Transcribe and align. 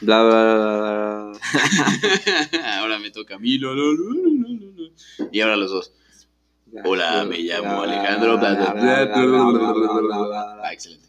Bla, 0.00 0.22
bla, 0.22 1.32
bla, 1.32 2.80
ahora 2.80 2.98
me 2.98 3.10
toca 3.10 3.36
a 3.36 3.38
mí. 3.38 3.56
Lo, 3.58 3.74
y 5.32 5.40
ahora 5.40 5.56
los 5.56 5.70
dos. 5.70 5.92
Hola, 6.84 7.24
me 7.24 7.38
llamo 7.38 7.82
Alejandro. 7.82 8.38
Excelente. 10.70 11.08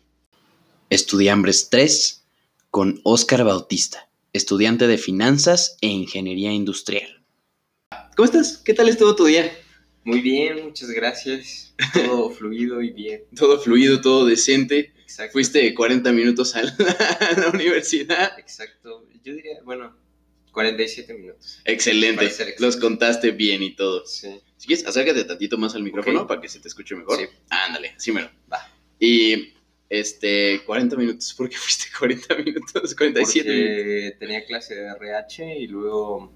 Estudiambres 0.90 1.70
3 1.70 2.26
con 2.72 3.02
Óscar 3.04 3.44
Bautista, 3.44 4.10
estudiante 4.32 4.88
de 4.88 4.98
Finanzas 4.98 5.78
e 5.82 5.88
Ingeniería 5.88 6.54
Industrial. 6.54 7.26
¿Cómo 8.16 8.26
estás? 8.26 8.58
¿Qué 8.58 8.74
tal 8.74 8.88
estuvo 8.88 9.16
tu 9.16 9.26
día? 9.26 9.52
Muy 10.06 10.22
bien, 10.22 10.64
muchas 10.64 10.90
gracias. 10.92 11.76
Todo 11.94 12.30
fluido 12.30 12.82
y 12.82 12.92
bien. 12.92 13.24
Todo 13.36 13.60
fluido, 13.60 14.00
todo 14.00 14.26
decente. 14.26 14.94
Exacto. 15.08 15.32
Fuiste 15.32 15.74
40 15.74 16.12
minutos 16.12 16.54
a 16.58 16.64
la, 16.64 16.72
a 17.32 17.40
la 17.40 17.50
universidad. 17.50 18.38
Exacto. 18.38 19.08
Yo 19.24 19.34
diría, 19.36 19.62
bueno, 19.64 19.96
47 20.52 21.14
minutos. 21.14 21.62
Excelente. 21.64 22.30
Los 22.60 22.76
contaste 22.76 23.32
bien 23.32 23.64
y 23.64 23.74
todo. 23.74 24.06
Sí. 24.06 24.42
Si 24.58 24.68
quieres, 24.68 24.86
acércate 24.86 25.24
tantito 25.24 25.58
más 25.58 25.76
al 25.76 25.84
micrófono 25.84 26.28
para 26.28 26.42
que 26.42 26.50
se 26.50 26.60
te 26.60 26.68
escuche 26.68 26.94
mejor. 26.94 27.20
Sí. 27.20 27.26
Ándale, 27.50 27.94
así 27.96 28.12
mero. 28.12 28.30
Va. 28.52 28.70
Y 29.00 29.54
este, 29.88 30.62
40 30.66 30.98
minutos. 30.98 31.34
¿Por 31.36 31.50
qué 31.50 31.56
fuiste 31.56 31.86
40 31.98 32.36
minutos? 32.44 32.94
47 32.94 33.50
minutos. 33.50 33.76
Porque 33.76 34.16
tenía 34.20 34.46
clase 34.46 34.76
de 34.76 34.88
RH 34.88 35.58
y 35.58 35.68
luego 35.68 36.34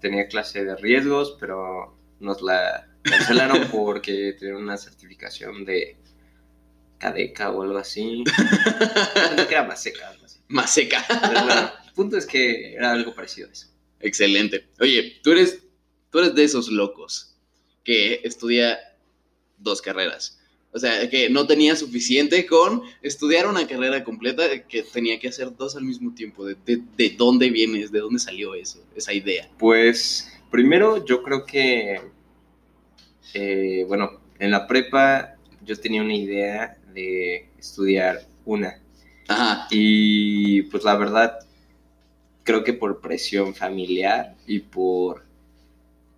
tenía 0.00 0.28
clase 0.28 0.64
de 0.64 0.76
riesgos, 0.76 1.36
pero 1.40 1.98
nos 2.20 2.40
la 2.40 2.88
cancelaron 3.02 3.66
porque 3.72 4.36
tenía 4.38 4.56
una 4.56 4.76
certificación 4.76 5.64
de 5.64 5.96
cadeca 7.02 7.50
o 7.50 7.62
algo 7.62 7.78
así. 7.78 8.22
Pensé 9.14 9.46
que 9.48 9.54
era 9.54 9.64
más 9.64 9.82
seca, 9.82 10.08
algo 10.08 10.24
así. 10.24 10.38
Más 10.48 10.72
seca. 10.72 11.04
Pero 11.08 11.44
bueno, 11.44 11.70
el 11.84 11.92
punto 11.94 12.16
es 12.16 12.26
que 12.26 12.74
era 12.74 12.92
algo 12.92 13.12
parecido 13.12 13.48
a 13.48 13.52
eso. 13.52 13.66
Excelente. 14.00 14.68
Oye, 14.80 15.18
tú 15.22 15.32
eres, 15.32 15.58
tú 16.10 16.20
eres 16.20 16.34
de 16.34 16.44
esos 16.44 16.68
locos 16.68 17.34
que 17.82 18.20
estudia 18.22 18.78
dos 19.58 19.82
carreras. 19.82 20.38
O 20.74 20.78
sea, 20.78 21.10
que 21.10 21.28
no 21.28 21.46
tenía 21.46 21.74
suficiente 21.76 22.46
con 22.46 22.82
estudiar 23.02 23.46
una 23.46 23.66
carrera 23.66 24.04
completa, 24.04 24.44
que 24.66 24.82
tenía 24.84 25.18
que 25.18 25.28
hacer 25.28 25.54
dos 25.56 25.76
al 25.76 25.84
mismo 25.84 26.14
tiempo. 26.14 26.46
¿De, 26.46 26.56
de, 26.64 26.82
de 26.96 27.10
dónde 27.10 27.50
vienes? 27.50 27.90
¿De 27.90 27.98
dónde 27.98 28.20
salió 28.20 28.54
eso? 28.54 28.82
Esa 28.94 29.12
idea. 29.12 29.50
Pues 29.58 30.32
primero 30.50 31.04
yo 31.04 31.22
creo 31.22 31.44
que, 31.44 32.00
eh, 33.34 33.84
bueno, 33.88 34.20
en 34.38 34.50
la 34.52 34.66
prepa 34.66 35.36
yo 35.64 35.78
tenía 35.78 36.02
una 36.02 36.14
idea 36.14 36.78
de 36.92 37.48
estudiar 37.58 38.20
una. 38.44 38.78
Ajá. 39.28 39.66
Y 39.70 40.62
pues 40.64 40.84
la 40.84 40.96
verdad, 40.96 41.38
creo 42.44 42.64
que 42.64 42.72
por 42.72 43.00
presión 43.00 43.54
familiar 43.54 44.34
y 44.46 44.60
por 44.60 45.24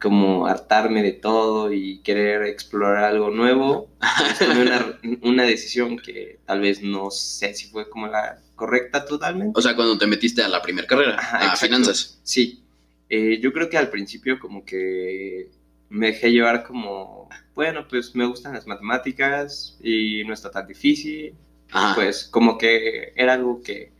como 0.01 0.47
hartarme 0.47 1.03
de 1.03 1.13
todo 1.13 1.73
y 1.73 2.01
querer 2.01 2.43
explorar 2.45 3.05
algo 3.05 3.31
nuevo, 3.31 3.89
pues, 4.19 4.39
tomé 4.39 4.63
una, 4.63 4.99
una 5.23 5.45
decisión 5.45 5.99
que 5.99 6.41
tal 6.45 6.61
vez 6.61 6.83
no 6.83 7.11
sé 7.11 7.55
si 7.55 7.69
fue 7.69 7.89
como 7.89 8.07
la 8.09 8.39
correcta 8.55 9.07
totalmente. 9.07 9.59
O 9.59 9.63
sea, 9.63 9.75
cuando 9.75 9.97
te 9.97 10.07
metiste 10.07 10.43
a 10.43 10.49
la 10.49 10.61
primera 10.63 10.87
carrera, 10.87 11.17
Ajá, 11.19 11.39
a 11.53 11.55
exacto. 11.55 11.67
finanzas. 11.67 12.21
Sí, 12.23 12.61
Eh, 13.09 13.39
yo 13.41 13.53
creo 13.53 13.69
que 13.69 13.79
al 13.79 13.91
principio 13.91 14.39
como 14.39 14.65
que 14.65 15.51
me 15.89 16.09
dejé 16.09 16.33
llevar 16.33 16.65
como, 16.65 17.29
bueno, 17.55 17.87
pues 17.89 18.15
me 18.15 18.27
gustan 18.27 18.55
las 18.55 18.67
matemáticas 18.67 19.79
y 19.83 20.25
no 20.25 20.35
está 20.35 20.51
tan 20.51 20.67
difícil, 20.67 21.35
Ajá. 21.71 21.95
pues 21.95 22.25
como 22.25 22.59
que 22.59 23.13
era 23.17 23.35
algo 23.35 23.63
que 23.63 23.93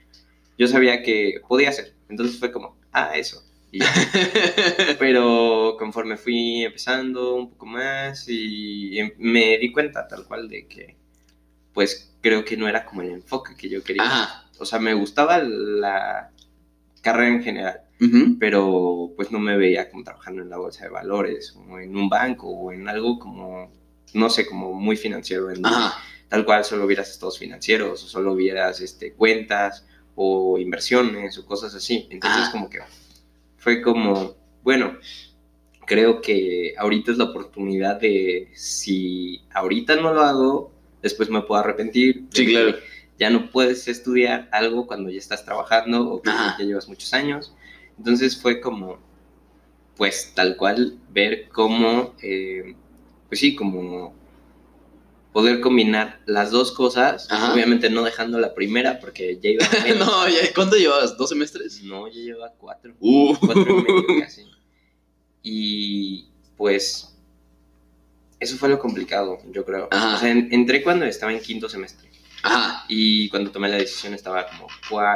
yo 0.59 0.67
sabía 0.69 1.03
que 1.03 1.41
podía 1.49 1.71
hacer. 1.71 1.95
Entonces 2.09 2.39
fue 2.39 2.53
como, 2.53 2.77
ah, 2.93 3.13
eso. 3.17 3.43
Y. 3.73 3.81
Pero 4.99 5.77
conforme 5.79 6.17
fui 6.17 6.65
empezando 6.65 7.35
un 7.35 7.51
poco 7.51 7.67
más 7.67 8.29
y 8.29 8.99
em- 8.99 9.15
me 9.19 9.59
di 9.59 9.73
cuenta 9.73 10.07
tal 10.07 10.25
cual 10.27 10.49
de 10.49 10.67
que, 10.69 10.97
pues 11.73 12.15
creo 12.21 12.45
que 12.45 12.57
no 12.57 12.69
era 12.69 12.85
como 12.85 13.03
el 13.03 13.11
enfoque 13.11 13.57
que 13.57 13.69
yo 13.69 13.83
quería. 13.83 14.05
Ajá. 14.05 14.45
O 14.59 14.65
sea, 14.65 14.79
me 14.79 14.95
gustaba 14.95 15.39
la 15.39 16.31
carrera 17.03 17.29
en 17.29 17.43
general, 17.43 17.81
Pero 18.39 19.13
pues 19.17 19.31
no 19.31 19.39
me 19.39 19.57
veía 19.57 19.91
como 19.91 20.05
trabajando 20.05 20.43
en 20.43 20.51
la 20.51 20.59
bolsa 20.59 20.85
de 20.85 20.91
valores 20.91 21.57
o 21.57 21.79
en 21.79 21.97
un 21.97 22.09
banco 22.09 22.49
o 22.49 22.73
en 22.73 22.89
algo 22.89 23.19
como, 23.19 23.71
no 24.13 24.29
sé, 24.31 24.47
como 24.47 24.73
muy 24.75 24.97
financiero, 24.97 25.51
en 25.51 25.63
tal 26.29 26.45
cual 26.45 26.65
solo 26.65 26.87
vieras 26.87 27.11
estados 27.11 27.39
financieros 27.39 28.03
o 28.05 28.07
solo 28.07 28.35
vieras 28.35 28.81
este, 28.81 29.13
cuentas 29.13 29.87
o 30.17 30.59
inversiones 30.59 31.39
o 31.39 31.47
cosas 31.47 31.75
así. 31.75 32.07
Entonces 32.11 32.45
Ah. 32.47 32.53
como 32.53 32.69
que 32.69 32.81
fue 33.57 33.81
como, 33.81 34.35
bueno, 34.63 34.99
creo 35.87 36.21
que 36.21 36.75
ahorita 36.77 37.13
es 37.13 37.19
la 37.19 37.25
oportunidad 37.25 38.01
de 38.01 38.51
si 38.55 39.43
ahorita 39.55 39.97
no 39.97 40.13
lo 40.13 40.23
hago, 40.23 40.73
después 41.03 41.31
me 41.31 41.43
puedo 41.43 41.61
arrepentir. 41.61 42.25
Sí, 42.31 42.47
claro. 42.47 42.75
Ya 43.19 43.31
no 43.31 43.51
puedes 43.51 43.87
estudiar 43.87 44.49
algo 44.51 44.87
cuando 44.87 45.09
ya 45.09 45.19
estás 45.19 45.45
trabajando 45.45 46.11
o 46.11 46.21
que 46.23 46.31
ya 46.31 46.57
llevas 46.59 46.89
muchos 46.89 47.15
años. 47.15 47.55
Entonces 47.99 48.41
fue 48.41 48.61
como, 48.61 48.99
pues 49.97 50.33
tal 50.35 50.57
cual, 50.57 50.99
ver 51.11 51.49
cómo, 51.49 52.15
eh, 52.23 52.75
pues 53.29 53.41
sí, 53.41 53.55
como 53.55 54.15
poder 55.33 55.61
combinar 55.61 56.21
las 56.27 56.51
dos 56.53 56.71
cosas, 56.73 57.27
Ajá. 57.31 57.53
obviamente 57.53 57.91
no 57.91 58.03
dejando 58.05 58.39
la 58.39 58.55
primera 58.55 59.01
porque 59.01 59.39
ya 59.43 59.51
iba 59.51 59.65
a 59.65 59.69
no, 59.99 60.29
ya, 60.29 60.53
¿cuánto 60.55 60.77
llevabas? 60.77 61.17
¿Dos 61.17 61.31
semestres? 61.31 61.83
No, 61.83 62.07
ya 62.09 62.21
lleva 62.21 62.53
cuatro, 62.57 62.95
Uh. 63.01 63.35
cuatro 63.41 63.63
y 63.69 63.83
medio 63.83 64.05
casi. 64.21 64.43
Y 65.43 66.27
pues 66.57 67.17
eso 68.41 68.57
fue 68.57 68.69
lo 68.69 68.79
complicado, 68.79 69.39
yo 69.51 69.65
creo. 69.65 69.89
Ajá. 69.91 70.17
O 70.17 70.19
sea, 70.21 70.31
en- 70.31 70.49
entré 70.53 70.83
cuando 70.83 71.05
estaba 71.05 71.33
en 71.33 71.41
quinto 71.41 71.69
semestre 71.69 72.09
Ajá. 72.47 72.85
y 72.89 73.29
cuando 73.31 73.51
tomé 73.51 73.69
la 73.71 73.77
decisión 73.79 74.13
estaba 74.15 74.47
como 74.47 74.69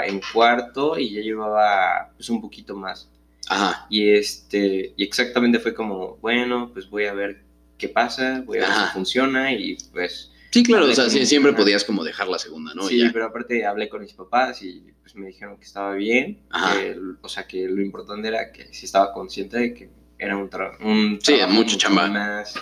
en 0.03 0.21
cuarto 0.33 0.99
y 0.99 1.11
ya 1.15 1.21
llevaba 1.21 2.11
pues 2.17 2.29
un 2.31 2.41
poquito 2.41 2.75
más. 2.75 3.11
Ajá. 3.49 3.87
Y 3.91 4.09
este, 4.11 4.95
y 4.97 5.03
exactamente 5.05 5.59
fue 5.59 5.75
como, 5.75 6.17
bueno, 6.17 6.71
pues 6.73 6.89
voy 6.91 7.05
a 7.07 7.13
ver 7.15 7.43
qué 7.79 7.89
pasa, 7.89 8.43
voy 8.47 8.59
a 8.59 8.63
ver 8.63 8.71
Ajá. 8.71 8.87
si 8.89 8.93
funciona 8.95 9.53
y 9.53 9.77
pues 9.93 10.33
Sí, 10.51 10.63
claro, 10.63 10.87
o 10.87 10.95
sea, 10.95 11.11
siempre 11.11 11.53
mamá. 11.53 11.63
podías 11.63 11.85
como 11.85 12.03
dejar 12.03 12.27
la 12.29 12.39
segunda, 12.39 12.73
¿no? 12.75 12.85
sí, 12.89 12.99
Ya. 12.99 13.11
pero 13.13 13.27
aparte 13.27 13.67
hablé 13.67 13.91
con 13.91 14.01
mis 14.01 14.15
papás 14.15 14.63
y 14.63 14.83
pues 15.03 15.15
me 15.15 15.27
dijeron 15.27 15.59
que 15.59 15.65
estaba 15.65 15.93
bien, 15.95 16.41
que, 16.51 16.99
o 17.21 17.29
sea, 17.29 17.47
que 17.47 17.69
lo 17.69 17.83
importante 17.83 18.29
era 18.29 18.51
que 18.51 18.73
sí 18.73 18.87
estaba 18.87 19.13
consciente 19.13 19.59
de 19.59 19.75
que 19.75 19.91
era 20.19 20.37
un, 20.39 20.49
tra- 20.49 20.77
un 20.81 21.19
Sí, 21.23 21.35
trabajo 21.37 21.53
mucho 21.53 21.77
chamba. 21.77 22.09
más, 22.09 22.55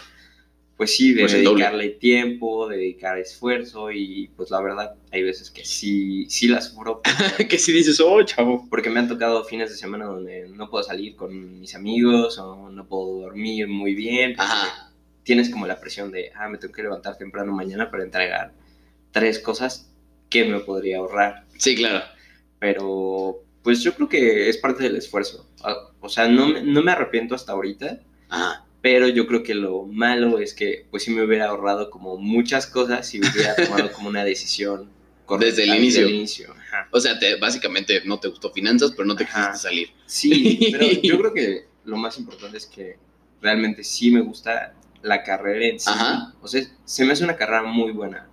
pues 0.76 0.94
sí, 0.94 1.14
de 1.14 1.22
Pues 1.22 1.32
dedicarle 1.32 1.88
tiempo, 1.90 2.68
dedicar 2.68 3.18
esfuerzo 3.18 3.90
y 3.90 4.28
pues 4.36 4.50
la 4.50 4.60
verdad 4.60 4.94
hay 5.10 5.22
veces 5.22 5.50
que 5.50 5.64
sí, 5.64 6.26
sí 6.28 6.48
la 6.48 6.60
sufro 6.60 7.00
que 7.48 7.58
si 7.58 7.72
dices, 7.72 7.98
oh, 8.00 8.22
chavo. 8.22 8.66
porque 8.68 8.90
me 8.90 9.00
han 9.00 9.08
tocado 9.08 9.42
fines 9.44 9.70
de 9.70 9.76
semana 9.76 10.04
donde 10.04 10.48
no 10.50 10.68
puedo 10.68 10.84
salir 10.84 11.16
con 11.16 11.60
mis 11.60 11.74
amigos 11.74 12.38
o 12.38 12.68
no 12.70 12.86
puedo 12.86 13.20
dormir 13.22 13.68
muy 13.68 13.94
bien. 13.94 14.34
porque 14.36 14.50
Ajá. 14.52 14.92
Tienes 15.22 15.48
como 15.50 15.66
la 15.66 15.80
presión 15.80 16.12
de, 16.12 16.30
ah, 16.36 16.48
me 16.48 16.58
tengo 16.58 16.72
que 16.74 16.82
levantar 16.82 17.16
temprano 17.18 17.52
mañana 17.52 17.90
para 17.90 18.04
entregar 18.04 18.52
tres 19.10 19.38
cosas 19.40 19.90
que 20.28 20.44
me 20.44 20.60
podría 20.60 20.98
ahorrar. 20.98 21.46
Sí, 21.56 21.74
claro. 21.74 22.04
Pero, 22.60 23.42
pues 23.62 23.82
yo 23.82 23.94
creo 23.94 24.08
que 24.08 24.48
es 24.48 24.56
parte 24.58 24.84
del 24.84 24.96
esfuerzo. 24.96 25.48
Ah, 25.64 25.74
O 26.00 26.08
sea, 26.08 26.28
no, 26.28 26.62
no 26.62 26.82
me 26.82 26.92
arrepiento 26.92 27.34
hasta 27.34 27.52
ahorita, 27.52 28.00
Ajá. 28.28 28.65
Pero 28.86 29.08
yo 29.08 29.26
creo 29.26 29.42
que 29.42 29.56
lo 29.56 29.82
malo 29.82 30.38
es 30.38 30.54
que, 30.54 30.86
pues 30.92 31.02
sí 31.02 31.10
me 31.10 31.24
hubiera 31.24 31.46
ahorrado 31.46 31.90
como 31.90 32.18
muchas 32.18 32.68
cosas 32.68 33.08
si 33.08 33.18
hubiera 33.18 33.56
tomado 33.56 33.90
como 33.90 34.08
una 34.08 34.22
decisión 34.22 34.92
correcta 35.24 35.56
Desde 35.56 35.64
el 35.64 35.78
inicio. 35.78 36.02
Desde 36.02 36.12
el 36.12 36.18
inicio. 36.18 36.52
Ajá. 36.52 36.88
O 36.92 37.00
sea, 37.00 37.18
te, 37.18 37.34
básicamente 37.34 38.02
no 38.04 38.20
te 38.20 38.28
gustó 38.28 38.52
finanzas, 38.52 38.92
pero 38.92 39.04
no 39.04 39.16
te 39.16 39.24
Ajá. 39.24 39.48
quisiste 39.48 39.68
salir. 39.68 39.88
Sí, 40.06 40.68
pero 40.70 40.86
yo 41.02 41.18
creo 41.18 41.34
que 41.34 41.64
lo 41.84 41.96
más 41.96 42.16
importante 42.16 42.58
es 42.58 42.66
que 42.66 42.96
realmente 43.42 43.82
sí 43.82 44.12
me 44.12 44.20
gusta 44.20 44.72
la 45.02 45.24
carrera 45.24 45.66
en 45.66 45.80
sí. 45.80 45.90
Ajá. 45.90 46.32
O 46.40 46.46
sea, 46.46 46.62
se 46.84 47.04
me 47.04 47.12
hace 47.12 47.24
una 47.24 47.34
carrera 47.34 47.64
muy 47.64 47.90
buena, 47.90 48.28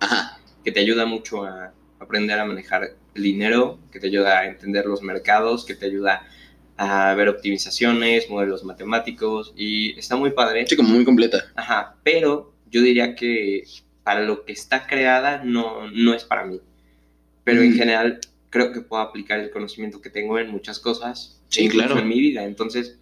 que 0.62 0.70
te 0.70 0.78
ayuda 0.78 1.04
mucho 1.04 1.42
a 1.44 1.74
aprender 1.98 2.38
a 2.38 2.44
manejar 2.44 2.94
el 3.12 3.22
dinero, 3.24 3.80
que 3.90 3.98
te 3.98 4.06
ayuda 4.06 4.38
a 4.38 4.46
entender 4.46 4.86
los 4.86 5.02
mercados, 5.02 5.64
que 5.64 5.74
te 5.74 5.86
ayuda 5.86 6.14
a 6.14 6.28
ver 6.76 7.28
optimizaciones, 7.28 8.28
modelos 8.28 8.64
matemáticos, 8.64 9.52
y 9.56 9.98
está 9.98 10.16
muy 10.16 10.30
padre. 10.30 10.66
Sí, 10.66 10.76
como 10.76 10.88
muy 10.90 11.04
completa. 11.04 11.44
Ajá, 11.54 11.96
pero 12.02 12.52
yo 12.70 12.82
diría 12.82 13.14
que 13.14 13.64
para 14.02 14.22
lo 14.22 14.44
que 14.44 14.52
está 14.52 14.86
creada 14.86 15.42
no, 15.44 15.90
no 15.90 16.14
es 16.14 16.24
para 16.24 16.44
mí. 16.44 16.60
Pero 17.44 17.62
en 17.62 17.72
Mm. 17.72 17.76
general 17.76 18.20
creo 18.50 18.72
que 18.72 18.80
puedo 18.80 19.02
aplicar 19.02 19.40
el 19.40 19.50
conocimiento 19.50 20.00
que 20.00 20.10
tengo 20.10 20.38
en 20.38 20.50
muchas 20.50 20.78
cosas. 20.78 21.40
Sí, 21.48 21.68
claro. 21.68 21.98
En 21.98 22.08
mi 22.08 22.20
vida. 22.20 22.44
Entonces, 22.44 22.98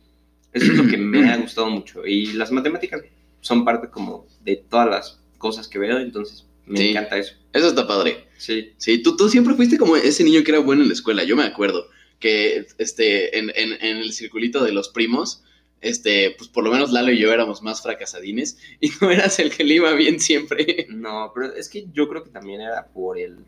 eso 0.52 0.72
es 0.72 0.78
lo 0.78 0.86
que 0.88 0.96
me 0.98 1.30
ha 1.30 1.36
gustado 1.38 1.70
mucho. 1.70 2.06
Y 2.06 2.32
las 2.34 2.50
matemáticas 2.52 3.00
son 3.40 3.64
parte 3.64 3.88
como 3.88 4.26
de 4.44 4.56
todas 4.56 4.88
las 4.88 5.20
cosas 5.38 5.66
que 5.68 5.78
veo, 5.78 5.98
entonces 5.98 6.46
me 6.66 6.78
Sí. 6.78 6.88
encanta 6.90 7.16
eso. 7.18 7.34
Eso 7.52 7.68
está 7.68 7.86
padre. 7.86 8.26
Sí, 8.38 8.72
Sí, 8.76 9.02
tú, 9.02 9.16
tú 9.16 9.28
siempre 9.28 9.54
fuiste 9.54 9.78
como 9.78 9.96
ese 9.96 10.22
niño 10.24 10.42
que 10.44 10.50
era 10.52 10.60
bueno 10.60 10.82
en 10.82 10.88
la 10.88 10.94
escuela, 10.94 11.24
yo 11.24 11.36
me 11.36 11.44
acuerdo. 11.44 11.86
Que 12.22 12.66
este, 12.78 13.36
en, 13.38 13.52
en, 13.54 13.72
en 13.72 13.98
el 13.98 14.12
circulito 14.14 14.64
de 14.64 14.72
los 14.72 14.88
primos, 14.88 15.42
este, 15.82 16.34
pues 16.38 16.48
por 16.48 16.62
lo 16.64 16.70
menos 16.70 16.92
Lalo 16.92 17.10
y 17.10 17.18
yo 17.18 17.32
éramos 17.32 17.60
más 17.60 17.82
fracasadines 17.82 18.56
y 18.80 18.90
no 19.00 19.10
eras 19.10 19.38
el 19.40 19.50
que 19.50 19.64
le 19.64 19.74
iba 19.74 19.92
bien 19.92 20.20
siempre. 20.20 20.86
No, 20.88 21.32
pero 21.34 21.52
es 21.54 21.68
que 21.68 21.86
yo 21.92 22.08
creo 22.08 22.24
que 22.24 22.30
también 22.30 22.62
era 22.62 22.86
por 22.86 23.18
el... 23.18 23.44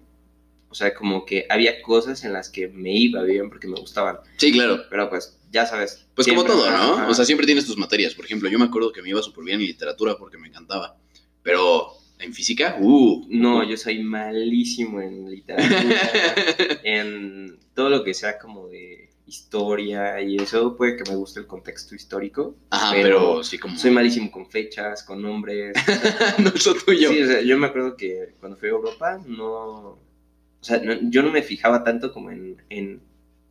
O 0.68 0.74
sea, 0.74 0.92
como 0.92 1.24
que 1.24 1.46
había 1.48 1.80
cosas 1.80 2.24
en 2.24 2.32
las 2.32 2.50
que 2.50 2.66
me 2.66 2.92
iba 2.92 3.22
bien 3.22 3.48
porque 3.48 3.68
me 3.68 3.78
gustaban. 3.78 4.18
Sí, 4.38 4.50
claro. 4.50 4.82
Pero 4.90 5.08
pues, 5.08 5.38
ya 5.52 5.66
sabes. 5.66 6.04
Pues 6.16 6.26
como 6.26 6.42
todo, 6.42 6.68
¿no? 6.68 6.76
ajá. 6.76 7.08
O 7.08 7.14
sea, 7.14 7.24
siempre 7.24 7.46
tienes 7.46 7.64
tus 7.64 7.76
materias. 7.76 8.12
Por 8.12 8.24
ejemplo, 8.24 8.48
yo 8.50 8.58
me 8.58 8.64
acuerdo 8.64 8.90
que 8.90 9.00
me 9.00 9.10
iba 9.10 9.22
súper 9.22 9.44
bien 9.44 9.60
en 9.60 9.68
literatura 9.68 10.16
porque 10.18 10.36
me 10.36 10.48
encantaba. 10.48 10.96
Pero 11.44 11.92
en 12.18 12.32
física, 12.32 12.76
uh. 12.80 13.26
No, 13.28 13.68
yo 13.68 13.76
soy 13.76 14.02
malísimo 14.02 15.00
en 15.00 15.30
literatura, 15.30 16.00
en 16.84 17.58
todo 17.74 17.90
lo 17.90 18.04
que 18.04 18.14
sea 18.14 18.38
como 18.38 18.68
de 18.68 19.10
historia 19.26 20.20
y 20.20 20.36
eso 20.36 20.76
puede 20.76 20.96
que 20.96 21.10
me 21.10 21.16
guste 21.16 21.40
el 21.40 21.46
contexto 21.46 21.94
histórico. 21.94 22.56
Ajá, 22.70 22.92
pero 22.92 23.02
pero, 23.02 23.44
sí 23.44 23.58
como... 23.58 23.76
Soy 23.76 23.90
malísimo 23.90 24.30
con 24.30 24.46
fechas, 24.48 25.02
con 25.02 25.22
nombres. 25.22 25.74
no 26.38 26.48
es 26.50 26.66
lo 26.66 26.74
tuyo. 26.74 27.10
Sí, 27.10 27.22
o 27.22 27.26
sea, 27.26 27.40
yo 27.40 27.58
me 27.58 27.66
acuerdo 27.66 27.96
que 27.96 28.34
cuando 28.38 28.56
fui 28.56 28.68
a 28.68 28.72
Europa 28.72 29.20
no... 29.26 29.98
O 30.60 30.66
sea, 30.66 30.78
no- 30.78 30.98
yo 31.10 31.22
no 31.22 31.30
me 31.30 31.42
fijaba 31.42 31.84
tanto 31.84 32.12
como 32.12 32.30
en, 32.30 32.62
en, 32.68 33.00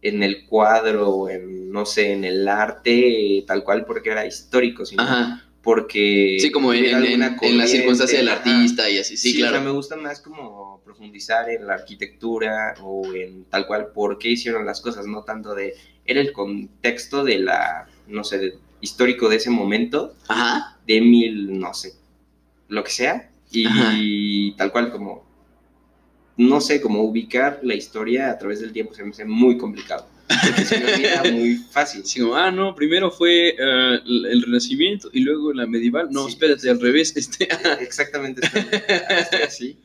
en 0.02 0.24
el 0.24 0.46
cuadro 0.46 1.10
o 1.10 1.30
en, 1.30 1.72
no 1.72 1.86
sé, 1.86 2.14
en 2.14 2.24
el 2.24 2.48
arte 2.48 3.44
tal 3.48 3.64
cual 3.64 3.86
porque 3.86 4.12
era 4.12 4.26
histórico, 4.26 4.86
sino 4.86 5.04
Ajá. 5.04 5.44
Porque... 5.64 6.38
Sí, 6.40 6.52
como 6.52 6.74
en, 6.74 6.86
en- 6.86 7.06
en 7.06 7.20
la 7.22 7.36
corriente, 7.36 7.68
circunstancia 7.68 8.20
del 8.20 8.30
artista 8.30 8.90
y 8.90 9.00
así. 9.00 9.18
Sí, 9.18 9.34
o 9.36 9.38
claro. 9.40 9.56
sea, 9.56 9.64
me 9.64 9.72
gusta 9.72 9.96
más 9.96 10.20
como 10.22 10.82
profundizar 10.84 11.50
en 11.50 11.66
la 11.66 11.76
arquitectura 11.76 12.76
o 12.84 13.12
en 13.14 13.46
tal 13.46 13.66
cual 13.66 13.88
por 13.94 14.18
qué 14.20 14.30
hicieron 14.30 14.66
las 14.66 14.82
cosas, 14.82 15.08
no 15.08 15.24
tanto 15.24 15.56
de 15.56 15.74
era 16.06 16.20
el 16.20 16.34
contexto 16.34 17.24
de 17.24 17.40
la, 17.40 17.88
no 18.08 18.24
sé, 18.26 18.38
de- 18.38 18.58
histórico 18.82 19.30
de 19.30 19.38
ese 19.38 19.50
momento, 19.50 20.14
Ajá. 20.28 20.78
de 20.86 21.00
mil, 21.00 21.58
no 21.58 21.74
sé, 21.74 21.94
lo 22.68 22.84
que 22.84 22.92
sea, 22.92 23.32
y 23.50 23.66
Ajá. 23.66 23.94
tal 24.58 24.72
cual 24.74 24.92
como, 24.92 25.24
no 26.36 26.60
sé, 26.60 26.82
como 26.82 27.04
ubicar 27.04 27.60
la 27.64 27.76
historia 27.76 28.30
a 28.32 28.38
través 28.38 28.60
del 28.60 28.74
tiempo 28.74 28.94
se 28.94 29.04
me 29.04 29.12
hace 29.12 29.24
muy 29.24 29.58
complicado, 29.58 30.06
porque 30.28 30.66
se 30.66 30.80
me 30.80 30.94
olvida 30.94 31.24
muy 31.32 31.56
fácil. 31.72 32.02
Así 32.04 32.20
como, 32.20 32.36
ah, 32.36 32.52
no, 32.52 32.74
primero 32.76 33.12
fue 33.12 33.50
eh, 33.50 34.00
el, 34.06 34.42
Renacimiento 34.44 35.10
y 35.14 35.22
luego 35.22 35.54
la 35.54 35.66
medieval. 35.68 36.10
No, 36.12 36.26
Sí. 36.26 36.34
espérate, 36.34 36.70
al 36.70 36.80
revés. 36.82 37.14
Este, 37.18 37.48
Exactamente, 37.82 38.42
estoy, 38.46 38.64
estoy 39.10 39.42
así. 39.42 39.78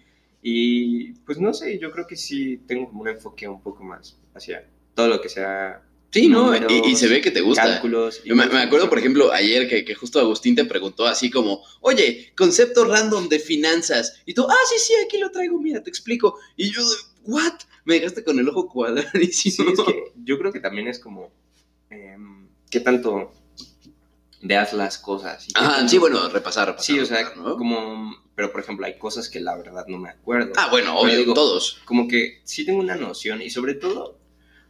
Y 0.43 1.13
pues 1.25 1.39
no 1.39 1.53
sé, 1.53 1.79
yo 1.79 1.91
creo 1.91 2.07
que 2.07 2.17
sí 2.17 2.61
tengo 2.67 2.89
como 2.89 3.03
un 3.03 3.09
enfoque 3.09 3.49
un 3.49 3.61
poco 3.61 3.83
más 3.83 4.17
hacia 4.35 4.65
todo 4.95 5.09
lo 5.09 5.21
que 5.21 5.29
sea 5.29 5.83
sí, 6.11 6.29
¿no? 6.29 6.53
Y, 6.69 6.97
se 6.97 7.09
ve 7.09 7.21
que 7.21 7.31
te 7.31 7.41
gusta. 7.41 7.63
cálculos. 7.63 8.21
y 8.25 8.33
me, 8.33 8.45
acuerdo, 8.45 8.89
por 8.89 8.99
ejemplo, 8.99 9.33
ayer 9.33 9.69
que, 9.69 9.85
que 9.85 9.95
justo 9.95 10.21
Agustín 10.21 10.55
te 10.55 10.65
preguntó 10.65 11.07
así 11.07 11.31
como, 11.31 11.63
oye, 11.81 12.33
concepto 12.37 12.85
random 12.85 13.29
de 13.29 13.39
finanzas. 13.39 14.21
Y 14.27 14.35
tú, 14.35 14.47
ah, 14.49 14.65
sí, 14.69 14.77
sí, 14.79 14.93
aquí 15.05 15.19
lo 15.19 15.31
traigo, 15.31 15.59
mira, 15.61 15.83
te 15.83 15.91
explico. 15.91 16.39
Y 16.57 16.71
yo, 16.71 16.83
¿what? 17.25 17.55
Me 17.85 17.95
dejaste 17.95 18.25
con 18.25 18.39
el 18.39 18.49
ojo 18.49 18.63
Sí, 18.63 18.69
cuadradísimo. 18.73 19.71
es 19.71 19.81
que 19.81 20.13
yo 20.25 20.39
creo 20.39 20.53
que 20.53 20.61
también 20.61 20.89
es 20.89 20.99
como, 20.99 21.31
em, 21.91 22.49
¿qué 22.71 22.81
tanto 22.81 23.33
veas 24.43 24.73
las 24.73 24.99
cosas? 24.99 25.47
y 25.49 25.53
tanto- 25.53 25.89
sí, 25.89 25.99
bueno, 25.99 26.29
repasar, 26.29 26.69
repasar. 26.69 26.85
Sí, 26.85 27.01
o 27.01 27.07
sea, 27.07 27.33
como, 27.35 28.15
pero 28.35 28.53
por 28.53 28.61
ejemplo, 28.61 28.87
hay 28.87 28.99
cosas 28.99 29.29
que 29.29 29.41
la 29.41 29.57
verdad 29.57 29.87
no 29.89 29.99
me 29.99 30.11
acuerdo. 30.11 30.53
Ah, 30.57 30.69
bueno, 30.71 30.99
obvio, 30.99 31.17
digo, 31.17 31.35
todos. 31.35 31.81
como 31.85 32.07
que 32.09 32.41
sí 32.45 32.65
tengo 32.65 32.79
una 32.79 32.97
noción 32.97 33.43
y 33.43 33.51
sobre 33.51 33.75
todo 33.75 34.18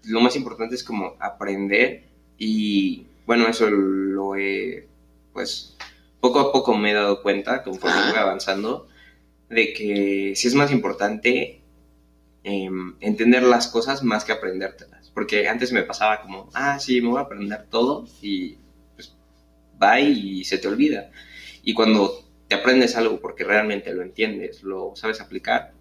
lo 0.05 0.21
más 0.21 0.37
importante 0.37 0.75
es 0.75 0.85
como 0.85 1.17
aprender 1.21 2.05
y 2.39 3.07
bueno, 3.27 3.47
eso 3.49 3.69
lo 3.69 4.37
he, 4.37 4.89
pues 5.33 5.77
poco 6.21 6.41
a 6.41 6.53
poco 6.53 6.77
me 6.77 6.91
he 6.91 6.95
dado 6.95 7.23
cuenta 7.23 7.63
conforme 7.63 8.11
voy 8.11 8.19
avanzando 8.19 8.89
de 9.49 9.73
que 9.73 10.33
sí 10.37 10.49
es 10.49 10.55
más 10.55 10.71
importante 10.73 11.61
em, 12.45 12.97
entender 13.01 13.43
las 13.43 13.69
cosas 13.69 14.03
más 14.03 14.25
que 14.25 14.33
aprendértelas. 14.33 15.11
Porque 15.11 15.49
antes 15.49 15.73
me 15.73 15.83
pasaba 15.83 16.23
como, 16.23 16.49
ah, 16.55 16.79
sí, 16.79 17.01
me 17.01 17.09
voy 17.09 17.19
a 17.19 17.23
aprender 17.23 17.67
todo 17.71 18.07
y 18.23 18.57
pues 18.95 19.15
va 19.83 20.01
y 20.01 20.45
se 20.45 20.59
te 20.59 20.69
olvida. 20.69 21.11
Y 21.63 21.75
cuando 21.75 22.25
te 22.47 22.55
aprendes 22.55 22.97
algo 22.97 23.21
porque 23.21 23.45
realmente 23.45 23.93
lo 23.93 24.03
entiendes, 24.03 24.63
lo 24.63 24.93
sabes 24.97 25.21
aplicar, 25.21 25.73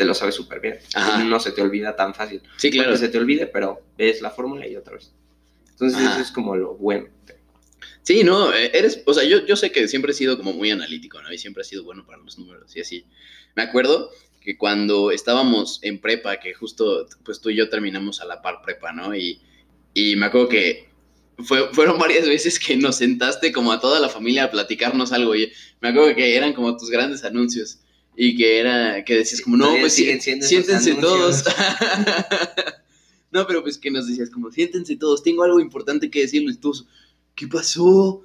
te 0.00 0.06
lo 0.06 0.14
sabes 0.14 0.34
súper 0.34 0.60
bien. 0.60 0.78
Ajá. 0.94 1.22
No 1.24 1.38
se 1.40 1.52
te 1.52 1.60
olvida 1.60 1.94
tan 1.94 2.14
fácil. 2.14 2.40
Sí, 2.56 2.70
claro. 2.70 2.92
Que 2.92 2.96
se 2.96 3.10
te 3.10 3.18
olvide, 3.18 3.46
pero 3.46 3.82
ves 3.98 4.22
la 4.22 4.30
fórmula 4.30 4.66
y 4.66 4.74
otra 4.76 4.94
vez. 4.94 5.12
Entonces 5.72 6.00
Ajá. 6.00 6.12
eso 6.14 6.22
es 6.22 6.30
como 6.30 6.56
lo 6.56 6.74
bueno. 6.74 7.06
Sí, 8.02 8.24
no, 8.24 8.54
eh, 8.54 8.70
eres, 8.72 9.02
o 9.04 9.12
sea, 9.12 9.24
yo, 9.24 9.44
yo 9.44 9.56
sé 9.56 9.70
que 9.70 9.86
siempre 9.88 10.12
he 10.12 10.14
sido 10.14 10.38
como 10.38 10.54
muy 10.54 10.70
analítico, 10.70 11.20
¿no? 11.20 11.30
Y 11.30 11.36
siempre 11.36 11.60
he 11.60 11.64
sido 11.66 11.84
bueno 11.84 12.06
para 12.06 12.16
los 12.22 12.38
números 12.38 12.74
y 12.74 12.80
así. 12.80 13.04
Me 13.54 13.62
acuerdo 13.62 14.10
que 14.40 14.56
cuando 14.56 15.10
estábamos 15.10 15.80
en 15.82 15.98
prepa, 16.00 16.40
que 16.40 16.54
justo, 16.54 17.06
pues 17.22 17.42
tú 17.42 17.50
y 17.50 17.56
yo 17.56 17.68
terminamos 17.68 18.22
a 18.22 18.24
la 18.24 18.40
par 18.40 18.62
prepa, 18.62 18.92
¿no? 18.92 19.14
Y, 19.14 19.42
y 19.92 20.16
me 20.16 20.24
acuerdo 20.26 20.48
que 20.48 20.88
fue- 21.44 21.68
fueron 21.74 21.98
varias 21.98 22.26
veces 22.26 22.58
que 22.58 22.74
nos 22.74 22.96
sentaste 22.96 23.52
como 23.52 23.70
a 23.70 23.80
toda 23.80 24.00
la 24.00 24.08
familia 24.08 24.44
a 24.44 24.50
platicarnos 24.50 25.12
algo 25.12 25.36
y 25.36 25.52
me 25.82 25.90
acuerdo 25.90 26.14
que 26.16 26.36
eran 26.38 26.54
como 26.54 26.74
tus 26.78 26.88
grandes 26.88 27.22
anuncios 27.22 27.80
y 28.22 28.36
que 28.36 28.58
era, 28.58 29.02
que 29.02 29.14
decías 29.14 29.40
como, 29.40 29.56
no, 29.56 29.74
pues 29.80 29.94
sí, 29.94 30.04
siéntense 30.20 30.94
todos. 30.96 31.42
no, 33.30 33.46
pero 33.46 33.62
pues 33.62 33.78
que 33.78 33.90
nos 33.90 34.06
decías 34.06 34.28
como, 34.28 34.50
siéntense 34.50 34.94
todos, 34.96 35.22
tengo 35.22 35.42
algo 35.42 35.58
importante 35.58 36.10
que 36.10 36.20
decirles 36.20 36.60
todos. 36.60 36.86
¿Qué 37.34 37.48
pasó? 37.48 38.22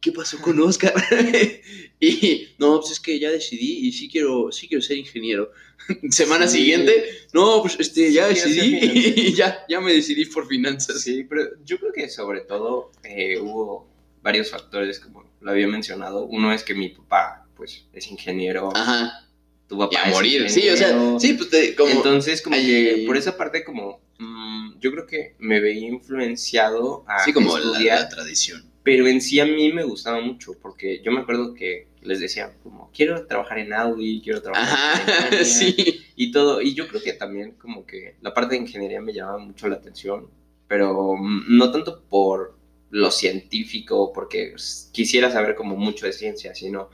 ¿Qué 0.00 0.10
pasó 0.10 0.40
con 0.40 0.58
Oscar? 0.58 0.94
y 2.00 2.48
no, 2.56 2.80
pues 2.80 2.92
es 2.92 3.00
que 3.00 3.18
ya 3.20 3.30
decidí 3.30 3.86
y 3.86 3.92
sí 3.92 4.08
quiero, 4.08 4.50
sí 4.50 4.68
quiero 4.68 4.80
ser 4.80 4.96
ingeniero. 4.96 5.50
Semana 6.08 6.48
Sí. 6.48 6.60
siguiente, 6.60 7.04
no, 7.34 7.60
pues 7.60 7.76
este, 7.78 8.10
ya 8.10 8.34
Sí, 8.34 8.54
decidí 8.54 9.20
y 9.20 9.34
ya, 9.34 9.66
ya 9.68 9.82
me 9.82 9.92
decidí 9.92 10.24
por 10.24 10.46
finanzas. 10.48 11.02
Sí, 11.02 11.24
pero 11.24 11.42
yo 11.62 11.78
creo 11.78 11.92
que 11.92 12.08
sobre 12.08 12.40
todo 12.40 12.90
eh, 13.02 13.38
hubo 13.38 13.86
varios 14.22 14.50
factores, 14.50 14.98
como 14.98 15.30
lo 15.42 15.50
había 15.50 15.68
mencionado. 15.68 16.24
Uno 16.24 16.54
es 16.54 16.64
que 16.64 16.74
mi 16.74 16.88
papá, 16.88 17.43
pues, 17.56 17.86
es 17.92 18.08
ingeniero. 18.10 18.70
Ajá, 18.74 19.26
Tu 19.66 19.78
papá 19.78 19.92
y 19.92 19.96
a 19.96 20.10
es 20.10 20.14
morir. 20.14 20.50
Sí, 20.50 20.68
o 20.68 20.76
sea, 20.76 20.94
sí, 21.18 21.34
pues 21.34 21.50
te, 21.50 21.74
como... 21.74 21.90
Entonces, 21.90 22.42
como 22.42 22.56
Ay, 22.56 22.66
que 22.66 22.90
ay, 22.96 23.06
por 23.06 23.16
esa 23.16 23.36
parte, 23.36 23.64
como 23.64 24.00
mm, 24.18 24.78
yo 24.80 24.92
creo 24.92 25.06
que 25.06 25.34
me 25.38 25.60
veía 25.60 25.88
influenciado 25.88 27.04
a 27.08 27.24
sí, 27.24 27.32
como 27.32 27.56
la, 27.58 27.64
estudiar, 27.64 28.00
la 28.00 28.08
tradición. 28.08 28.62
pero 28.82 29.06
en 29.06 29.20
sí 29.20 29.40
a 29.40 29.46
mí 29.46 29.72
me 29.72 29.82
gustaba 29.84 30.20
mucho, 30.20 30.52
porque 30.60 31.00
yo 31.02 31.12
me 31.12 31.20
acuerdo 31.20 31.54
que 31.54 31.88
les 32.02 32.20
decía, 32.20 32.54
como, 32.62 32.90
quiero 32.92 33.26
trabajar 33.26 33.58
en 33.58 33.72
Audi, 33.72 34.20
quiero 34.22 34.42
trabajar 34.42 34.68
en 34.68 34.74
Ajá, 35.14 35.26
Alemania", 35.28 35.44
sí. 35.44 36.00
y 36.16 36.30
todo. 36.32 36.60
Y 36.60 36.74
yo 36.74 36.86
creo 36.88 37.02
que 37.02 37.14
también, 37.14 37.52
como 37.52 37.86
que 37.86 38.16
la 38.20 38.34
parte 38.34 38.54
de 38.56 38.60
ingeniería 38.62 39.00
me 39.00 39.14
llamaba 39.14 39.38
mucho 39.38 39.68
la 39.68 39.76
atención, 39.76 40.28
pero 40.68 41.16
mm, 41.16 41.44
no 41.56 41.70
tanto 41.70 42.02
por 42.08 42.56
lo 42.90 43.10
científico, 43.10 44.12
porque 44.12 44.50
pues, 44.52 44.90
quisiera 44.92 45.30
saber 45.30 45.54
como 45.54 45.76
mucho 45.76 46.06
de 46.06 46.12
ciencia, 46.12 46.54
sino 46.54 46.90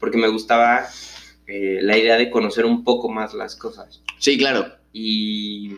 porque 0.00 0.18
me 0.18 0.26
gustaba 0.28 0.86
eh, 1.46 1.78
la 1.82 1.96
idea 1.96 2.16
de 2.16 2.30
conocer 2.30 2.64
un 2.64 2.82
poco 2.82 3.08
más 3.08 3.32
las 3.34 3.54
cosas. 3.54 4.02
Sí, 4.18 4.36
claro. 4.36 4.66
Y 4.92 5.76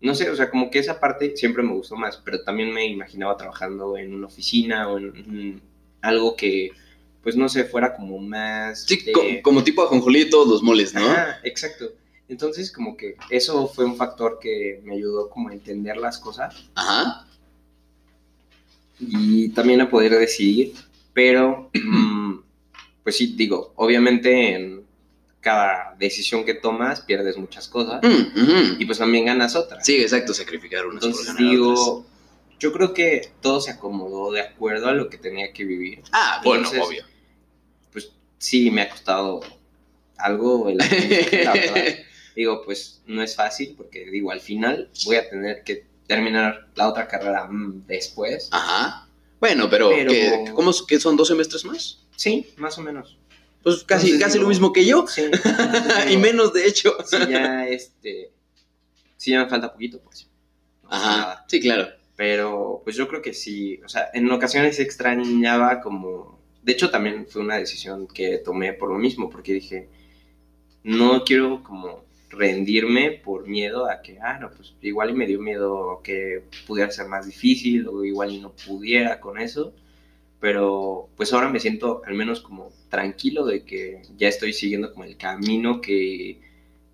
no 0.00 0.14
sé, 0.14 0.30
o 0.30 0.36
sea, 0.36 0.48
como 0.50 0.70
que 0.70 0.78
esa 0.78 1.00
parte 1.00 1.36
siempre 1.36 1.62
me 1.62 1.72
gustó 1.74 1.96
más, 1.96 2.16
pero 2.24 2.42
también 2.42 2.72
me 2.72 2.86
imaginaba 2.86 3.36
trabajando 3.36 3.98
en 3.98 4.14
una 4.14 4.28
oficina 4.28 4.88
o 4.88 4.98
en 4.98 5.60
algo 6.00 6.36
que, 6.36 6.70
pues 7.22 7.36
no 7.36 7.48
sé, 7.48 7.64
fuera 7.64 7.94
como 7.96 8.18
más... 8.18 8.84
Sí, 8.84 8.96
de- 9.02 9.12
co- 9.12 9.22
como 9.42 9.64
tipo 9.64 9.82
ajonjolí 9.82 10.24
de 10.24 10.30
todos 10.30 10.46
los 10.48 10.62
moles, 10.62 10.94
¿no? 10.94 11.00
Ajá, 11.00 11.40
exacto. 11.42 11.92
Entonces, 12.28 12.70
como 12.72 12.96
que 12.96 13.16
eso 13.30 13.66
fue 13.68 13.84
un 13.84 13.96
factor 13.96 14.38
que 14.40 14.80
me 14.84 14.94
ayudó 14.94 15.28
como 15.28 15.48
a 15.50 15.52
entender 15.52 15.96
las 15.98 16.18
cosas 16.18 16.68
Ajá. 16.74 17.26
y 18.98 19.48
también 19.50 19.80
a 19.80 19.90
poder 19.90 20.12
decidir, 20.18 20.74
pero, 21.12 21.70
mm, 21.74 22.34
pues 23.04 23.16
sí, 23.16 23.34
digo, 23.36 23.72
obviamente 23.76 24.54
en 24.54 24.84
cada 25.40 25.94
decisión 25.98 26.44
que 26.44 26.54
tomas 26.54 27.02
pierdes 27.02 27.36
muchas 27.36 27.68
cosas 27.68 28.00
Mm, 28.02 28.80
y 28.80 28.84
pues 28.86 28.98
también 28.98 29.26
ganas 29.26 29.54
otras. 29.54 29.84
Sí, 29.84 29.96
exacto, 29.96 30.32
sacrificar 30.34 30.86
unas 30.86 31.00
por 31.02 31.10
Entonces 31.10 31.34
otras. 31.34 31.50
digo, 31.50 32.06
yo 32.58 32.72
creo 32.72 32.94
que 32.94 33.30
todo 33.42 33.60
se 33.60 33.70
acomodó 33.72 34.32
de 34.32 34.40
acuerdo 34.40 34.88
a 34.88 34.92
lo 34.92 35.10
que 35.10 35.18
tenía 35.18 35.52
que 35.52 35.64
vivir. 35.64 36.02
Ah, 36.12 36.40
bueno, 36.44 36.64
entonces- 36.64 36.88
obvio. 36.88 37.04
Pues 37.92 38.10
sí, 38.38 38.70
me 38.70 38.80
ha 38.82 38.88
costado 38.88 39.40
algo 40.16 40.68
el 40.70 40.78
la 41.44 41.52
verdad. 41.52 41.84
Digo, 42.34 42.62
pues 42.64 43.02
no 43.06 43.22
es 43.22 43.36
fácil 43.36 43.74
porque 43.76 44.06
digo, 44.06 44.30
al 44.30 44.40
final 44.40 44.88
voy 45.04 45.16
a 45.16 45.28
tener 45.28 45.62
que 45.62 45.84
terminar 46.06 46.68
la 46.74 46.88
otra 46.88 47.06
carrera 47.06 47.46
mm, 47.48 47.86
después. 47.86 48.48
Ajá. 48.50 49.08
Bueno, 49.40 49.68
pero, 49.68 49.90
Pero- 49.90 50.10
¿qué, 50.10 50.52
¿cómo 50.54 50.72
qué 50.88 50.98
son 50.98 51.16
dos 51.18 51.28
semestres 51.28 51.64
más? 51.66 52.00
Sí, 52.16 52.46
más 52.56 52.78
o 52.78 52.82
menos. 52.82 53.18
Pues 53.62 53.82
casi, 53.84 54.06
Entonces 54.08 54.20
casi 54.26 54.38
digo- 54.38 54.42
lo 54.44 54.48
mismo 54.50 54.72
que 54.72 54.84
yo. 54.84 55.06
Sí. 55.06 55.22
entonces 55.22 56.10
y 56.12 56.16
menos, 56.16 56.52
de 56.52 56.66
hecho. 56.66 56.96
Sí, 57.06 57.16
ya 57.30 57.66
este. 57.66 58.30
Sí, 59.16 59.30
ya 59.30 59.42
me 59.44 59.48
falta 59.50 59.72
poquito, 59.72 60.00
pues. 60.02 60.28
pasa 60.82 60.96
Ajá. 60.96 61.16
nada. 61.18 61.44
Sí, 61.48 61.60
claro. 61.60 61.88
Pero 62.16 62.80
pues 62.84 62.94
yo 62.94 63.08
creo 63.08 63.22
que 63.22 63.32
sí, 63.34 63.80
o 63.84 63.88
sea, 63.88 64.08
en 64.14 64.30
ocasiones 64.30 64.78
extrañaba 64.78 65.80
como... 65.80 66.38
De 66.62 66.72
hecho 66.72 66.88
también 66.90 67.26
fue 67.26 67.42
una 67.42 67.56
decisión 67.56 68.06
que 68.06 68.38
tomé 68.38 68.72
por 68.72 68.88
lo 68.90 68.98
mismo, 68.98 69.28
porque 69.28 69.52
dije, 69.54 69.88
no 70.84 71.24
quiero 71.24 71.62
como 71.62 72.04
rendirme 72.30 73.10
por 73.10 73.46
miedo 73.48 73.88
a 73.90 74.00
que, 74.02 74.18
ah, 74.20 74.38
no, 74.38 74.50
pues 74.50 74.74
igual 74.82 75.10
y 75.10 75.14
me 75.14 75.26
dio 75.26 75.40
miedo 75.40 76.00
que 76.04 76.44
pudiera 76.66 76.90
ser 76.90 77.06
más 77.08 77.26
difícil 77.26 77.86
o 77.88 78.04
igual 78.04 78.30
y 78.32 78.40
no 78.40 78.52
pudiera 78.52 79.20
con 79.20 79.38
eso, 79.38 79.74
pero 80.44 81.08
pues 81.16 81.32
ahora 81.32 81.48
me 81.48 81.58
siento 81.58 82.02
al 82.04 82.12
menos 82.12 82.42
como 82.42 82.70
tranquilo 82.90 83.46
de 83.46 83.64
que 83.64 84.02
ya 84.18 84.28
estoy 84.28 84.52
siguiendo 84.52 84.92
como 84.92 85.04
el 85.04 85.16
camino 85.16 85.80
que, 85.80 86.38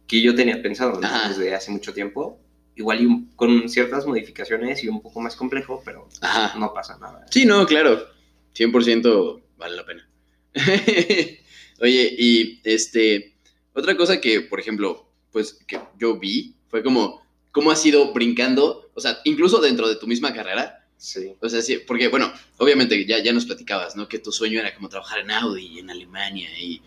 que 0.06 0.22
yo 0.22 0.36
tenía 0.36 0.62
pensado 0.62 1.00
desde 1.00 1.52
hace 1.52 1.72
mucho 1.72 1.92
tiempo, 1.92 2.38
igual 2.76 3.00
y 3.02 3.06
un- 3.06 3.32
con 3.34 3.68
ciertas 3.68 4.06
modificaciones 4.06 4.84
y 4.84 4.88
un 4.88 5.02
poco 5.02 5.20
más 5.20 5.34
complejo, 5.34 5.82
pero 5.84 6.08
Ajá. 6.20 6.56
no 6.60 6.72
pasa 6.72 6.96
nada. 6.98 7.26
Sí, 7.28 7.44
no, 7.44 7.66
claro. 7.66 8.06
100% 8.54 9.42
vale 9.56 9.74
la 9.74 9.84
pena. 9.84 10.08
Oye, 11.80 12.14
y 12.16 12.60
este, 12.62 13.34
otra 13.74 13.96
cosa 13.96 14.20
que, 14.20 14.42
por 14.42 14.60
ejemplo, 14.60 15.08
pues 15.32 15.54
que 15.66 15.80
yo 15.98 16.20
vi 16.20 16.54
fue 16.68 16.84
como, 16.84 17.20
cómo 17.50 17.72
has 17.72 17.84
ido 17.84 18.12
brincando, 18.12 18.90
o 18.94 19.00
sea, 19.00 19.18
incluso 19.24 19.60
dentro 19.60 19.88
de 19.88 19.96
tu 19.96 20.06
misma 20.06 20.32
carrera. 20.32 20.79
Sí. 21.00 21.32
O 21.40 21.48
sea, 21.48 21.62
sí, 21.62 21.78
porque, 21.86 22.08
bueno, 22.08 22.30
obviamente 22.58 23.06
ya, 23.06 23.22
ya 23.22 23.32
nos 23.32 23.46
platicabas, 23.46 23.96
¿no? 23.96 24.06
Que 24.06 24.18
tu 24.18 24.30
sueño 24.32 24.60
era 24.60 24.74
como 24.74 24.90
trabajar 24.90 25.20
en 25.20 25.30
Audi, 25.30 25.78
en 25.78 25.88
Alemania 25.88 26.50
y 26.60 26.82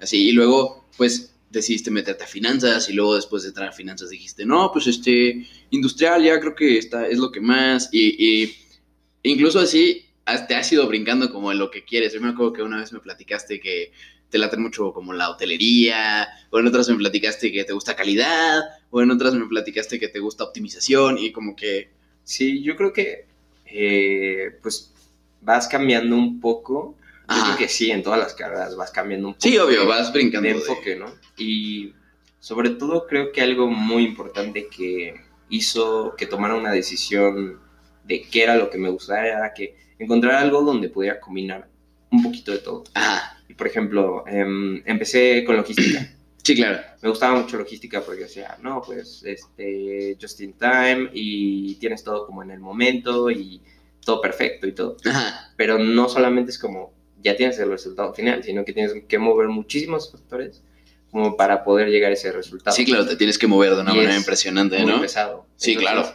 así. 0.00 0.30
Y 0.30 0.32
luego, 0.32 0.86
pues, 0.96 1.34
decidiste 1.50 1.90
meterte 1.90 2.24
a 2.24 2.26
finanzas 2.26 2.88
y 2.88 2.94
luego 2.94 3.14
después 3.16 3.42
de 3.42 3.50
entrar 3.50 3.68
a 3.68 3.72
finanzas 3.72 4.08
dijiste, 4.08 4.46
no, 4.46 4.70
pues, 4.72 4.86
este, 4.86 5.46
industrial 5.68 6.24
ya 6.24 6.40
creo 6.40 6.54
que 6.54 6.78
está, 6.78 7.06
es 7.08 7.18
lo 7.18 7.30
que 7.30 7.42
más. 7.42 7.90
Y, 7.92 8.16
y 8.42 8.56
incluso 9.22 9.60
así, 9.60 10.06
te 10.48 10.54
has 10.54 10.72
ido 10.72 10.86
brincando 10.88 11.30
como 11.30 11.52
en 11.52 11.58
lo 11.58 11.70
que 11.70 11.84
quieres. 11.84 12.14
Yo 12.14 12.22
me 12.22 12.30
acuerdo 12.30 12.54
que 12.54 12.62
una 12.62 12.80
vez 12.80 12.90
me 12.94 13.00
platicaste 13.00 13.60
que 13.60 13.92
te 14.30 14.38
late 14.38 14.56
mucho 14.56 14.94
como 14.94 15.12
la 15.12 15.28
hotelería, 15.28 16.26
o 16.48 16.58
en 16.58 16.66
otras 16.68 16.88
me 16.88 16.96
platicaste 16.96 17.52
que 17.52 17.64
te 17.64 17.74
gusta 17.74 17.94
calidad, 17.94 18.62
o 18.88 19.02
en 19.02 19.10
otras 19.10 19.34
me 19.34 19.46
platicaste 19.46 20.00
que 20.00 20.08
te 20.08 20.20
gusta 20.20 20.44
optimización 20.44 21.18
y 21.18 21.32
como 21.32 21.54
que... 21.54 21.90
Sí, 22.24 22.62
yo 22.62 22.74
creo 22.76 22.92
que 22.94 23.28
eh, 23.70 24.56
pues 24.62 24.92
vas 25.40 25.68
cambiando 25.68 26.16
un 26.16 26.40
poco. 26.40 26.96
Yo 27.28 27.44
creo 27.44 27.56
que 27.58 27.68
sí, 27.68 27.90
en 27.90 28.02
todas 28.02 28.18
las 28.18 28.32
carreras 28.34 28.74
vas 28.74 28.90
cambiando 28.90 29.28
un 29.28 29.34
poco. 29.34 29.42
Sí, 29.48 29.58
obvio, 29.58 29.80
de- 29.82 29.86
vas 29.86 30.12
brincando. 30.12 30.48
de 30.48 30.54
de- 30.54 30.60
enfoque, 30.60 30.96
¿no? 30.96 31.12
Y 31.36 31.92
sobre 32.40 32.70
todo 32.70 33.06
creo 33.06 33.32
que 33.32 33.42
algo 33.42 33.68
muy 33.68 34.04
importante 34.04 34.68
que 34.74 35.14
hizo 35.50 36.14
que 36.16 36.26
tomara 36.26 36.54
una 36.54 36.72
decisión 36.72 37.60
de 38.04 38.22
qué 38.22 38.44
era 38.44 38.56
lo 38.56 38.70
que 38.70 38.78
me 38.78 38.88
gustaba 38.88 39.26
era 39.26 39.52
que 39.54 39.76
encontrar 39.98 40.36
algo 40.36 40.62
donde 40.62 40.88
pudiera 40.88 41.20
combinar 41.20 41.68
un 42.10 42.22
poquito 42.22 42.52
de 42.52 42.58
todo. 42.58 42.84
Y 43.48 43.54
por 43.54 43.66
ejemplo, 43.66 44.24
em, 44.26 44.82
empecé 44.86 45.44
con 45.44 45.56
logística. 45.56 46.14
Sí, 46.48 46.54
claro. 46.54 46.80
Me 47.02 47.10
gustaba 47.10 47.38
mucho 47.38 47.58
logística 47.58 48.00
porque 48.00 48.22
decía, 48.22 48.56
no, 48.62 48.80
pues, 48.80 49.22
este, 49.22 50.16
just 50.18 50.40
in 50.40 50.54
time 50.54 51.10
y 51.12 51.74
tienes 51.74 52.02
todo 52.02 52.24
como 52.24 52.42
en 52.42 52.50
el 52.50 52.58
momento 52.58 53.30
y 53.30 53.60
todo 54.02 54.22
perfecto 54.22 54.66
y 54.66 54.72
todo. 54.72 54.96
Ajá. 55.04 55.52
Pero 55.58 55.78
no 55.78 56.08
solamente 56.08 56.50
es 56.50 56.58
como, 56.58 56.94
ya 57.22 57.36
tienes 57.36 57.58
el 57.58 57.68
resultado 57.68 58.14
final, 58.14 58.42
sino 58.42 58.64
que 58.64 58.72
tienes 58.72 58.94
que 59.06 59.18
mover 59.18 59.48
muchísimos 59.48 60.10
factores 60.10 60.62
como 61.10 61.36
para 61.36 61.64
poder 61.64 61.90
llegar 61.90 62.12
a 62.12 62.14
ese 62.14 62.32
resultado. 62.32 62.74
Sí, 62.74 62.86
claro, 62.86 63.06
te 63.06 63.16
tienes 63.16 63.36
que 63.36 63.46
mover 63.46 63.74
de 63.74 63.82
una 63.82 63.92
Y 63.92 63.96
manera 63.96 64.12
es 64.12 64.18
impresionante, 64.18 64.78
Muy 64.78 64.90
¿no? 64.90 65.00
pesado. 65.02 65.44
Sí, 65.56 65.76
claro. 65.76 66.10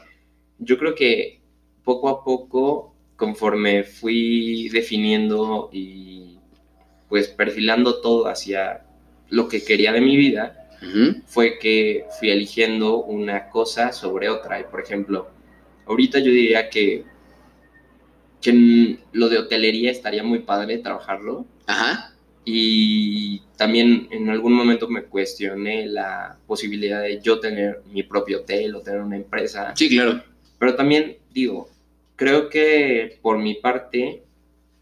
Yo 0.58 0.80
creo 0.80 0.96
que 0.96 1.42
poco 1.84 2.10
a 2.10 2.24
poco, 2.24 2.96
conforme 3.18 3.84
fui 3.84 4.68
definiendo 4.70 5.70
y 5.72 6.40
pues 7.08 7.28
perfilando 7.28 8.02
todo 8.02 8.26
hacia 8.26 8.88
lo 9.34 9.48
que 9.48 9.64
quería 9.64 9.92
de 9.92 10.00
mi 10.00 10.16
vida, 10.16 10.60
fue 11.26 11.58
que 11.60 12.06
fui 12.20 12.30
eligiendo 12.30 12.98
una 13.04 13.50
cosa 13.50 13.92
sobre 13.92 14.30
otra. 14.30 14.60
Y 14.60 14.66
por 14.66 14.82
ejemplo, 14.82 15.30
ahorita 15.88 16.20
yo 16.20 16.26
diría 16.26 16.70
que, 16.70 17.04
que 18.42 19.00
lo 19.12 19.30
de 19.30 19.40
hotelería 19.40 19.90
estaría 19.90 20.24
muy 20.24 20.40
padre 20.40 20.78
trabajarlo. 20.78 21.48
Ajá. 21.66 22.14
Y 22.46 23.42
también 23.56 24.08
en 24.12 24.30
algún 24.30 24.54
momento 24.54 24.88
me 24.88 25.04
cuestioné 25.04 25.88
la 25.88 26.38
posibilidad 26.46 27.02
de 27.02 27.22
yo 27.22 27.40
tener 27.40 27.82
mi 27.92 28.04
propio 28.04 28.42
hotel 28.42 28.76
o 28.76 28.82
tener 28.82 29.02
una 29.02 29.16
empresa. 29.16 29.74
Sí, 29.76 29.90
claro. 29.90 30.22
Pero 30.60 30.76
también 30.76 31.18
digo, 31.32 31.70
creo 32.18 32.50
que 32.50 33.18
por 33.22 33.40
mi 33.40 33.56
parte 33.56 34.23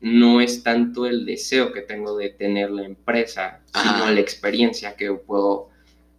no 0.02 0.42
es 0.42 0.64
tanto 0.64 1.06
el 1.06 1.26
deseo 1.26 1.72
que 1.72 1.82
tengo 1.82 2.18
de 2.18 2.30
tener 2.30 2.72
la 2.72 2.84
empresa, 2.86 3.62
Ajá. 3.74 4.00
sino 4.00 4.12
la 4.12 4.20
experiencia 4.20 4.96
que 4.96 5.12
puedo 5.14 5.70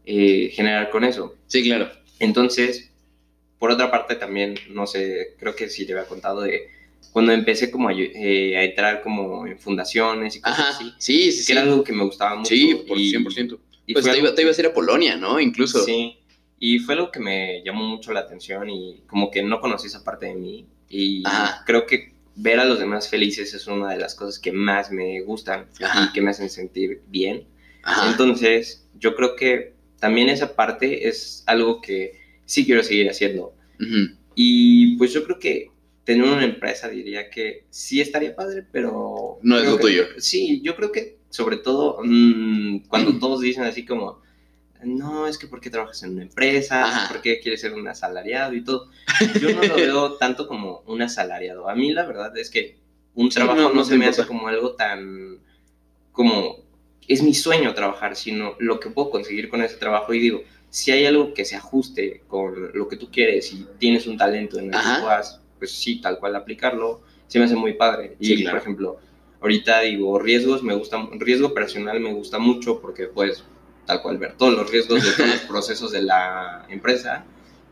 eh, 0.07 0.51
generar 0.53 0.91
con 0.91 1.05
eso. 1.05 1.35
Sí, 1.49 1.63
claro. 1.65 1.91
Entonces, 2.21 2.91
por 3.59 3.71
otra 3.73 3.91
parte 3.91 4.15
también, 4.17 4.55
no 4.71 4.87
sé, 4.87 5.35
creo 5.39 5.55
que 5.57 5.69
sí 5.69 5.85
te 5.87 5.93
había 5.93 6.07
contado 6.07 6.43
de 6.43 6.69
cuando 7.13 7.33
empecé 7.33 7.71
como 7.71 7.89
a, 7.89 7.93
eh, 7.95 8.57
a 8.57 8.65
entrar 8.65 9.03
como 9.03 9.47
en 9.47 9.59
fundaciones 9.59 10.37
y 10.37 10.41
cosas 10.41 10.59
Ajá. 10.61 10.69
así, 10.71 10.93
Sí, 10.99 11.33
sí, 11.33 11.39
que 11.39 11.43
sí. 11.45 11.53
era 11.53 11.63
algo 11.63 11.85
que 11.85 11.93
me 11.93 12.05
gustaba 12.05 12.37
mucho. 12.37 12.49
Sí, 12.49 12.85
por 12.89 12.97
y- 12.99 13.11
100%. 13.11 13.59
y 13.87 13.93
Pues 13.93 14.05
te 14.05 14.11
algo 14.13 14.27
iba, 14.27 14.35
te 14.35 14.43
ibas 14.43 14.57
a 14.59 14.61
ir 14.63 14.67
a 14.69 14.73
Polonia, 14.75 15.17
¿no? 15.17 15.39
Incluso. 15.41 15.85
Sí, 15.85 16.17
y 16.59 16.79
fue 16.79 16.95
algo 16.95 17.11
que 17.11 17.19
me 17.21 17.63
llamó 17.65 17.83
mucho 17.85 18.13
la 18.13 18.21
atención 18.21 18.71
y 18.71 19.03
como 19.09 19.31
que 19.31 19.43
no 19.43 19.61
conocí 19.61 19.89
esa 19.89 20.03
parte 20.05 20.27
de 20.27 20.35
mí 20.37 20.67
y 20.89 21.23
Ajá. 21.27 21.65
creo 21.67 21.87
que 21.87 22.12
ver 22.37 22.59
a 22.61 22.65
los 22.65 22.79
demás 22.79 23.09
felices 23.09 23.53
es 23.55 23.67
una 23.67 23.91
de 23.91 23.99
las 23.99 24.15
cosas 24.15 24.39
que 24.39 24.53
más 24.53 24.91
me 24.91 25.21
gustan 25.23 25.67
Ajá. 25.83 26.09
y 26.09 26.13
que 26.13 26.21
me 26.23 26.31
hacen 26.31 26.49
sentir 26.51 27.03
bien. 27.09 27.45
Ajá. 27.83 28.11
Entonces, 28.11 28.87
yo 28.99 29.15
creo 29.15 29.37
que 29.37 29.75
también 30.01 30.29
esa 30.29 30.55
parte 30.57 31.09
es 31.09 31.43
algo 31.47 31.81
que 31.81 32.19
sí 32.47 32.65
quiero 32.65 32.83
seguir 32.83 33.09
haciendo. 33.11 33.55
Y 34.35 34.97
pues 34.97 35.13
yo 35.13 35.25
creo 35.25 35.39
que 35.39 35.71
tener 36.05 36.25
una 36.25 36.45
empresa 36.45 36.89
diría 36.89 37.31
que 37.31 37.65
sí 37.71 38.01
estaría 38.01 38.35
padre, 38.35 38.65
pero... 38.73 39.39
No 39.43 39.59
es 39.59 39.65
lo 39.65 39.77
que- 39.77 39.83
tuyo. 39.83 40.05
Sí, 40.19 40.61
yo 40.63 40.75
creo 40.77 40.91
que 40.93 41.19
sobre 41.31 41.57
todo 41.59 41.99
mm, 42.05 42.85
cuando 42.89 43.19
todos 43.21 43.41
dicen 43.41 43.65
así 43.65 43.85
como, 43.85 44.21
no, 44.85 45.27
es 45.27 45.39
que 45.39 45.47
¿por 45.47 45.61
qué 45.61 45.71
trabajas 45.71 46.03
en 46.03 46.13
una 46.13 46.23
empresa? 46.23 46.85
Ajá. 46.85 47.09
¿Por 47.13 47.23
qué 47.23 47.41
quieres 47.41 47.61
ser 47.61 47.73
un 47.75 47.87
asalariado 47.89 48.55
y 48.55 48.65
todo? 48.65 48.89
Yo 49.41 49.55
no 49.55 49.63
lo 49.63 49.75
veo 49.77 50.13
tanto 50.19 50.47
como 50.49 50.83
un 50.87 51.03
asalariado. 51.03 51.69
A 51.69 51.75
mí 51.75 51.93
la 51.93 52.05
verdad 52.05 52.37
es 52.37 52.51
que 52.51 52.79
un 53.15 53.31
Sí, 53.31 53.37
trabajo 53.37 53.61
no, 53.61 53.69
no, 53.69 53.75
no 53.75 53.85
se 53.85 53.97
me 53.97 54.07
hace 54.07 54.27
como 54.27 54.49
algo 54.49 54.75
tan... 54.75 55.39
como... 56.13 56.57
es 57.09 57.23
mi 57.23 57.35
sueño 57.35 57.75
trabajar, 57.75 58.17
sino 58.17 58.55
lo 58.59 58.81
que 58.81 58.91
puedo 58.91 59.11
conseguir 59.11 59.49
con 59.49 59.63
ese 59.63 59.77
trabajo 59.77 60.15
y 60.15 60.19
digo, 60.21 60.43
si 60.71 60.91
hay 60.91 61.05
algo 61.05 61.35
que 61.35 61.45
se 61.45 61.57
ajuste 61.57 62.23
con 62.29 62.71
lo 62.73 62.89
que 62.89 62.97
tú 62.97 63.11
quieres 63.11 63.53
y 63.53 63.67
tienes 63.79 64.07
un 64.07 64.17
talento 64.17 64.59
en 64.59 64.67
el 64.69 64.75
Ajá. 64.75 64.97
que 64.97 65.03
puedas, 65.03 65.41
pues 65.59 65.73
sí, 65.73 66.01
tal 66.01 66.19
cual 66.19 66.35
aplicarlo, 66.37 67.03
se 67.27 67.39
me 67.39 67.45
hace 67.45 67.57
muy 67.57 67.75
padre. 67.75 68.17
Y, 68.19 68.43
claro. 68.43 68.57
por 68.57 68.63
ejemplo, 68.63 69.01
ahorita 69.41 69.81
digo, 69.81 70.19
riesgos 70.19 70.63
me 70.63 70.75
gusta, 70.75 71.07
riesgo 71.13 71.49
operacional 71.49 72.01
me 72.01 72.13
gusta 72.15 72.39
mucho 72.39 72.81
porque 72.81 73.07
puedes 73.07 73.45
tal 73.87 74.03
cual 74.03 74.19
ver 74.19 74.35
todos 74.37 74.55
los 74.55 74.71
riesgos 74.71 75.05
de 75.05 75.13
todos 75.13 75.29
los 75.29 75.41
procesos 75.41 75.93
de 75.93 76.03
la 76.03 76.67
empresa 76.69 77.25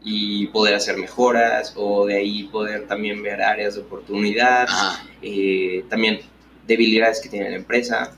y 0.03 0.47
poder 0.49 0.75
hacer 0.75 0.97
mejoras 0.97 1.75
o 1.77 2.07
de 2.07 2.17
ahí 2.17 2.45
poder 2.45 2.87
también 2.87 3.23
ver 3.23 3.43
áreas 3.43 3.75
de 3.75 3.83
oportunidad, 3.83 4.67
eh, 5.23 5.85
también 5.89 6.21
debilidades 6.67 7.21
que 7.21 7.29
tiene 7.29 7.51
la 7.51 7.57
empresa. 7.57 8.17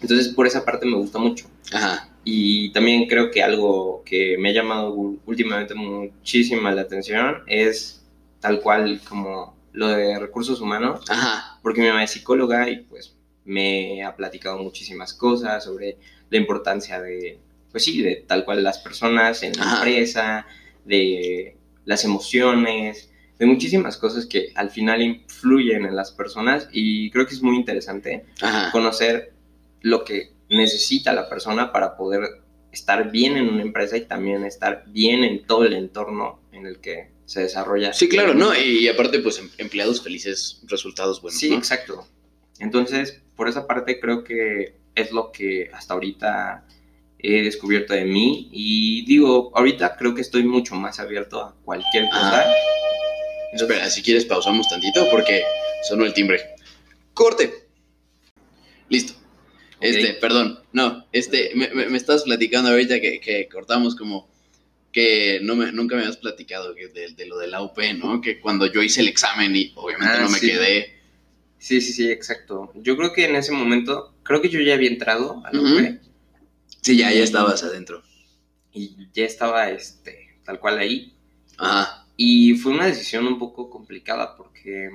Entonces, 0.00 0.28
por 0.28 0.46
esa 0.46 0.64
parte 0.64 0.84
me 0.86 0.96
gusta 0.96 1.18
mucho. 1.18 1.46
Ajá. 1.72 2.08
Y 2.24 2.70
también 2.72 3.08
creo 3.08 3.30
que 3.30 3.42
algo 3.42 4.02
que 4.04 4.36
me 4.38 4.50
ha 4.50 4.52
llamado 4.52 4.92
últimamente 5.26 5.74
muchísima 5.74 6.72
la 6.72 6.82
atención 6.82 7.42
es 7.46 8.04
tal 8.40 8.60
cual 8.60 9.00
como 9.08 9.56
lo 9.72 9.88
de 9.88 10.18
recursos 10.18 10.60
humanos, 10.60 11.04
Ajá. 11.08 11.58
porque 11.62 11.80
mi 11.80 11.88
mamá 11.88 12.04
es 12.04 12.10
psicóloga 12.10 12.68
y 12.68 12.80
pues 12.82 13.16
me 13.44 14.04
ha 14.04 14.14
platicado 14.14 14.58
muchísimas 14.58 15.14
cosas 15.14 15.64
sobre 15.64 15.98
la 16.32 16.38
importancia 16.38 17.00
de, 17.00 17.38
pues 17.70 17.84
sí, 17.84 18.02
de 18.02 18.16
tal 18.26 18.44
cual 18.44 18.64
las 18.64 18.78
personas 18.78 19.42
en 19.42 19.52
la 19.56 19.62
Ajá. 19.62 19.76
empresa, 19.76 20.46
de 20.84 21.56
las 21.84 22.04
emociones, 22.04 23.10
de 23.38 23.46
muchísimas 23.46 23.96
cosas 23.96 24.26
que 24.26 24.52
al 24.54 24.70
final 24.70 25.02
influyen 25.02 25.84
en 25.84 25.94
las 25.96 26.12
personas 26.12 26.68
y 26.72 27.10
creo 27.10 27.26
que 27.26 27.34
es 27.34 27.42
muy 27.42 27.56
interesante 27.56 28.24
Ajá. 28.40 28.70
conocer 28.72 29.32
lo 29.80 30.04
que 30.04 30.32
necesita 30.48 31.12
la 31.12 31.28
persona 31.28 31.72
para 31.72 31.96
poder 31.96 32.22
estar 32.72 33.10
bien 33.10 33.36
en 33.36 33.48
una 33.48 33.62
empresa 33.62 33.96
y 33.96 34.02
también 34.02 34.44
estar 34.44 34.84
bien 34.88 35.24
en 35.24 35.44
todo 35.44 35.64
el 35.64 35.74
entorno 35.74 36.40
en 36.52 36.66
el 36.66 36.78
que 36.80 37.10
se 37.26 37.40
desarrolla. 37.42 37.92
Sí, 37.92 38.08
claro, 38.08 38.34
¿no? 38.34 38.56
Y 38.58 38.88
aparte, 38.88 39.18
pues 39.20 39.38
em- 39.38 39.50
empleados 39.58 40.02
felices, 40.02 40.62
resultados 40.66 41.20
buenos, 41.20 41.38
Sí, 41.40 41.50
¿no? 41.50 41.56
exacto. 41.58 42.06
Entonces, 42.58 43.20
por 43.36 43.48
esa 43.48 43.66
parte 43.66 43.98
creo 44.00 44.24
que 44.24 44.76
es 44.94 45.10
lo 45.12 45.32
que 45.32 45.70
hasta 45.72 45.94
ahorita 45.94 46.66
he 47.18 47.42
descubierto 47.42 47.94
de 47.94 48.04
mí 48.04 48.48
y 48.52 49.04
digo, 49.06 49.52
ahorita 49.54 49.96
creo 49.96 50.14
que 50.14 50.20
estoy 50.22 50.42
mucho 50.44 50.74
más 50.74 50.98
abierto 50.98 51.40
a 51.40 51.54
cualquier 51.64 52.04
cosa. 52.10 52.40
Ajá. 52.40 52.52
Espera, 53.54 53.88
si 53.90 54.02
quieres 54.02 54.24
pausamos 54.24 54.68
tantito 54.68 55.08
porque 55.10 55.42
sonó 55.88 56.04
el 56.04 56.14
timbre. 56.14 56.40
Corte. 57.14 57.52
Listo. 58.88 59.14
Este, 59.80 60.14
perdón, 60.14 60.60
no, 60.72 61.06
este, 61.12 61.50
me, 61.54 61.68
me, 61.70 61.86
me 61.86 61.96
estás 61.96 62.22
platicando 62.22 62.70
ahorita 62.70 63.00
que, 63.00 63.20
que 63.20 63.48
cortamos 63.48 63.96
como 63.96 64.30
que 64.92 65.40
no 65.42 65.56
me, 65.56 65.72
nunca 65.72 65.96
me 65.96 66.02
habías 66.02 66.18
platicado 66.18 66.72
de, 66.74 66.88
de 67.16 67.26
lo 67.26 67.38
de 67.38 67.48
la 67.48 67.62
UP, 67.62 67.76
¿no? 67.96 68.20
Que 68.20 68.38
cuando 68.38 68.66
yo 68.66 68.82
hice 68.82 69.00
el 69.00 69.08
examen 69.08 69.56
y 69.56 69.72
obviamente 69.74 70.14
Ah, 70.18 70.20
no 70.20 70.28
me 70.30 70.38
sí. 70.38 70.46
quedé. 70.50 71.01
Sí, 71.62 71.80
sí, 71.80 71.92
sí, 71.92 72.10
exacto. 72.10 72.72
Yo 72.74 72.96
creo 72.96 73.12
que 73.12 73.24
en 73.24 73.36
ese 73.36 73.52
momento, 73.52 74.16
creo 74.24 74.42
que 74.42 74.48
yo 74.48 74.60
ya 74.60 74.74
había 74.74 74.90
entrado 74.90 75.40
a 75.46 75.52
la. 75.52 75.60
UP 75.60 76.00
Sí, 76.80 76.96
ya, 76.96 77.12
ya 77.12 77.22
estabas 77.22 77.62
adentro. 77.62 78.02
y 78.72 79.08
ya 79.12 79.24
estaba 79.24 79.70
este, 79.70 80.40
tal 80.44 80.58
cual 80.58 80.78
ahí. 80.78 81.14
Ajá. 81.58 82.04
Y 82.16 82.54
fue 82.56 82.72
una 82.72 82.86
decisión 82.86 83.28
un 83.28 83.38
poco 83.38 83.70
complicada 83.70 84.36
porque 84.36 84.90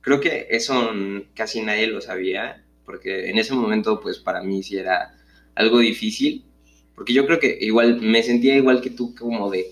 creo 0.00 0.20
que 0.20 0.46
eso 0.48 0.90
casi 1.34 1.60
nadie 1.60 1.86
lo 1.86 2.00
sabía, 2.00 2.64
porque 2.86 3.28
en 3.28 3.36
ese 3.36 3.52
momento 3.52 4.00
pues 4.00 4.16
para 4.16 4.42
mí 4.42 4.62
sí 4.62 4.78
era 4.78 5.14
algo 5.54 5.80
difícil, 5.80 6.46
porque 6.94 7.12
yo 7.12 7.26
creo 7.26 7.38
que 7.38 7.58
igual 7.60 8.00
me 8.00 8.22
sentía 8.22 8.56
igual 8.56 8.80
que 8.80 8.88
tú 8.88 9.14
como 9.14 9.50
de, 9.50 9.70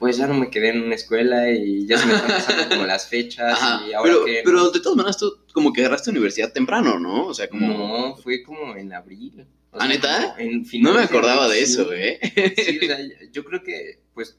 pues 0.00 0.16
ya 0.16 0.26
no 0.26 0.32
me 0.32 0.48
quedé 0.48 0.70
en 0.70 0.82
una 0.82 0.94
escuela 0.94 1.52
y 1.52 1.86
ya 1.86 1.98
se 1.98 2.06
me 2.06 2.14
están 2.14 2.28
pasando 2.30 2.68
como 2.70 2.86
las 2.86 3.06
fechas 3.06 3.52
Ajá. 3.52 3.86
y 3.86 3.92
ahora 3.92 4.10
Pero, 4.10 4.24
que... 4.24 4.40
pero 4.42 4.70
de 4.70 4.80
todas 4.80 4.96
maneras 4.96 5.18
tú 5.18 5.30
como 5.52 5.74
que 5.74 5.82
agarraste 5.82 6.08
universidad 6.10 6.54
temprano, 6.54 6.98
¿no? 6.98 7.26
O 7.26 7.34
sea, 7.34 7.48
como... 7.50 7.66
No, 7.68 8.16
fue 8.16 8.42
como 8.42 8.74
en 8.76 8.94
abril. 8.94 9.44
O 9.72 9.78
¿Ah, 9.78 9.86
neta? 9.86 10.36
en 10.38 10.64
No 10.80 10.94
me 10.94 11.02
acordaba 11.02 11.48
de 11.48 11.60
eso, 11.60 11.84
sí. 11.84 11.94
¿eh? 11.96 12.18
Sí, 12.56 12.78
o 12.82 12.86
sea, 12.86 12.98
yo 13.30 13.44
creo 13.44 13.62
que, 13.62 13.98
pues, 14.14 14.38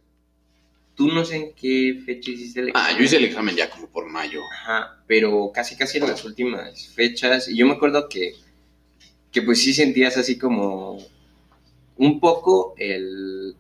tú 0.96 1.10
no 1.10 1.24
sé 1.26 1.36
en 1.36 1.54
qué 1.54 2.02
fecha 2.06 2.32
hiciste 2.32 2.62
el 2.62 2.72
Ah, 2.74 2.96
yo 2.98 3.04
hice 3.04 3.18
el 3.18 3.26
examen 3.26 3.56
ya 3.56 3.70
como 3.70 3.88
por 3.88 4.10
mayo. 4.10 4.42
Ajá, 4.52 5.04
pero 5.06 5.52
casi 5.54 5.76
casi 5.78 6.00
en 6.00 6.08
las 6.08 6.26
últimas 6.26 6.88
fechas. 6.88 7.48
Y 7.48 7.56
yo 7.56 7.68
me 7.68 7.74
acuerdo 7.74 8.10
que, 8.10 8.34
que 9.32 9.44
pues 9.44 9.62
sí 9.62 9.76
sentías 9.76 10.18
así 10.18 10.40
como 10.40 10.98
un 11.98 12.20
poco 12.20 12.74
el, 12.78 13.56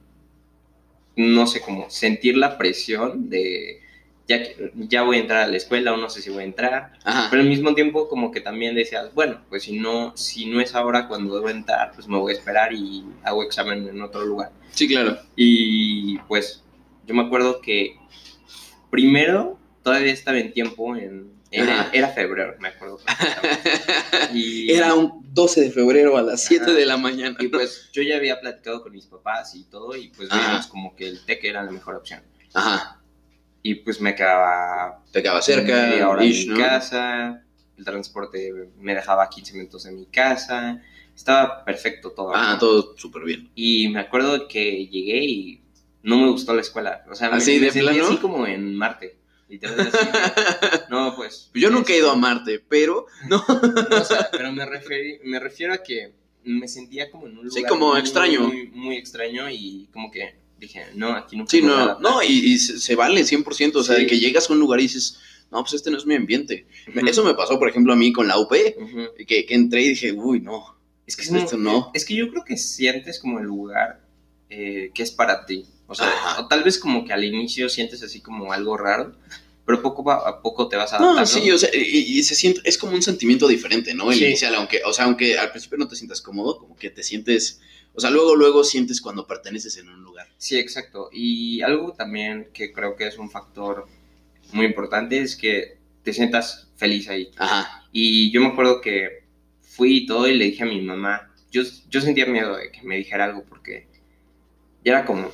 no 1.15 1.47
sé, 1.47 1.61
como 1.61 1.89
sentir 1.89 2.37
la 2.37 2.57
presión 2.57 3.29
de 3.29 3.81
ya, 4.27 4.39
ya 4.75 5.03
voy 5.03 5.17
a 5.17 5.19
entrar 5.21 5.41
a 5.43 5.47
la 5.47 5.57
escuela 5.57 5.93
o 5.93 5.97
no 5.97 6.09
sé 6.09 6.21
si 6.21 6.29
voy 6.29 6.43
a 6.43 6.45
entrar. 6.45 6.93
Ajá. 7.03 7.27
Pero 7.29 7.41
al 7.41 7.49
mismo 7.49 7.73
tiempo 7.75 8.07
como 8.07 8.31
que 8.31 8.41
también 8.41 8.75
decías, 8.75 9.13
bueno, 9.13 9.41
pues 9.49 9.63
si 9.63 9.79
no, 9.79 10.15
si 10.15 10.45
no 10.45 10.61
es 10.61 10.73
ahora 10.75 11.07
cuando 11.07 11.35
debo 11.35 11.49
entrar, 11.49 11.91
pues 11.93 12.07
me 12.07 12.17
voy 12.17 12.33
a 12.33 12.37
esperar 12.37 12.73
y 12.73 13.03
hago 13.23 13.43
examen 13.43 13.87
en 13.87 14.01
otro 14.01 14.23
lugar. 14.25 14.51
Sí, 14.71 14.87
claro. 14.87 15.17
Y 15.35 16.17
pues 16.27 16.63
yo 17.05 17.13
me 17.13 17.23
acuerdo 17.23 17.61
que 17.61 17.97
primero 18.89 19.59
todavía 19.83 20.13
estaba 20.13 20.37
en 20.37 20.53
tiempo, 20.53 20.95
en, 20.95 21.31
era, 21.51 21.89
era 21.91 22.09
febrero, 22.09 22.55
me 22.59 22.69
acuerdo. 22.69 22.99
Y, 24.33 24.71
Era 24.71 24.93
un 24.93 25.20
12 25.33 25.61
de 25.61 25.71
febrero 25.71 26.17
a 26.17 26.21
las 26.21 26.43
7 26.43 26.63
Ajá. 26.65 26.73
de 26.73 26.85
la 26.85 26.97
mañana. 26.97 27.37
y 27.39 27.47
pues 27.47 27.89
yo 27.93 28.01
ya 28.01 28.17
había 28.17 28.39
platicado 28.39 28.81
con 28.83 28.91
mis 28.91 29.05
papás 29.05 29.55
y 29.55 29.63
todo, 29.65 29.95
y 29.95 30.09
pues 30.09 30.29
Ajá. 30.31 30.51
vimos 30.51 30.67
como 30.67 30.95
que 30.95 31.07
el 31.07 31.23
TEC 31.25 31.43
era 31.45 31.63
la 31.63 31.71
mejor 31.71 31.95
opción. 31.95 32.21
Ajá. 32.53 32.99
Y 33.63 33.75
pues 33.75 34.01
me 34.01 34.15
quedaba 34.15 35.03
Te 35.11 35.21
quedaba 35.21 35.41
cerca, 35.41 35.87
media 35.87 36.09
hora 36.09 36.23
ish, 36.25 36.47
de 36.47 36.53
mi 36.53 36.59
¿no? 36.59 36.65
casa, 36.65 37.43
el 37.77 37.85
transporte 37.85 38.51
me 38.77 38.93
dejaba 38.95 39.29
15 39.29 39.53
minutos 39.53 39.83
de 39.83 39.91
mi 39.91 40.05
casa, 40.07 40.81
estaba 41.15 41.63
perfecto 41.63 42.11
todo. 42.11 42.33
Ah, 42.35 42.53
¿no? 42.53 42.59
todo 42.59 42.97
súper 42.97 43.23
bien. 43.23 43.49
Y 43.55 43.87
me 43.89 43.99
acuerdo 43.99 44.47
que 44.47 44.85
llegué 44.87 45.23
y 45.23 45.61
no 46.03 46.17
me 46.17 46.29
gustó 46.31 46.53
la 46.53 46.61
escuela. 46.61 47.03
O 47.09 47.15
sea, 47.15 47.29
me, 47.29 47.37
¿Así 47.37 47.53
me 47.59 47.67
de 47.67 47.71
sentí 47.71 47.87
plano? 47.87 48.05
así 48.07 48.17
como 48.17 48.47
en 48.47 48.75
Marte. 48.75 49.17
Literal, 49.47 49.79
así. 49.81 49.97
Yo 51.61 51.69
nunca 51.69 51.93
he 51.93 51.97
ido 51.97 52.07
a 52.09 52.13
este, 52.13 52.21
Marte, 52.21 52.63
pero 52.67 53.05
no, 53.29 53.43
o 53.47 54.03
sea, 54.05 54.29
pero 54.31 54.51
me, 54.51 54.65
referí- 54.65 55.19
me 55.23 55.39
refiero 55.39 55.73
a 55.73 55.83
que 55.83 56.13
me 56.43 56.67
sentía 56.67 57.11
como 57.11 57.27
en 57.27 57.37
un 57.37 57.45
lugar. 57.45 57.51
Sí, 57.61 57.63
como 57.67 57.89
muy, 57.91 57.99
extraño. 57.99 58.41
Muy, 58.47 58.67
muy 58.69 58.95
extraño 58.97 59.49
y 59.49 59.87
como 59.93 60.09
que 60.11 60.35
dije, 60.59 60.85
no, 60.95 61.11
aquí 61.11 61.35
no 61.37 61.45
sí, 61.47 61.61
no, 61.61 61.99
no, 61.99 62.21
y, 62.23 62.53
y 62.53 62.57
se, 62.59 62.79
se 62.79 62.95
vale 62.95 63.21
100%, 63.21 63.75
o 63.75 63.83
sea, 63.83 63.95
Sí. 63.95 64.01
de 64.03 64.07
que 64.07 64.19
llegas 64.19 64.49
a 64.49 64.53
un 64.53 64.59
lugar 64.59 64.79
y 64.79 64.83
dices, 64.83 65.19
no, 65.51 65.61
pues 65.61 65.73
este 65.73 65.91
no 65.91 65.97
es 65.97 66.05
mi 66.05 66.15
ambiente. 66.15 66.65
Eso 67.07 67.23
me 67.23 67.33
pasó, 67.33 67.59
por 67.59 67.69
ejemplo, 67.69 67.93
a 67.93 67.95
mí 67.95 68.11
con 68.13 68.27
la 68.27 68.37
UP, 68.39 68.51
que, 69.27 69.45
que 69.45 69.53
entré 69.55 69.81
y 69.83 69.89
dije, 69.89 70.11
uy, 70.13 70.39
no. 70.39 70.77
Es 71.05 71.15
que 71.17 71.23
es 71.23 71.31
Esto 71.31 71.57
no. 71.57 71.91
Es 71.93 72.05
que 72.05 72.15
yo 72.15 72.29
creo 72.29 72.43
que 72.45 72.57
sientes 72.57 73.19
como 73.19 73.39
el 73.39 73.45
lugar 73.45 73.99
eh, 74.49 74.91
que 74.93 75.03
es 75.03 75.11
para 75.11 75.45
ti. 75.45 75.65
O 75.87 75.95
sea, 75.95 76.07
o 76.39 76.47
tal 76.47 76.63
vez 76.63 76.77
como 76.79 77.03
que 77.03 77.11
al 77.11 77.23
inicio 77.25 77.67
sientes 77.67 78.01
así 78.01 78.21
como 78.21 78.53
algo 78.53 78.77
raro, 78.77 79.13
pero 79.65 79.81
poco 79.81 80.09
a 80.11 80.41
poco 80.41 80.67
te 80.67 80.75
vas 80.75 80.91
No, 80.93 81.11
adaptando. 81.13 81.25
sí, 81.25 81.51
o 81.51 81.57
sea, 81.57 81.69
y, 81.73 81.79
y 82.19 82.23
se 82.23 82.35
siente, 82.35 82.61
es 82.65 82.77
como 82.77 82.93
un 82.93 83.01
sentimiento 83.01 83.47
diferente, 83.47 83.93
¿no? 83.93 84.11
El 84.11 84.17
Sí. 84.17 84.25
inicial, 84.25 84.55
aunque, 84.55 84.81
o 84.85 84.91
sea, 84.93 85.05
aunque 85.05 85.37
al 85.37 85.51
principio 85.51 85.77
no 85.77 85.87
te 85.87 85.95
sientas 85.95 86.21
cómodo, 86.21 86.57
como 86.57 86.75
que 86.75 86.89
te 86.89 87.03
sientes, 87.03 87.61
o 87.93 87.99
sea, 88.01 88.09
luego, 88.09 88.35
luego 88.35 88.63
sientes 88.63 89.01
cuando 89.01 89.27
perteneces 89.27 89.77
en 89.77 89.89
un 89.89 90.01
lugar. 90.03 90.27
Sí, 90.37 90.57
exacto. 90.57 91.09
Y 91.11 91.61
algo 91.61 91.93
también 91.93 92.49
que 92.53 92.71
creo 92.71 92.95
que 92.95 93.07
es 93.07 93.17
un 93.17 93.29
factor 93.29 93.87
muy 94.51 94.65
importante 94.65 95.19
es 95.19 95.35
que 95.35 95.77
te 96.03 96.11
sientas 96.13 96.67
feliz 96.75 97.07
ahí. 97.09 97.29
Ajá, 97.37 97.85
Y 97.91 98.31
yo 98.31 98.41
me 98.41 98.47
acuerdo 98.47 98.81
que 98.81 99.25
fui 99.61 99.97
y 99.97 100.05
todo 100.05 100.27
y 100.27 100.35
le 100.37 100.45
dije 100.45 100.63
a 100.63 100.65
mi 100.65 100.81
mamá, 100.81 101.33
yo, 101.51 101.61
yo 101.89 102.01
sentía 102.01 102.25
miedo 102.25 102.55
de 102.57 102.71
que 102.71 102.81
me 102.81 102.97
dijera 102.97 103.25
algo 103.25 103.43
porque 103.47 103.87
ya 104.83 104.93
era 104.93 105.05
como 105.05 105.31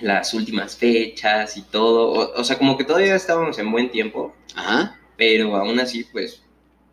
las 0.00 0.34
últimas 0.34 0.76
fechas 0.76 1.56
y 1.56 1.62
todo. 1.62 2.10
O, 2.12 2.40
o 2.40 2.44
sea, 2.44 2.58
como 2.58 2.76
que 2.76 2.84
todavía 2.84 3.14
estábamos 3.16 3.58
en 3.58 3.70
buen 3.72 3.90
tiempo, 3.90 4.34
ajá, 4.54 4.98
pero 5.16 5.56
aún 5.56 5.78
así, 5.80 6.04
pues, 6.04 6.42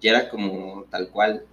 ya 0.01 0.11
era 0.11 0.29
como 0.29 0.85
tal 0.89 1.09
cual. 1.09 1.45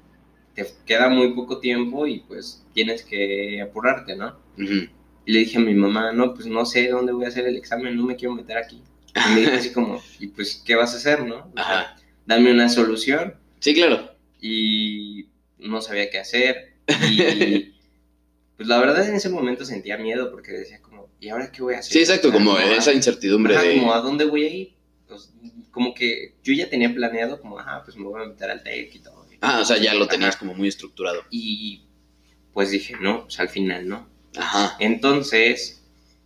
Te 0.55 0.67
queda 0.87 1.09
muy 1.09 1.35
poco 1.35 1.61
tiempo 1.61 2.07
y 2.09 2.19
pues 2.21 2.65
tienes 2.75 3.05
que 3.05 3.63
apurarte, 3.63 4.17
¿no? 4.17 4.37
ujú. 4.59 4.89
Y 5.25 5.33
le 5.33 5.41
dije 5.41 5.59
a 5.59 5.61
mi 5.61 5.75
mamá, 5.75 6.11
no, 6.13 6.35
pues 6.35 6.47
no 6.47 6.65
sé 6.67 6.89
dónde 6.89 7.13
voy 7.13 7.27
a 7.27 7.29
hacer 7.29 7.47
el 7.47 7.57
examen, 7.57 7.95
no 7.97 8.03
me 8.05 8.17
quiero 8.17 8.35
meter 8.35 8.57
aquí. 8.59 8.83
Y 9.15 9.35
me 9.35 9.41
dijo 9.43 9.53
así 9.55 9.73
como, 9.73 10.03
¿y 10.19 10.29
pues 10.29 10.63
qué 10.65 10.75
vas 10.75 10.95
a 10.95 10.97
hacer, 10.97 11.23
no? 11.25 11.51
O 11.55 11.63
sea, 11.65 11.81
Ajá. 11.81 11.97
dame 12.27 12.51
una 12.51 12.69
solución. 12.69 13.37
Sí, 13.61 13.75
claro. 13.75 14.11
Y 14.41 15.29
no 15.59 15.81
sabía 15.81 16.11
qué 16.11 16.19
hacer. 16.19 16.75
Y 17.11 17.75
pues 18.57 18.69
la 18.69 18.79
verdad 18.79 19.09
en 19.09 19.15
ese 19.17 19.29
momento 19.29 19.65
sentía 19.65 19.97
miedo 19.99 20.31
porque 20.33 20.53
decía 20.53 20.81
¿y 21.21 21.29
ahora 21.29 21.51
qué 21.51 21.63
voy 21.63 21.75
a 21.75 21.79
hacer? 21.79 21.93
Sí, 21.93 21.99
exacto, 22.01 22.33
como 22.33 22.59
esa 22.59 22.93
incertidumbre 22.93 23.57
ajá, 23.57 23.65
de... 23.65 23.79
como 23.79 23.93
a 23.93 24.01
dónde 24.01 24.25
voy 24.25 24.45
a 24.45 24.49
ir. 24.51 24.75
Pues, 25.07 25.33
como 25.71 25.95
que 25.95 26.35
yo 26.43 26.53
ya 26.53 26.69
tenía 26.69 26.93
planeado 26.93 27.41
como, 27.41 27.59
ajá, 27.59 27.83
pues 27.85 27.97
me 27.97 28.05
voy 28.05 28.23
a 28.23 28.27
meter 28.27 28.51
al 28.51 28.63
TEC 28.63 28.95
y 28.97 28.99
todo. 29.01 29.27
Ah, 29.41 29.61
o 29.61 29.65
sea, 29.65 29.77
ya 29.79 29.95
lo 29.95 30.05
Ajá. 30.05 30.13
tenías 30.13 30.37
como 30.37 30.55
muy 30.55 30.69
estructurado. 30.69 31.23
Y 31.31 31.83
pues 32.53 32.71
dije, 32.71 32.97
no, 33.01 33.25
pues 33.25 33.39
al 33.39 33.49
final 33.49 33.89
no. 33.89 34.09
Ajá, 34.37 34.77
Entonces, 34.81 35.85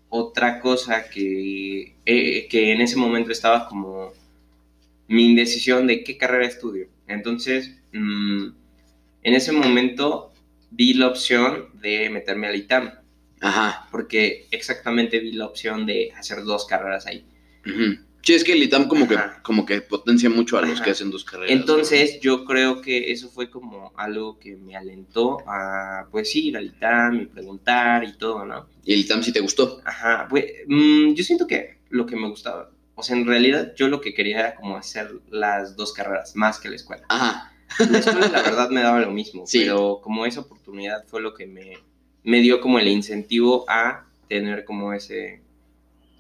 otra 0.09 0.61
cosa 0.61 1.09
que, 1.11 1.95
eh, 2.07 2.49
que 2.49 2.73
en 2.73 2.81
ese 2.81 2.97
momento 2.97 3.31
estaba 3.31 3.69
como 3.69 4.13
mi 5.09 5.27
indecisión 5.27 5.87
de 5.87 6.05
qué 6.05 6.17
carrera 6.17 6.47
estudio. 6.47 6.89
Entonces, 7.07 7.77
mm, 7.93 8.47
en 9.25 9.35
ese 9.35 9.53
momento 9.53 10.33
vi 10.71 10.95
la 10.95 11.09
opción 11.09 11.69
de 11.75 12.09
meterme 12.09 12.47
al 12.49 12.57
ITAM, 12.57 12.93
ajá. 13.43 13.87
porque 13.91 14.47
exactamente 14.51 15.19
vi 15.19 15.33
la 15.33 15.47
opción 15.47 15.85
de 15.85 16.11
hacer 16.17 16.43
dos 16.45 16.65
carreras 16.67 17.07
ahí. 17.07 17.25
Sí, 18.23 18.35
es 18.35 18.45
que 18.45 18.53
el 18.53 18.63
ITAM 18.63 18.87
como 18.87 19.09
que, 19.09 19.19
como 19.43 19.67
que 19.67 19.81
potencia 19.83 20.31
mucho 20.31 20.57
a 20.57 20.61
los 20.63 20.75
Ajá. 20.77 20.85
que 20.85 20.91
hacen 20.93 21.11
dos 21.11 21.25
carreras. 21.25 21.53
¿no? 21.55 21.61
Entonces, 21.61 22.21
yo 22.21 22.45
creo 22.45 22.81
que 22.81 23.11
eso 23.11 23.29
fue 23.29 23.51
como 23.51 23.93
algo 23.97 24.39
que 24.39 24.55
me 24.57 24.77
alentó 24.77 25.39
a, 25.47 26.07
pues, 26.11 26.35
ir 26.37 26.57
al 26.57 26.67
ITAM 26.67 27.21
y 27.23 27.27
preguntar 27.27 28.05
y 28.05 28.17
todo, 28.17 28.45
¿no? 28.47 28.69
¿Y 28.85 28.95
el 28.95 29.01
ITAM 29.01 29.25
sí 29.25 29.33
te 29.33 29.41
gustó? 29.41 29.81
Ajá, 29.85 30.29
pues, 30.31 30.45
mm, 30.69 31.15
yo 31.15 31.25
siento 31.25 31.49
que 31.49 31.79
lo 31.91 32.07
que 32.07 32.15
me 32.15 32.29
gustaba, 32.29 32.71
o 32.95 33.03
sea, 33.03 33.17
en 33.17 33.27
realidad 33.27 33.73
yo 33.77 33.89
lo 33.89 34.01
que 34.01 34.15
quería 34.15 34.39
era 34.39 34.55
como 34.55 34.77
hacer 34.77 35.11
las 35.31 35.75
dos 35.77 35.93
carreras, 35.93 36.37
más 36.37 36.61
que 36.61 36.69
la 36.71 36.77
escuela. 36.77 37.03
Ajá, 37.09 37.53
La 37.91 37.99
escuela 37.99 38.29
la 38.29 38.43
verdad 38.43 38.71
me 38.71 38.83
daba 38.83 39.01
lo 39.01 39.11
mismo, 39.11 39.45
Sí. 39.49 39.61
pero 39.65 39.99
como 40.01 40.27
esa 40.27 40.41
oportunidad 40.43 41.05
fue 41.09 41.21
lo 41.21 41.35
que 41.35 41.47
me, 41.47 41.77
me 42.25 42.41
dio 42.41 42.61
como 42.61 42.79
el 42.79 42.89
incentivo 42.89 43.65
a 43.69 44.05
tener 44.29 44.65
como 44.65 44.93
ese, 44.93 45.41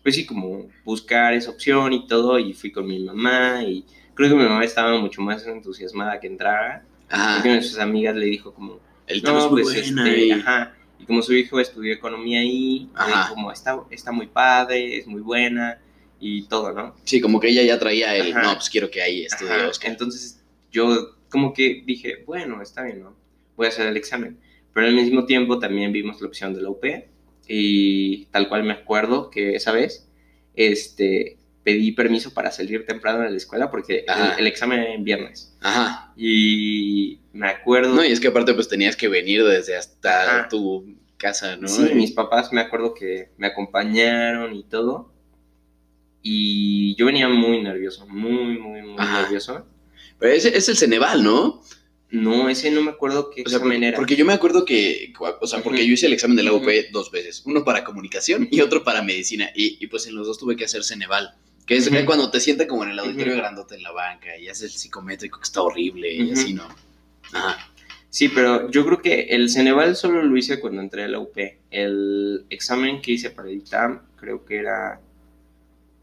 pues 0.02 0.14
sí, 0.16 0.26
como 0.26 0.68
buscar 0.84 1.34
esa 1.34 1.50
opción 1.50 1.92
y 1.92 2.06
todo, 2.06 2.38
y 2.38 2.52
fui 2.52 2.72
con 2.72 2.86
mi 2.86 2.98
mamá, 2.98 3.62
y 3.64 3.84
creo 4.14 4.30
que 4.30 4.34
mi 4.36 4.42
mamá 4.44 4.64
estaba 4.64 4.98
mucho 4.98 5.22
más 5.22 5.46
entusiasmada 5.46 6.20
que 6.20 6.26
entrara, 6.26 6.84
porque 7.00 7.14
ajá. 7.14 7.42
una 7.44 7.54
de 7.54 7.62
sus 7.62 7.78
amigas 7.78 8.16
le 8.16 8.26
dijo 8.26 8.52
como, 8.52 8.80
El 9.06 9.22
no, 9.22 9.38
es 9.38 9.50
muy 9.50 9.62
pues 9.62 9.76
este, 9.76 10.26
y- 10.26 10.30
ajá. 10.32 10.74
Y 10.98 11.04
como 11.04 11.20
su 11.20 11.34
hijo 11.34 11.58
estudió 11.58 11.92
economía 11.92 12.38
ahí, 12.40 12.88
dijo 13.06 13.28
como 13.30 13.50
está, 13.50 13.80
está 13.90 14.12
muy 14.12 14.28
padre, 14.28 14.98
es 14.98 15.06
muy 15.08 15.20
buena 15.20 15.80
y 16.20 16.44
todo, 16.44 16.72
¿no? 16.72 16.94
Sí, 17.02 17.20
como 17.20 17.40
que 17.40 17.48
ella 17.48 17.64
ya 17.64 17.76
traía 17.76 18.14
el, 18.14 18.30
Ajá. 18.30 18.42
no, 18.42 18.54
pues 18.54 18.70
quiero 18.70 18.88
que 18.88 19.02
ahí 19.02 19.24
estudie. 19.24 19.50
Entonces 19.82 20.40
yo 20.70 21.16
como 21.28 21.52
que 21.52 21.82
dije, 21.84 22.22
bueno, 22.24 22.62
está 22.62 22.84
bien, 22.84 23.00
¿no? 23.00 23.16
Voy 23.56 23.66
a 23.66 23.70
hacer 23.70 23.88
el 23.88 23.96
examen. 23.96 24.38
Pero 24.74 24.86
al 24.86 24.94
mismo 24.94 25.26
tiempo 25.26 25.58
también 25.58 25.92
vimos 25.92 26.20
la 26.20 26.28
opción 26.28 26.54
de 26.54 26.62
la 26.62 26.70
UP 26.70 26.84
y 27.48 28.26
tal 28.26 28.48
cual 28.48 28.64
me 28.64 28.72
acuerdo 28.72 29.28
que 29.30 29.54
esa 29.56 29.72
vez 29.72 30.08
este, 30.54 31.38
pedí 31.62 31.92
permiso 31.92 32.32
para 32.32 32.50
salir 32.50 32.86
temprano 32.86 33.20
de 33.22 33.30
la 33.30 33.36
escuela 33.36 33.70
porque 33.70 34.04
el, 34.08 34.38
el 34.40 34.46
examen 34.46 34.80
era 34.80 34.94
en 34.94 35.04
viernes. 35.04 35.54
Ajá. 35.60 36.12
Y 36.16 37.20
me 37.32 37.48
acuerdo... 37.48 37.94
No, 37.94 38.04
y 38.04 38.12
es 38.12 38.20
que 38.20 38.28
aparte 38.28 38.54
pues 38.54 38.68
tenías 38.68 38.96
que 38.96 39.08
venir 39.08 39.44
desde 39.44 39.76
hasta 39.76 40.38
Ajá. 40.40 40.48
tu 40.48 40.96
casa, 41.18 41.56
¿no? 41.56 41.68
Sí, 41.68 41.88
Y- 41.92 41.94
mis 41.94 42.12
papás 42.12 42.52
me 42.52 42.60
acuerdo 42.60 42.94
que 42.94 43.30
me 43.36 43.46
acompañaron 43.48 44.54
y 44.54 44.64
todo. 44.64 45.12
Y 46.22 46.94
yo 46.96 47.06
venía 47.06 47.28
muy 47.28 47.62
nervioso, 47.62 48.06
muy, 48.06 48.58
muy, 48.58 48.82
muy 48.82 48.94
Ajá. 48.98 49.22
nervioso. 49.22 49.66
Pero 50.18 50.32
ese 50.32 50.56
es 50.56 50.68
el 50.68 50.76
Ceneval, 50.76 51.22
¿no? 51.24 51.62
No, 52.12 52.48
ese 52.48 52.70
no 52.70 52.82
me 52.82 52.90
acuerdo 52.90 53.30
qué 53.30 53.42
O 53.44 53.48
sea, 53.48 53.56
examen 53.56 53.78
porque, 53.78 53.88
era. 53.88 53.96
porque 53.96 54.16
yo 54.16 54.24
me 54.24 54.34
acuerdo 54.34 54.64
que, 54.64 55.12
o 55.18 55.46
sea, 55.46 55.62
porque 55.62 55.86
yo 55.86 55.94
hice 55.94 56.06
el 56.06 56.12
examen 56.12 56.36
de 56.36 56.44
la 56.44 56.52
UP 56.52 56.66
dos 56.92 57.10
veces, 57.10 57.42
uno 57.46 57.64
para 57.64 57.84
comunicación 57.84 58.48
y 58.50 58.60
otro 58.60 58.84
para 58.84 59.02
medicina, 59.02 59.50
y, 59.54 59.78
y, 59.82 59.86
pues 59.86 60.06
en 60.06 60.14
los 60.14 60.26
dos 60.26 60.38
tuve 60.38 60.54
que 60.54 60.66
hacer 60.66 60.84
Ceneval, 60.84 61.34
que 61.66 61.76
es 61.76 61.90
cuando 62.04 62.30
te 62.30 62.38
sientan 62.38 62.68
como 62.68 62.84
en 62.84 62.90
el 62.90 62.98
auditorio 62.98 63.34
grandote 63.36 63.76
en 63.76 63.82
la 63.82 63.92
banca 63.92 64.36
y 64.36 64.48
haces 64.48 64.72
el 64.72 64.78
psicométrico 64.78 65.38
que 65.38 65.44
está 65.44 65.62
horrible 65.62 66.12
y 66.12 66.32
así, 66.32 66.52
¿no? 66.52 66.68
Ajá. 67.32 67.72
Sí, 68.12 68.28
pero 68.28 68.70
yo 68.70 68.84
creo 68.84 69.00
que 69.00 69.22
el 69.30 69.48
Ceneval 69.48 69.96
solo 69.96 70.22
lo 70.22 70.36
hice 70.36 70.60
cuando 70.60 70.82
entré 70.82 71.04
a 71.04 71.08
la 71.08 71.18
UP. 71.18 71.34
El 71.70 72.44
examen 72.50 73.00
que 73.00 73.12
hice 73.12 73.30
para 73.30 73.48
el 73.48 73.56
ITAM 73.56 74.02
creo 74.16 74.44
que 74.44 74.58
era... 74.58 75.00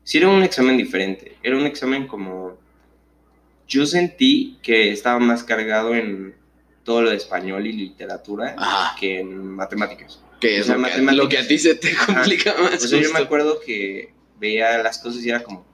Sí, 0.04 0.18
era 0.18 0.30
un 0.30 0.42
examen 0.42 0.76
diferente. 0.76 1.38
Era 1.44 1.56
un 1.56 1.68
examen 1.68 2.08
como... 2.08 2.58
Yo 3.70 3.86
sentí 3.86 4.58
que 4.62 4.92
estaba 4.92 5.20
más 5.20 5.44
cargado 5.44 5.96
en 5.96 6.36
todo 6.84 7.04
lo 7.04 7.12
de 7.12 7.16
español 7.18 7.66
y 7.68 7.72
literatura 7.72 8.56
que 9.00 9.20
en 9.20 9.38
matemáticas. 9.56 10.20
Que 10.42 10.58
O 10.58 10.60
es 10.62 10.66
sea, 10.66 10.76
lo, 10.76 10.82
que, 10.84 10.90
matemáticas. 10.90 11.16
lo 11.24 11.30
que 11.30 11.38
a 11.38 11.48
ti 11.48 11.58
se 11.60 11.76
te 11.76 11.94
complica 12.06 12.56
más. 12.62 12.84
O 12.84 12.88
sea, 12.88 13.00
yo 13.00 13.14
me 13.14 13.20
acuerdo 13.20 13.60
que 13.66 14.12
veía 14.40 14.78
las 14.80 14.98
cosas 14.98 15.24
y 15.24 15.30
era 15.30 15.44
como... 15.44 15.66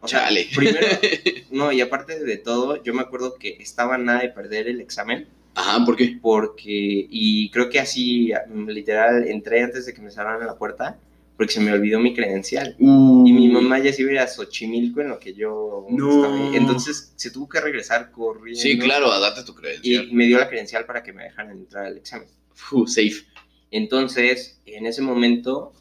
O 0.00 0.08
sea, 0.08 0.20
Chale. 0.24 0.48
primero... 0.54 0.86
No, 1.50 1.72
y 1.72 1.80
aparte 1.80 2.18
de 2.22 2.36
todo, 2.36 2.82
yo 2.84 2.94
me 2.94 3.02
acuerdo 3.02 3.34
que 3.34 3.56
estaba 3.60 3.98
nada 3.98 4.20
de 4.20 4.28
perder 4.28 4.68
el 4.68 4.80
examen 4.80 5.26
Ajá, 5.56 5.84
¿por 5.84 5.96
qué? 5.96 6.16
porque, 6.22 7.06
y 7.10 7.50
creo 7.50 7.68
que 7.68 7.80
así, 7.80 8.30
literal, 8.68 9.26
entré 9.26 9.62
antes 9.64 9.84
de 9.84 9.92
que 9.92 10.00
me 10.00 10.12
cerraran 10.12 10.46
la 10.46 10.54
puerta, 10.56 10.96
porque 11.40 11.54
se 11.54 11.60
me 11.60 11.72
olvidó 11.72 11.98
mi 12.00 12.12
credencial. 12.12 12.76
Y 12.78 12.84
mi 13.32 13.48
mamá 13.48 13.78
ya 13.78 13.90
se 13.94 14.02
iba 14.02 14.10
a 14.10 14.12
ir 14.12 14.18
a 14.18 14.26
Xochimilco 14.26 15.00
en 15.00 15.08
lo 15.08 15.18
que 15.18 15.32
yo 15.32 15.86
No. 15.88 16.10
estaba. 16.10 16.54
Entonces 16.54 17.14
se 17.16 17.30
tuvo 17.30 17.48
que 17.48 17.62
regresar 17.62 18.10
corriendo. 18.10 18.60
Sí, 18.60 18.78
claro, 18.78 19.10
a 19.10 19.18
darte 19.18 19.42
tu 19.44 19.52
Y 19.52 19.54
credencial. 19.54 20.12
me 20.12 20.26
dio 20.26 20.38
la 20.38 20.50
credencial 20.50 20.84
para 20.84 21.02
que 21.02 21.14
me 21.14 21.24
dejaran 21.24 21.52
entrar 21.56 21.86
al 21.86 21.96
examen. 21.96 22.28
Fu, 22.52 22.86
safe. 22.86 23.24
Entonces, 23.70 24.60
en 24.66 24.84
ese 24.84 25.00
momento, 25.00 25.72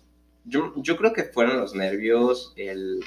yo, 0.45 0.72
yo 0.78 0.95
creo 0.95 1.12
que 1.12 1.26
fueron 1.26 1.60
los 1.60 1.76
nervios, 1.76 2.54
el 2.56 3.02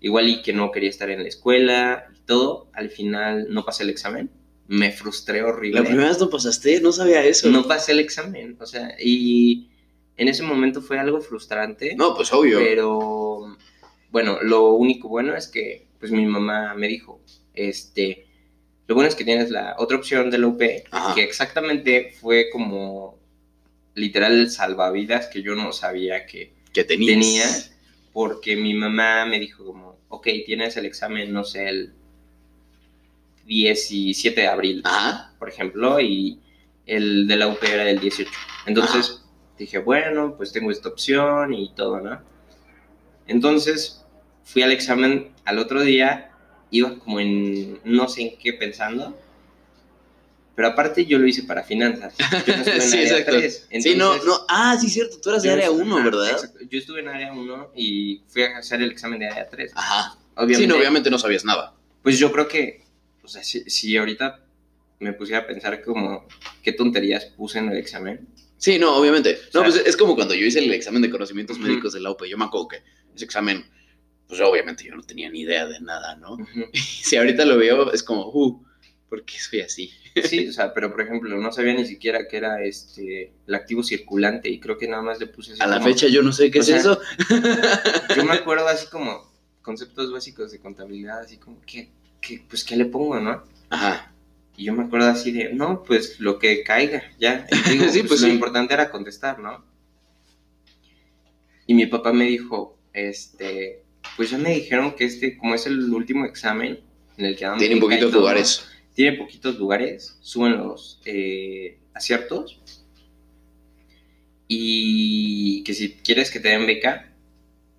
igual 0.00 0.30
y 0.30 0.40
que 0.40 0.54
no 0.54 0.70
quería 0.72 0.88
estar 0.88 1.10
en 1.10 1.22
la 1.24 1.28
escuela 1.28 2.06
y 2.16 2.20
todo. 2.24 2.70
Al 2.72 2.88
final 2.88 3.48
no 3.50 3.66
pasé 3.66 3.82
el 3.82 3.90
examen. 3.90 4.30
Me 4.66 4.92
frustré 4.92 5.42
horrible. 5.42 5.80
La 5.80 5.86
primera 5.86 6.08
vez 6.08 6.18
no 6.18 6.30
pasaste, 6.30 6.80
no 6.80 6.90
sabía 6.90 7.22
eso. 7.22 7.50
no 7.50 7.64
pasé 7.68 7.92
el 7.92 7.98
examen, 8.00 8.56
o 8.58 8.64
sea, 8.64 8.96
y 8.98 9.68
en 10.16 10.28
ese 10.28 10.42
momento 10.42 10.80
fue 10.80 10.98
algo 10.98 11.20
frustrante, 11.20 11.94
No, 11.96 12.14
pues 12.14 12.32
obvio. 12.32 12.58
pero 12.58 13.56
bueno, 14.10 14.38
lo 14.42 14.72
único 14.72 15.08
bueno 15.08 15.34
es 15.36 15.48
que 15.48 15.86
pues 15.98 16.10
mi 16.12 16.26
mamá 16.26 16.74
me 16.74 16.88
dijo, 16.88 17.20
este, 17.54 18.26
lo 18.86 18.94
bueno 18.94 19.08
es 19.08 19.14
que 19.14 19.24
tienes 19.24 19.50
la 19.50 19.74
otra 19.78 19.96
opción 19.96 20.30
de 20.30 20.38
la 20.38 20.46
UP, 20.46 20.62
Ajá. 20.90 21.14
que 21.14 21.22
exactamente 21.24 22.14
fue 22.20 22.48
como 22.50 23.18
literal 23.94 24.50
salvavidas 24.50 25.26
que 25.26 25.42
yo 25.42 25.54
no 25.54 25.72
sabía 25.72 26.26
que 26.26 26.52
que 26.72 26.84
tenías. 26.84 27.10
tenía, 27.18 27.46
porque 28.12 28.56
mi 28.56 28.74
mamá 28.74 29.24
me 29.26 29.40
dijo 29.40 29.64
como, 29.64 29.96
ok, 30.08 30.28
tienes 30.44 30.76
el 30.76 30.84
examen, 30.86 31.32
no 31.32 31.44
sé, 31.44 31.68
el 31.68 31.92
17 33.46 34.40
de 34.40 34.46
abril 34.48 34.82
Ajá. 34.84 35.32
por 35.38 35.48
ejemplo, 35.48 36.00
y 36.00 36.40
el 36.86 37.26
de 37.26 37.36
la 37.36 37.48
UP 37.48 37.62
era 37.64 37.88
el 37.88 37.98
18. 38.00 38.30
Entonces 38.66 39.22
dije, 39.58 39.78
bueno, 39.78 40.34
pues 40.36 40.52
tengo 40.52 40.70
esta 40.70 40.88
opción 40.88 41.52
y 41.54 41.72
todo, 41.74 42.00
¿no? 42.00 42.20
Entonces 43.26 44.04
fui 44.44 44.62
al 44.62 44.72
examen 44.72 45.32
al 45.44 45.58
otro 45.58 45.82
día, 45.82 46.30
iba 46.70 46.98
como 46.98 47.20
en 47.20 47.80
no 47.84 48.08
sé 48.08 48.22
en 48.22 48.38
qué 48.38 48.52
pensando, 48.52 49.18
pero 50.54 50.68
aparte 50.68 51.04
yo 51.04 51.18
lo 51.18 51.26
hice 51.26 51.42
para 51.42 51.62
finanzas. 51.64 52.14
Yo 52.46 52.56
no 52.56 52.62
estuve 52.62 52.74
en 52.76 52.82
Sí, 52.82 52.98
área 52.98 53.10
exacto. 53.18 53.32
tres, 53.32 53.66
sí, 53.70 53.94
no, 53.96 54.14
entonces, 54.14 54.24
no. 54.26 54.38
Ah, 54.48 54.76
sí, 54.80 54.88
cierto. 54.88 55.18
Tú 55.20 55.30
eras 55.30 55.42
de 55.42 55.50
área 55.50 55.66
estuve- 55.66 55.82
1, 55.82 55.96
ajá, 55.96 56.04
¿verdad? 56.04 56.30
exacto. 56.30 56.58
Yo 56.70 56.78
estuve 56.78 57.00
en 57.00 57.08
área 57.08 57.32
1 57.32 57.70
y 57.74 58.22
fui 58.28 58.42
a 58.42 58.58
hacer 58.58 58.80
el 58.80 58.90
examen 58.90 59.18
de 59.18 59.28
área 59.28 59.48
3. 59.48 59.72
Ajá. 59.74 60.16
Obviamente, 60.34 60.62
Sí, 60.62 60.66
no, 60.66 60.76
obviamente 60.76 61.10
no 61.10 61.18
sabías 61.18 61.44
nada. 61.44 61.74
pues 62.02 62.18
yo 62.18 62.30
creo 62.32 62.46
que, 62.46 62.84
o 63.22 63.28
sea, 63.28 63.42
si, 63.42 63.68
si 63.68 63.96
ahorita 63.96 64.40
me 65.00 65.12
pusiera 65.12 65.42
a 65.42 65.46
pensar 65.46 65.82
como 65.82 66.24
qué 66.62 66.72
tonterías 66.72 67.24
puse 67.26 67.58
en 67.58 67.68
el 67.70 67.76
examen, 67.78 68.26
Sí, 68.58 68.78
no, 68.78 68.96
obviamente. 68.96 69.38
No, 69.52 69.60
O 69.60 69.64
sea- 69.64 69.72
pues 69.72 69.86
es 69.86 69.96
como 69.96 70.14
cuando 70.14 70.34
yo 70.34 70.46
hice 70.46 70.60
el 70.60 70.72
examen 70.72 71.02
de 71.02 71.10
conocimientos 71.10 71.58
médicos 71.58 71.92
de 71.92 72.00
la 72.00 72.10
UP. 72.10 72.22
Yo 72.28 72.38
me 72.38 72.46
acuerdo 72.46 72.68
que 72.68 72.82
ese 73.14 73.24
examen, 73.24 73.64
pues 74.26 74.40
obviamente 74.40 74.84
yo 74.84 74.94
no 74.94 75.02
tenía 75.02 75.30
ni 75.30 75.40
idea 75.40 75.66
de 75.66 75.80
nada, 75.80 76.16
¿no? 76.16 76.36
Si 76.72 77.16
ahorita 77.16 77.44
lo 77.44 77.56
veo, 77.58 77.92
es 77.92 78.02
como, 78.02 78.28
uh, 78.32 78.64
¿por 79.08 79.24
qué 79.24 79.38
soy 79.38 79.60
así? 79.60 79.90
Sí, 80.24 80.48
o 80.48 80.52
sea, 80.52 80.72
pero 80.72 80.90
por 80.90 81.02
ejemplo, 81.02 81.36
no 81.36 81.52
sabía 81.52 81.74
ni 81.74 81.84
siquiera 81.84 82.26
que 82.26 82.38
era 82.38 82.62
este 82.64 83.32
el 83.46 83.54
activo 83.54 83.82
circulante 83.82 84.48
y 84.48 84.58
creo 84.58 84.78
que 84.78 84.88
nada 84.88 85.02
más 85.02 85.20
le 85.20 85.26
puse 85.26 85.52
así 85.52 85.60
A 85.62 85.66
la 85.66 85.78
fecha 85.78 86.06
yo 86.08 86.22
no 86.22 86.32
sé 86.32 86.50
qué 86.50 86.60
es 86.60 86.66
sea, 86.66 86.78
eso. 86.78 86.98
Yo 88.16 88.24
me 88.24 88.32
acuerdo 88.32 88.66
así 88.66 88.86
como 88.86 89.30
conceptos 89.60 90.10
básicos 90.10 90.52
de 90.52 90.58
contabilidad, 90.58 91.18
así 91.20 91.36
como 91.36 91.60
que, 91.66 91.90
que 92.22 92.42
pues 92.48 92.64
qué 92.64 92.76
le 92.76 92.86
pongo, 92.86 93.20
¿no? 93.20 93.44
Ajá. 93.68 94.10
Y 94.56 94.64
yo 94.64 94.72
me 94.72 94.84
acuerdo 94.84 95.08
así 95.08 95.32
de, 95.32 95.52
no, 95.52 95.82
pues 95.82 96.18
lo 96.18 96.38
que 96.38 96.62
caiga, 96.62 97.02
ya. 97.18 97.46
Y 97.66 97.70
digo, 97.72 97.84
Sí, 97.90 97.98
pues, 98.00 98.08
pues 98.08 98.20
lo 98.22 98.26
sí. 98.28 98.32
importante 98.32 98.74
era 98.74 98.90
contestar, 98.90 99.38
¿no? 99.38 99.64
Y 101.66 101.74
mi 101.74 101.86
papá 101.86 102.12
me 102.12 102.24
dijo, 102.24 102.78
este, 102.92 103.82
pues 104.16 104.30
ya 104.30 104.38
me 104.38 104.54
dijeron 104.54 104.94
que 104.94 105.04
este, 105.04 105.36
como 105.36 105.54
es 105.54 105.66
el 105.66 105.92
último 105.92 106.24
examen 106.24 106.80
en 107.18 107.24
el 107.26 107.36
que 107.36 107.44
damos 107.44 107.58
Tienen 107.58 107.80
poquitos 107.80 108.10
todo, 108.10 108.20
lugares. 108.20 108.66
tiene 108.94 109.18
poquitos 109.18 109.58
lugares, 109.58 110.16
suben 110.20 110.56
los 110.58 111.00
eh, 111.04 111.78
aciertos. 111.92 112.60
Y 114.48 115.64
que 115.64 115.74
si 115.74 115.94
quieres 115.94 116.30
que 116.30 116.38
te 116.40 116.48
den 116.48 116.66
beca, 116.66 117.12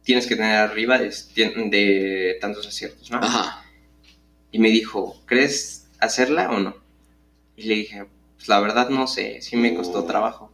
tienes 0.04 0.28
que 0.28 0.36
tener 0.36 0.56
arriba 0.58 1.00
de, 1.00 1.10
de 1.36 2.38
tantos 2.42 2.68
aciertos, 2.68 3.10
¿no? 3.10 3.18
Ajá. 3.18 3.64
Y 4.52 4.60
me 4.60 4.70
dijo, 4.70 5.22
¿crees 5.26 5.87
hacerla 6.00 6.50
o 6.52 6.60
no? 6.60 6.76
Y 7.56 7.64
le 7.64 7.76
dije, 7.76 8.06
pues 8.36 8.48
la 8.48 8.60
verdad 8.60 8.90
no 8.90 9.08
sé, 9.08 9.42
sí 9.42 9.58
me 9.58 9.74
costó 9.74 10.00
Oh. 10.00 10.06
trabajo. 10.06 10.52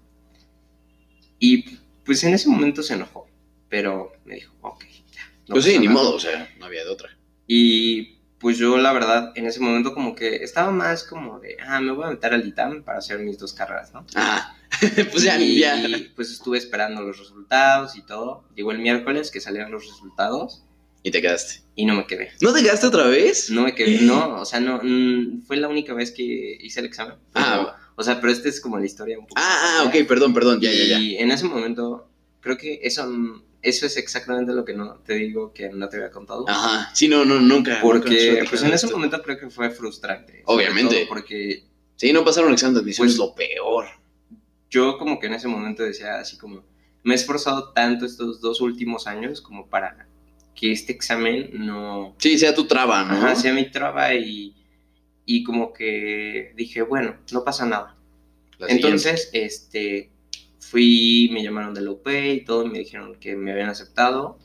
Y 1.40 1.78
pues 2.06 2.24
en 2.24 2.34
ese 2.34 2.50
momento 2.50 2.84
se 2.84 2.94
enojó, 2.94 3.28
pero 3.70 4.14
me 4.26 4.36
dijo, 4.36 4.54
ok, 4.62 4.86
ya. 5.12 5.22
no 5.48 5.54
pues 5.56 5.66
sí, 5.66 5.78
ni 5.80 5.88
nada". 5.88 6.00
modo, 6.00 6.16
o 6.16 6.20
sea, 6.20 6.50
no 6.60 6.66
había 6.66 6.84
de 6.84 6.90
otra. 6.90 7.10
Y 7.48 8.20
pues 8.40 8.58
yo 8.58 8.78
la 8.78 8.92
verdad 8.94 9.32
en 9.36 9.46
ese 9.46 9.60
momento 9.60 9.94
como 9.94 10.16
que 10.16 10.36
estaba 10.44 10.72
más 10.72 11.04
como 11.04 11.40
de, 11.40 11.58
ah, 11.66 11.80
me 11.80 11.92
voy 11.92 12.06
a 12.06 12.10
meter 12.12 12.34
al 12.34 12.46
ITAM 12.48 12.84
para 12.84 13.00
hacer 13.00 13.20
mis 13.20 13.38
dos 13.38 13.54
carreras, 13.54 13.94
¿no? 13.94 14.06
Ajá. 14.16 14.58
pues 15.12 15.24
ya, 15.24 15.38
y 15.40 15.60
ya. 15.60 15.76
pues 16.16 16.32
estuve 16.32 16.58
esperando 16.58 17.02
los 17.02 17.20
resultados 17.20 17.96
y 17.96 18.02
todo. 18.02 18.44
Llegó 18.56 18.72
el 18.72 18.80
miércoles 18.80 19.30
que 19.32 19.40
salieron 19.40 19.72
los 19.72 19.86
resultados 19.88 20.64
Y 21.04 21.12
te 21.12 21.22
quedaste. 21.22 21.62
y 21.76 21.86
no 21.86 21.96
me 21.96 22.06
quedé. 22.08 22.32
¿No 22.42 22.54
te 22.54 22.62
quedaste 22.62 22.88
otra 22.88 23.08
vez? 23.08 23.50
No 23.50 23.64
me 23.64 23.74
quedé, 23.76 24.02
no, 24.02 24.42
o 24.42 24.46
sea, 24.46 24.60
no, 24.60 24.80
mm, 24.84 25.42
fue 25.46 25.58
la 25.58 25.68
única 25.68 25.94
vez 25.94 26.12
que 26.12 26.58
hice 26.62 26.80
el 26.80 26.86
examen. 26.86 27.16
Pero, 27.34 27.46
Ah. 27.46 27.80
O 27.96 28.02
sea, 28.04 28.20
pero 28.22 28.32
esta 28.34 28.48
es 28.50 28.60
como 28.62 28.80
la 28.80 28.86
historia 28.86 29.20
un 29.20 29.26
poco. 29.28 29.40
Ah, 29.40 29.80
ah, 29.82 29.84
ok, 29.88 30.08
perdón, 30.08 30.34
perdón, 30.34 30.60
ya, 30.62 30.72
ya, 30.72 30.84
ya. 30.86 31.00
Y 31.00 31.18
en 31.18 31.30
ese 31.32 31.46
momento, 31.46 32.10
creo 32.40 32.58
que 32.58 32.80
eso, 32.84 33.08
eso 33.62 33.86
es 33.86 33.98
exactamente 33.98 34.52
lo 34.54 34.66
que 34.66 34.74
no 34.74 34.96
te 35.06 35.14
digo 35.16 35.54
que 35.54 35.70
no 35.70 35.90
te 35.90 35.98
había 35.98 36.10
contado. 36.12 36.46
Ajá. 36.50 36.90
Sí, 36.96 37.08
no, 37.08 37.24
no, 37.26 37.40
nunca. 37.40 37.80
Porque, 37.82 38.44
pues 38.50 38.62
en 38.64 38.74
ese 38.74 38.86
esto. 38.88 38.98
momento 38.98 39.22
creo 39.22 39.38
que 39.40 39.50
fue 39.52 39.70
frustrante. 39.70 40.42
Obviamente. 40.46 41.06
Porque 41.08 41.66
Sí, 41.96 42.12
no 42.14 42.26
pasaron 42.26 42.50
el 42.50 42.56
examen 42.56 42.74
de 42.76 42.80
admisión, 42.82 43.06
Pues- 43.06 43.14
es 43.14 43.20
lo 43.20 43.36
peor. 43.36 43.86
yo 44.70 44.98
como 44.98 45.20
que 45.20 45.28
en 45.28 45.34
ese 45.36 45.48
momento 45.48 45.84
decía 45.84 46.16
así 46.20 46.38
como, 46.38 46.64
me 47.04 47.14
he 47.14 47.16
esforzado 47.16 47.72
tanto 47.74 48.06
estos 48.08 48.42
dos 48.42 48.60
últimos 48.62 49.06
años 49.08 49.40
como 49.42 49.68
para 49.70 50.08
que 50.56 50.72
este 50.72 50.94
examen 50.94 51.50
no, 51.54 52.16
Sí, 52.20 52.38
sea 52.38 52.54
tu 52.54 52.66
traba, 52.66 53.04
¿no? 53.04 53.14
ajá, 53.14 53.36
sea 53.36 53.54
mi 53.54 53.70
traba 53.70 54.14
y, 54.14 54.56
y 55.26 55.44
como 55.44 55.74
que 55.74 56.54
dije, 56.56 56.82
bueno, 56.82 57.18
no 57.32 57.44
pasa 57.44 57.66
nada. 57.66 57.96
La 58.58 58.68
siguiente. 58.68 58.88
Entonces, 58.88 59.30
este, 59.34 60.12
fui, 60.60 61.30
me 61.32 61.44
llamaron 61.44 61.74
de 61.74 61.82
la 61.82 61.92
UP 61.92 62.08
y 62.08 62.42
todo, 62.42 62.66
y 62.66 62.70
me 62.70 62.80
dijeron 62.80 63.16
que 63.20 63.36
me 63.36 63.52
habían 63.52 63.70
aceptado. 63.70 64.40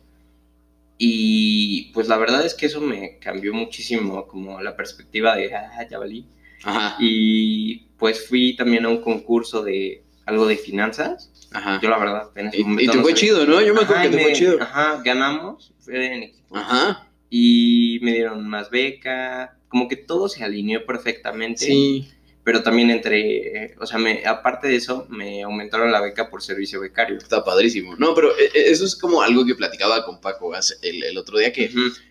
Y 0.99 1.92
pues 1.94 2.09
la 2.09 2.16
verdad 2.16 2.44
es 2.44 2.55
que 2.55 2.66
eso 2.66 2.81
me 2.81 3.18
cambió 3.18 3.55
muchísimo 3.55 4.27
como 4.27 4.61
la 4.61 4.77
perspectiva 4.77 5.37
de, 5.37 5.55
ah, 5.55 5.87
ya 5.88 5.99
valí. 5.99 6.27
Ajá. 6.64 6.97
Y 6.99 7.87
pues 7.99 8.27
fui 8.27 8.57
también 8.57 8.85
a 8.85 8.88
un 8.88 9.01
concurso 9.01 9.62
de 9.62 10.03
algo 10.29 10.47
de 10.47 10.57
finanzas. 10.57 11.31
Ajá. 11.53 11.81
Yo 11.83 11.88
la 11.88 11.99
verdad, 11.99 12.31
en 12.37 12.49
ese 12.49 12.59
Y, 12.59 12.61
y 12.61 12.64
momento 12.64 12.93
te 12.93 12.97
no 12.99 13.03
fue 13.03 13.12
sabía. 13.12 13.21
chido, 13.21 13.47
¿no? 13.47 13.61
Yo 13.62 13.75
me 13.75 13.81
acuerdo 13.81 14.03
Ajá, 14.03 14.11
que 14.11 14.14
y 14.14 14.19
te 14.19 14.23
fue 14.23 14.33
chido. 14.35 14.62
Ajá, 14.62 15.03
ganamos, 15.05 15.73
fue 15.81 16.14
en 16.14 16.23
equipo. 16.25 16.57
Ajá. 16.57 17.09
Y 17.31 17.99
me 18.03 18.12
dieron 18.12 18.49
más 18.49 18.71
beca, 18.71 19.59
como 19.69 19.88
que 19.88 19.97
todo 19.97 20.29
se 20.29 20.45
alineó 20.45 20.85
perfectamente. 20.87 21.64
Sí. 21.67 22.09
Pero 22.45 22.62
también 22.62 22.91
entre, 22.91 23.75
o 23.79 23.85
sea, 23.87 23.99
me, 23.99 24.25
aparte 24.25 24.69
de 24.69 24.77
eso, 24.77 25.07
me 25.11 25.43
aumentaron 25.43 25.93
la 25.93 26.01
beca 26.01 26.31
por 26.31 26.43
servicio 26.43 26.81
becario. 26.81 27.19
Está 27.19 27.45
padrísimo. 27.45 27.95
No, 27.97 28.14
pero 28.14 28.31
eh, 28.38 28.51
eh, 28.55 28.64
eso 28.69 28.87
es 28.87 28.97
como 28.97 29.21
algo 29.21 29.45
que 29.45 29.55
platicaba 29.55 30.05
con 30.07 30.21
Paco 30.21 30.53
el, 30.83 31.03
el 31.03 31.19
otro 31.19 31.38
día, 31.38 31.53
que 31.53 31.71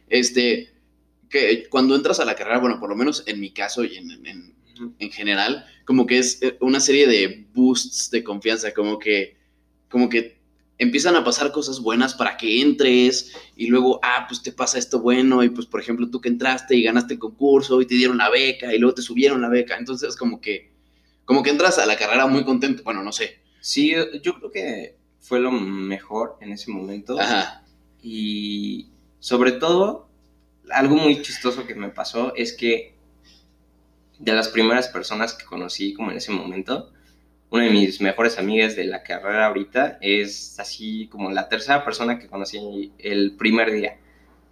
este, 0.10 0.70
que 1.30 1.68
cuando 1.70 1.96
entras 1.96 2.20
a 2.20 2.26
la 2.26 2.36
carrera, 2.36 2.60
bueno, 2.60 2.80
por 2.80 2.90
lo 2.90 2.96
menos 2.96 3.24
en 3.26 3.40
mi 3.40 3.52
caso 3.52 3.84
y 3.84 3.98
en. 3.98 4.57
En 5.00 5.12
general, 5.12 5.66
como 5.86 6.06
que 6.06 6.20
es 6.20 6.42
eh, 6.42 6.58
una 6.62 6.80
serie 6.80 7.08
de 7.08 7.48
boosts 7.54 8.10
de 8.12 8.24
confianza, 8.24 8.74
como 8.74 9.00
que, 9.00 9.38
como 9.90 10.10
que 10.10 10.38
empiezan 10.78 11.16
a 11.16 11.24
pasar 11.24 11.52
cosas 11.52 11.80
buenas 11.80 12.14
para 12.14 12.38
que 12.38 12.62
entres 12.62 13.34
y 13.56 13.68
luego, 13.68 14.00
ah, 14.04 14.26
pues 14.28 14.42
te 14.42 14.52
pasa 14.52 14.78
esto 14.78 15.00
bueno 15.00 15.44
y 15.44 15.50
pues, 15.50 15.66
por 15.66 15.80
ejemplo, 15.80 16.10
tú 16.10 16.22
que 16.22 16.30
entraste 16.30 16.76
y 16.76 16.84
ganaste 16.84 17.14
el 17.14 17.20
concurso 17.20 17.82
y 17.82 17.86
te 17.86 17.96
dieron 17.96 18.18
la 18.18 18.30
beca 18.30 18.74
y 18.74 18.80
luego 18.80 18.96
te 18.96 19.02
subieron 19.02 19.42
la 19.42 19.50
beca, 19.50 19.78
entonces 19.78 20.16
como 20.16 20.40
que, 20.40 20.72
como 21.26 21.44
que 21.44 21.50
entras 21.50 21.80
a 21.80 21.86
la 21.86 21.98
carrera 21.98 22.28
muy 22.28 22.44
contento, 22.44 22.84
bueno, 22.84 23.04
no 23.04 23.12
sé. 23.12 23.42
Sí, 23.60 23.92
yo 23.92 24.06
yo 24.22 24.36
creo 24.36 24.52
que 24.52 24.98
fue 25.20 25.40
lo 25.40 25.52
mejor 25.52 26.38
en 26.42 26.54
ese 26.54 26.72
momento. 26.72 27.20
Ajá, 27.20 27.66
Y 28.02 28.90
sobre 29.20 29.54
todo, 29.54 30.10
algo 30.72 30.96
muy 30.96 31.22
chistoso 31.22 31.66
que 31.66 31.76
me 31.76 31.90
pasó 31.90 32.34
es 32.36 32.54
que 32.54 32.97
de 34.20 34.34
las 34.34 34.50
primeras 34.50 34.88
personas 34.88 35.34
que 35.34 35.46
conocí 35.46 35.94
como 35.94 36.12
en 36.12 36.18
ese 36.18 36.32
momento, 36.32 36.92
una 37.50 37.64
de 37.64 37.70
mis 37.70 38.02
mejores 38.02 38.38
amigas 38.38 38.76
de 38.76 38.84
la 38.86 39.04
carrera 39.04 39.48
ahorita 39.48 39.98
es 40.02 40.60
así 40.60 41.08
como 41.08 41.32
la 41.32 41.48
tercera 41.48 41.86
persona 41.86 42.20
que 42.20 42.28
conocí 42.28 42.92
el 42.98 43.36
primer 43.38 43.72
día 43.72 43.98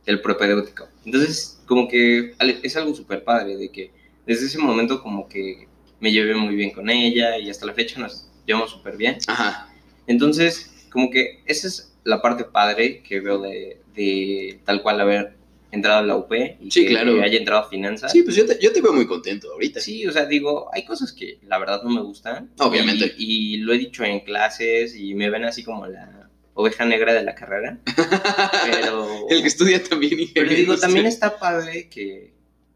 del 0.05 0.21
propedéutico. 0.21 0.87
Entonces, 1.05 1.61
como 1.65 1.87
que 1.87 2.35
es 2.63 2.77
algo 2.77 2.95
súper 2.95 3.23
padre 3.23 3.57
de 3.57 3.69
que 3.69 3.91
desde 4.25 4.45
ese 4.45 4.59
momento 4.59 5.01
como 5.01 5.27
que 5.27 5.67
me 5.99 6.11
llevé 6.11 6.35
muy 6.35 6.55
bien 6.55 6.71
con 6.71 6.89
ella 6.89 7.37
y 7.37 7.49
hasta 7.49 7.65
la 7.65 7.73
fecha 7.73 7.99
nos 7.99 8.29
llevamos 8.45 8.71
súper 8.71 8.95
bien. 8.97 9.17
ajá. 9.27 9.69
Entonces, 10.07 10.87
como 10.91 11.09
que 11.09 11.41
esa 11.45 11.67
es 11.67 11.97
la 12.03 12.21
parte 12.21 12.43
padre 12.43 13.01
que 13.01 13.19
veo 13.19 13.39
de, 13.39 13.81
de 13.95 14.59
tal 14.63 14.81
cual 14.81 15.01
haber 15.01 15.35
entrado 15.71 15.99
a 15.99 16.03
la 16.03 16.15
UP 16.15 16.31
y 16.61 16.71
Sí, 16.71 16.83
que 16.83 16.89
claro. 16.91 17.21
haya 17.21 17.37
entrado 17.37 17.61
a 17.63 17.69
finanzas. 17.69 18.11
Sí, 18.11 18.23
pues 18.23 18.35
yo 18.35 18.45
te, 18.45 18.57
yo 18.61 18.71
te 18.71 18.81
veo 18.81 18.93
muy 18.93 19.05
contento 19.07 19.51
ahorita. 19.51 19.79
Sí, 19.79 20.05
o 20.07 20.11
sea, 20.11 20.25
digo, 20.25 20.69
hay 20.73 20.85
cosas 20.85 21.11
que 21.11 21.39
la 21.43 21.57
verdad 21.59 21.81
no 21.83 21.89
me 21.89 22.01
gustan. 22.01 22.51
Obviamente. 22.59 23.13
Y, 23.17 23.55
y 23.55 23.57
lo 23.57 23.73
he 23.73 23.77
dicho 23.77 24.03
en 24.03 24.21
clases 24.21 24.95
y 24.95 25.13
me 25.15 25.29
ven 25.29 25.45
así 25.45 25.63
como 25.63 25.85
la 25.87 26.29
oveja 26.53 26.85
negra 26.85 27.13
de 27.13 27.23
la 27.23 27.35
carrera. 27.35 27.79
Pero, 28.71 29.27
El 29.29 29.41
que 29.41 29.47
estudia 29.47 29.83
también 29.83 30.29
pero 30.33 30.49
digo, 30.49 30.77
también 30.77 31.05
está 31.05 31.37
padre 31.37 31.89
que, 31.89 32.33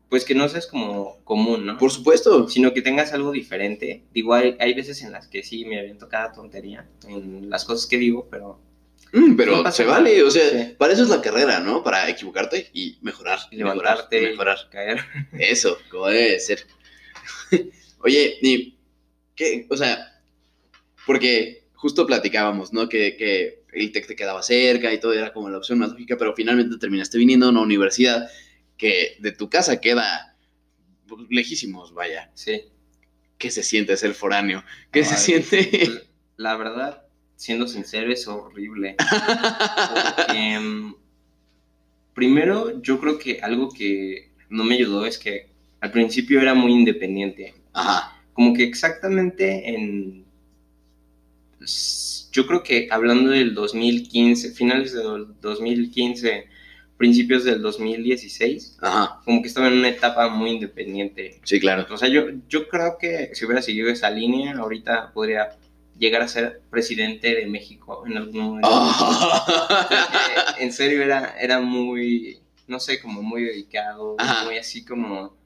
pues 0.09 0.25
que 0.25 0.35
no 0.35 0.49
seas 0.49 0.67
como 0.67 1.17
común, 1.23 1.65
¿no? 1.65 1.77
Por 1.77 1.91
supuesto. 1.91 2.49
sino 2.49 2.73
que 2.73 2.81
tengas 2.81 3.13
algo 3.13 3.31
diferente. 3.31 4.03
Digo, 4.13 4.33
hay, 4.33 4.55
hay 4.59 4.73
veces 4.73 5.01
en 5.03 5.11
las 5.13 5.27
que 5.27 5.43
sí 5.43 5.63
me 5.65 5.79
aviento 5.79 6.09
cada 6.09 6.33
tontería 6.33 6.87
en 7.07 7.49
las 7.49 7.63
cosas 7.65 7.87
que 7.87 7.97
digo, 7.97 8.27
pero 8.29 8.59
Mm, 9.11 9.35
pero 9.35 9.63
No 9.63 9.71
se 9.71 9.83
nada. 9.83 9.95
vale, 9.97 10.21
o 10.23 10.29
sea, 10.31 10.49
Sí. 10.49 10.75
para 10.77 10.93
eso 10.93 11.03
es 11.03 11.09
la 11.09 11.21
carrera, 11.21 11.59
¿no? 11.59 11.83
Para 11.83 12.07
equivocarte 12.09 12.69
y 12.73 12.97
mejorar, 13.01 13.39
y 13.51 13.55
levantarte, 13.57 14.21
mejorar, 14.21 14.57
y 14.57 14.65
mejorar. 14.65 14.69
caer. 14.69 15.05
Eso, 15.39 15.77
como 15.89 16.07
debe 16.07 16.31
de 16.31 16.39
ser. 16.39 16.65
Oye, 17.99 18.37
y 18.41 18.77
qué, 19.35 19.67
o 19.69 19.75
sea, 19.77 20.21
porque 21.05 21.63
justo 21.73 22.05
platicábamos, 22.05 22.71
¿no? 22.73 22.87
Que, 22.87 23.15
que 23.17 23.63
el 23.73 23.91
TEC 23.91 24.07
te 24.07 24.15
quedaba 24.15 24.41
cerca 24.43 24.93
y 24.93 24.99
todo 24.99 25.13
era 25.13 25.33
como 25.33 25.49
la 25.49 25.57
opción 25.57 25.79
más 25.79 25.91
lógica, 25.91 26.17
pero 26.17 26.35
finalmente 26.35 26.77
terminaste 26.77 27.17
viniendo 27.17 27.45
a 27.47 27.49
una 27.49 27.61
universidad 27.61 28.29
que 28.77 29.17
de 29.19 29.31
tu 29.31 29.49
casa 29.49 29.81
queda 29.81 30.35
lejísimos, 31.29 31.93
vaya. 31.93 32.31
Sí. 32.35 32.63
¿Qué 33.37 33.51
se 33.51 33.63
siente 33.63 33.95
ser 33.97 34.13
foráneo? 34.13 34.63
¿Qué 34.91 35.03
se 35.03 35.17
siente? 35.17 36.07
La 36.37 36.55
verdad, 36.57 37.03
siendo 37.39 37.67
sincero, 37.67 38.11
es 38.11 38.27
horrible. 38.27 38.95
Porque, 38.97 40.59
mm, 40.59 40.93
primero, 42.13 42.81
yo 42.81 42.99
creo 42.99 43.17
que 43.17 43.39
algo 43.41 43.69
que 43.69 44.31
no 44.49 44.63
me 44.63 44.75
ayudó 44.75 45.05
es 45.05 45.17
que 45.17 45.49
al 45.81 45.91
principio 45.91 46.41
era 46.41 46.53
muy 46.53 46.73
independiente. 46.73 47.53
Ajá, 47.73 48.21
Como 48.33 48.53
que 48.53 48.63
exactamente 48.63 49.69
en... 49.69 50.25
s- 51.61 52.27
Yo 52.31 52.45
creo 52.47 52.63
que 52.63 52.87
hablando 52.91 53.31
del 53.31 53.53
2015, 53.55 54.51
finales 54.51 54.93
del 54.93 55.27
2015, 55.41 56.45
principios 56.97 57.43
del 57.43 57.61
2016, 57.61 58.77
ajá, 58.81 59.21
como 59.25 59.41
que 59.41 59.47
estaba 59.47 59.67
en 59.67 59.73
una 59.79 59.89
etapa 59.89 60.29
muy 60.29 60.51
independiente. 60.51 61.39
sí, 61.43 61.59
claro. 61.59 61.87
O 61.89 61.97
sea, 61.97 62.09
yo, 62.09 62.25
yo 62.47 62.67
creo 62.67 62.97
que 62.99 63.31
si 63.33 63.45
hubiera 63.45 63.61
seguido 63.61 63.89
esa 63.89 64.09
línea, 64.11 64.57
ahorita 64.57 65.11
podría 65.13 65.49
llegar 65.99 66.21
a 66.23 66.27
ser 66.27 66.61
presidente 66.71 67.35
de 67.35 67.45
México 67.45 68.03
en 68.07 68.17
algún 68.17 68.39
momento. 68.41 68.69
Ah. 68.71 70.55
En 70.59 70.73
serio, 70.73 71.03
era, 71.03 71.35
era 71.39 71.59
muy, 71.59 72.39
no 72.67 72.79
sé, 72.79 72.99
como 73.01 73.21
muy 73.21 73.43
dedicado, 73.43 74.15
Ajá. 74.17 74.45
muy 74.45 74.57
así 74.57 74.83
como... 74.83 75.37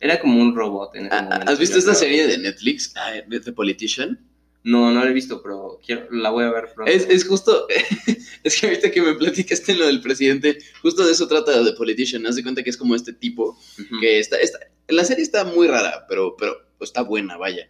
Era 0.00 0.20
como 0.20 0.40
un 0.40 0.54
robot 0.56 0.96
en 0.96 1.06
ese 1.06 1.14
Ah, 1.14 1.22
momento. 1.22 1.52
¿Has 1.52 1.58
visto 1.60 1.78
esta 1.78 1.92
creo. 1.92 2.00
serie 2.00 2.26
de 2.26 2.38
Netflix, 2.38 2.92
ah, 2.96 3.12
de 3.26 3.40
The 3.40 3.52
Politician? 3.52 4.18
No, 4.64 4.90
no 4.92 5.04
la 5.04 5.10
he 5.10 5.12
visto, 5.12 5.40
pero 5.42 5.80
quiero, 5.84 6.06
la 6.10 6.30
voy 6.30 6.44
a 6.44 6.50
ver 6.50 6.72
pronto. 6.74 6.90
Es, 6.90 7.06
es 7.08 7.24
justo, 7.24 7.66
es 8.44 8.60
que 8.60 8.66
ahorita 8.66 8.90
que 8.90 9.00
me 9.02 9.14
platicaste 9.14 9.74
lo 9.74 9.86
del 9.86 10.00
presidente, 10.00 10.58
justo 10.82 11.04
de 11.04 11.12
eso 11.12 11.26
trata 11.28 11.64
The 11.64 11.72
Politician. 11.74 12.26
Haz 12.26 12.34
de 12.36 12.42
cuenta 12.42 12.62
que 12.64 12.70
es 12.70 12.76
como 12.76 12.94
este 12.96 13.12
tipo 13.12 13.56
que 14.00 14.18
está, 14.18 14.36
está 14.38 14.58
la 14.88 15.04
serie 15.04 15.22
está 15.22 15.44
muy 15.44 15.68
rara, 15.68 16.04
pero, 16.08 16.36
pero 16.36 16.56
está 16.80 17.02
buena, 17.02 17.36
vaya. 17.36 17.68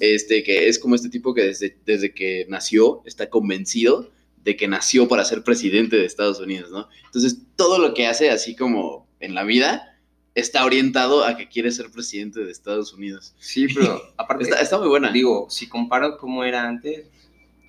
Este, 0.00 0.42
que 0.44 0.68
es 0.68 0.78
como 0.78 0.94
este 0.94 1.08
tipo 1.08 1.34
que 1.34 1.42
desde, 1.42 1.76
desde 1.84 2.12
que 2.14 2.46
nació 2.48 3.02
está 3.04 3.28
convencido 3.28 4.10
de 4.44 4.56
que 4.56 4.68
nació 4.68 5.08
para 5.08 5.24
ser 5.24 5.42
presidente 5.42 5.96
de 5.96 6.04
Estados 6.04 6.38
Unidos, 6.38 6.70
¿no? 6.70 6.88
Entonces, 7.06 7.38
todo 7.56 7.78
lo 7.78 7.94
que 7.94 8.06
hace 8.06 8.30
así 8.30 8.54
como 8.54 9.08
en 9.20 9.34
la 9.34 9.42
vida 9.44 9.98
está 10.34 10.64
orientado 10.64 11.24
a 11.24 11.36
que 11.36 11.48
quiere 11.48 11.70
ser 11.70 11.90
presidente 11.90 12.40
de 12.44 12.50
Estados 12.52 12.92
Unidos. 12.92 13.34
Sí, 13.38 13.66
pero 13.72 14.02
aparte, 14.16 14.44
Está, 14.44 14.60
está 14.60 14.78
muy 14.78 14.88
buena. 14.88 15.10
digo, 15.10 15.46
si 15.48 15.68
comparo 15.68 16.18
cómo 16.18 16.44
era 16.44 16.68
antes 16.68 17.06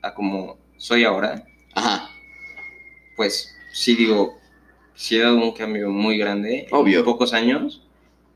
a 0.02 0.14
como 0.14 0.58
soy 0.78 1.04
ahora, 1.06 1.46
Ajá. 1.74 2.10
pues 3.16 3.56
sí 3.74 3.96
digo, 3.96 4.38
sí 4.96 5.18
ha 5.18 5.24
dado 5.24 5.38
un 5.38 5.52
cambio 5.54 5.90
muy 5.90 6.18
grande 6.18 6.68
Obvio. 6.72 7.00
en 7.00 7.06
pocos 7.06 7.34
años, 7.34 7.85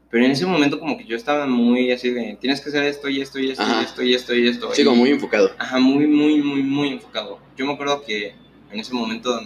pero 0.10 0.26
en 0.26 0.32
ese 0.32 0.46
momento 0.46 0.80
como 0.80 0.98
que 0.98 1.06
yo 1.06 1.16
estaba 1.16 1.46
muy 1.46 1.92
así 1.92 2.10
de, 2.10 2.38
tienes 2.42 2.62
que 2.62 2.70
hacer 2.70 2.84
esto 2.86 3.10
y 3.10 3.22
esto 3.22 3.40
y 3.40 3.52
esto 3.52 3.62
Ajá. 3.64 3.82
y 3.82 3.86
esto 3.86 4.04
y 4.04 4.14
esto 4.14 4.36
y 4.36 4.48
esto. 4.48 4.74
Sí, 4.74 4.84
como 4.84 4.98
muy 4.98 5.10
enfocado. 5.12 5.52
Ajá, 5.58 5.78
muy, 5.80 6.08
muy, 6.08 6.42
muy, 6.42 6.64
muy 6.64 6.90
enfocado. 6.90 7.40
Yo 7.58 7.66
me 7.66 7.74
acuerdo 7.74 8.04
que 8.04 8.34
en 8.72 8.80
ese 8.80 8.94
momento 8.94 9.40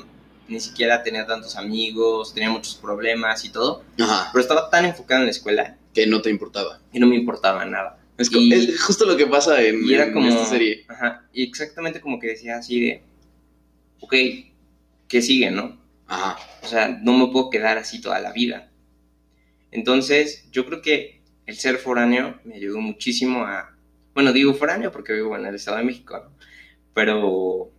ni 0.47 0.60
siquiera 0.60 1.04
tenía 1.04 1.26
tantos 1.26 1.56
amigos, 1.56 2.34
tenía 2.34 2.49
muchos 2.49 2.76
problemas 2.76 3.43
y 3.45 3.49
todo, 3.52 3.84
Ajá. 3.99 4.30
pero 4.32 4.41
estaba 4.41 4.69
tan 4.69 4.86
enfocado 4.86 5.21
en 5.21 5.26
la 5.28 5.32
escuela 5.32 5.78
Que 5.93 6.06
no 6.08 6.21
te 6.21 6.30
importaba. 6.30 6.80
que 6.91 6.99
no 6.99 7.08
me 7.08 7.15
importaba 7.15 7.65
nada. 7.65 7.99
Es, 8.17 8.30
Y- 8.32 8.54
es 8.54 8.82
justo 8.84 9.06
lo 9.06 9.17
que 9.17 9.26
pasa 9.26 9.62
en, 9.62 9.84
Y 9.88 9.93
era 9.95 10.06
en 10.06 10.13
como. 10.13 10.28
esta 10.28 10.45
serie. 10.45 10.86
Ajá. 10.88 11.26
Y 11.34 11.43
exactamente 11.43 11.99
como 11.99 12.19
que 12.19 12.28
decía 12.28 12.58
así 12.58 12.80
de. 12.80 13.04
Ok, 14.02 14.13
¿qué 15.08 15.21
sigue, 15.21 15.49
no? 15.49 15.78
Ajá. 16.08 16.38
O 16.62 16.67
sea, 16.67 16.89
no 16.89 17.13
me 17.17 17.32
puedo 17.32 17.49
quedar 17.49 17.78
así 17.78 18.02
toda 18.02 18.19
la 18.19 18.32
vida. 18.32 18.69
Entonces, 19.73 20.47
yo 20.51 20.65
creo 20.65 20.81
que 20.81 21.21
el 21.45 21.57
ser 21.57 21.77
foráneo 21.77 22.39
me 22.43 22.55
ayudó 22.55 22.79
muchísimo 22.79 23.43
a. 23.45 23.75
Bueno, 24.13 24.31
digo 24.31 24.53
foráneo 24.53 24.91
porque 24.91 25.13
vivo 25.13 25.36
en 25.36 25.45
el 25.45 25.55
Estado 25.55 25.77
de 25.77 25.83
México, 25.83 26.17
¿no? 26.23 26.38
Pero. 26.93 27.71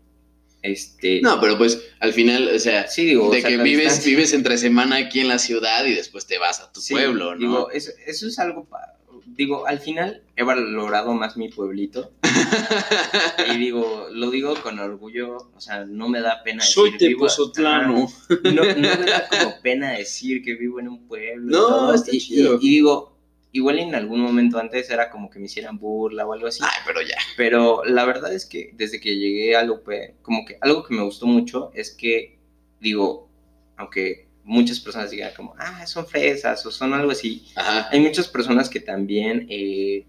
Este. 0.62 1.20
No, 1.20 1.40
pero 1.40 1.58
pues 1.58 1.78
al 2.00 2.12
final, 2.14 2.48
o 2.48 2.58
sea, 2.58 2.88
Sí, 2.88 3.04
digo. 3.04 3.28
o 3.28 3.30
de 3.30 3.42
sea, 3.42 3.50
que 3.50 3.58
vives, 3.58 3.80
distancia- 3.84 4.10
vives 4.10 4.32
entre 4.32 4.56
semana 4.56 4.96
aquí 4.96 5.20
en 5.20 5.28
la 5.28 5.38
ciudad 5.38 5.84
y 5.84 5.94
después 5.94 6.26
te 6.26 6.38
vas 6.38 6.60
a 6.60 6.72
tu 6.72 6.80
Sí, 6.80 6.94
pueblo, 6.94 7.34
¿no? 7.34 7.38
Digo, 7.38 7.70
eso, 7.70 7.90
eso 8.06 8.26
es 8.26 8.38
algo. 8.38 8.64
pa- 8.64 8.96
Digo, 9.26 9.66
al 9.66 9.78
final 9.80 10.22
he 10.36 10.42
valorado 10.42 11.12
más 11.14 11.36
mi 11.36 11.48
pueblito. 11.48 12.12
y 13.54 13.58
digo, 13.58 14.08
lo 14.12 14.30
digo 14.30 14.54
con 14.62 14.78
orgullo. 14.78 15.50
O 15.54 15.60
sea, 15.60 15.84
no 15.84 16.08
me 16.08 16.20
da 16.20 16.42
pena 16.42 16.62
decir. 16.62 16.74
Soy 16.74 16.90
vivo- 16.92 16.98
tepozotlano. 17.26 18.04
Ajá. 18.04 18.38
No, 18.44 18.64
no 18.64 18.74
me 18.74 19.06
da 19.10 19.28
como 19.28 19.60
pena 19.62 19.92
decir 19.92 20.42
que 20.42 20.54
vivo 20.54 20.80
en 20.80 20.88
un 20.88 21.06
pueblo. 21.08 21.50
No, 21.56 21.66
todo, 21.66 21.94
está 21.94 22.14
y, 22.14 22.18
chido. 22.18 22.58
Y, 22.60 22.66
y 22.66 22.70
digo, 22.70 23.16
igual 23.52 23.78
en 23.78 23.94
algún 23.94 24.20
momento 24.20 24.58
antes 24.58 24.90
era 24.90 25.10
como 25.10 25.30
que 25.30 25.38
me 25.38 25.46
hicieran 25.46 25.78
burla 25.78 26.26
o 26.26 26.32
algo 26.32 26.46
así. 26.46 26.60
Ay, 26.62 26.80
pero 26.86 27.00
ya. 27.02 27.16
Pero 27.36 27.84
la 27.84 28.04
verdad 28.04 28.32
es 28.32 28.46
que 28.46 28.70
desde 28.74 29.00
que 29.00 29.16
llegué 29.16 29.56
a 29.56 29.62
Lupe, 29.62 30.16
como 30.22 30.44
que 30.44 30.58
algo 30.60 30.84
que 30.84 30.94
me 30.94 31.02
gustó 31.02 31.26
mucho 31.26 31.70
es 31.74 31.90
que, 31.92 32.38
digo, 32.80 33.28
aunque 33.76 34.23
muchas 34.44 34.78
personas 34.78 35.10
digan 35.10 35.32
como, 35.36 35.54
ah, 35.58 35.86
son 35.86 36.06
fresas 36.06 36.64
o 36.66 36.70
son 36.70 36.94
algo 36.94 37.10
así. 37.10 37.46
Ajá. 37.56 37.88
Hay 37.90 38.00
muchas 38.00 38.28
personas 38.28 38.68
que 38.68 38.80
también, 38.80 39.46
eh, 39.50 40.04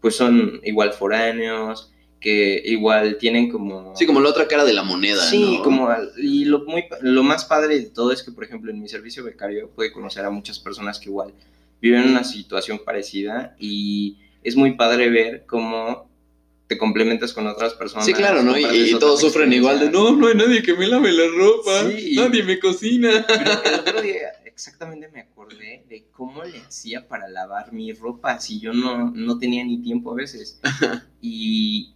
pues 0.00 0.16
son 0.16 0.60
igual 0.64 0.92
foráneos, 0.92 1.92
que 2.18 2.62
igual 2.64 3.18
tienen 3.18 3.50
como... 3.50 3.94
Sí, 3.94 4.06
como 4.06 4.20
la 4.20 4.30
otra 4.30 4.48
cara 4.48 4.64
de 4.64 4.72
la 4.72 4.82
moneda, 4.82 5.22
Sí, 5.22 5.58
¿no? 5.58 5.62
como 5.62 5.88
y 6.16 6.44
lo 6.46 6.64
muy 6.64 6.84
lo 7.02 7.22
más 7.22 7.44
padre 7.44 7.78
de 7.78 7.86
todo 7.86 8.10
es 8.10 8.22
que 8.22 8.32
por 8.32 8.42
ejemplo 8.44 8.70
en 8.70 8.80
mi 8.80 8.88
servicio 8.88 9.22
becario 9.22 9.70
pude 9.70 9.92
conocer 9.92 10.24
a 10.24 10.30
muchas 10.30 10.58
personas 10.58 10.98
que 10.98 11.10
igual 11.10 11.32
viven 11.80 12.08
una 12.08 12.24
situación 12.24 12.80
parecida 12.84 13.54
y 13.58 14.16
es 14.42 14.56
muy 14.56 14.72
padre 14.72 15.10
ver 15.10 15.44
cómo 15.46 16.08
te 16.66 16.76
complementas 16.78 17.32
con 17.32 17.46
otras 17.46 17.74
personas. 17.74 18.06
Sí, 18.06 18.12
claro, 18.12 18.42
¿no? 18.42 18.58
Y, 18.58 18.98
todos 18.98 19.20
sufren 19.20 19.52
igual 19.52 19.78
de, 19.78 19.90
no, 19.90 20.16
no 20.16 20.26
hay 20.28 20.34
nadie 20.34 20.62
que 20.62 20.74
me 20.74 20.86
lave 20.86 21.12
la 21.12 21.26
ropa, 21.28 21.90
Sí. 21.90 22.14
nadie 22.16 22.42
me 22.42 22.58
cocina. 22.58 23.24
Pero 23.26 23.62
el 23.62 23.74
otro 23.74 24.02
día 24.02 24.32
exactamente 24.44 25.08
me 25.08 25.20
acordé 25.20 25.84
de 25.88 26.06
cómo 26.10 26.42
le 26.42 26.58
hacía 26.60 27.06
para 27.06 27.28
lavar 27.28 27.74
mi 27.74 27.92
ropa 27.92 28.40
si 28.40 28.58
yo 28.58 28.72
no, 28.72 29.10
no 29.10 29.38
tenía 29.38 29.62
ni 29.64 29.82
tiempo 29.82 30.12
a 30.12 30.14
veces. 30.14 30.60
Y 31.20 31.94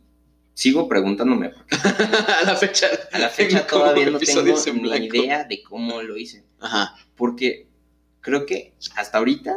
sigo 0.54 0.88
preguntándome 0.88 1.50
porque 1.50 1.76
a 2.40 2.44
la 2.44 2.56
fecha. 2.56 2.88
a 3.12 3.18
la 3.18 3.28
fecha 3.28 3.66
todavía 3.66 4.10
no 4.10 4.18
tengo 4.18 4.42
ni 4.42 5.06
idea 5.06 5.44
de 5.44 5.62
cómo 5.62 6.02
lo 6.02 6.16
hice. 6.16 6.44
Ajá. 6.58 6.96
Porque 7.16 7.68
creo 8.20 8.44
que 8.44 8.74
hasta 8.96 9.18
ahorita, 9.18 9.56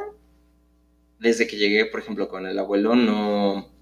desde 1.19 1.47
que 1.47 1.57
llegué, 1.57 1.85
por 1.85 1.99
ejemplo, 1.99 2.29
con 2.29 2.45
el 2.45 2.57
abuelo, 2.59 2.95
no. 2.95 3.72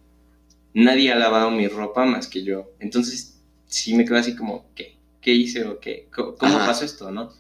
Nadie 0.74 1.12
ha 1.12 1.16
lavado 1.16 1.52
mi 1.52 1.68
ropa 1.68 2.06
más 2.06 2.28
que 2.28 2.44
yo. 2.44 2.72
Entonces, 2.80 3.42
sí 3.66 3.94
me 3.96 4.06
quedo 4.06 4.18
así 4.18 4.36
como, 4.36 4.66
¿qué? 4.76 4.98
¿Qué 5.22 5.34
hice 5.34 5.66
o 5.66 5.80
qué? 5.80 6.08
¿Cómo, 6.14 6.36
pasó 6.38 6.86
esto, 6.86 7.12
no? 7.12 7.32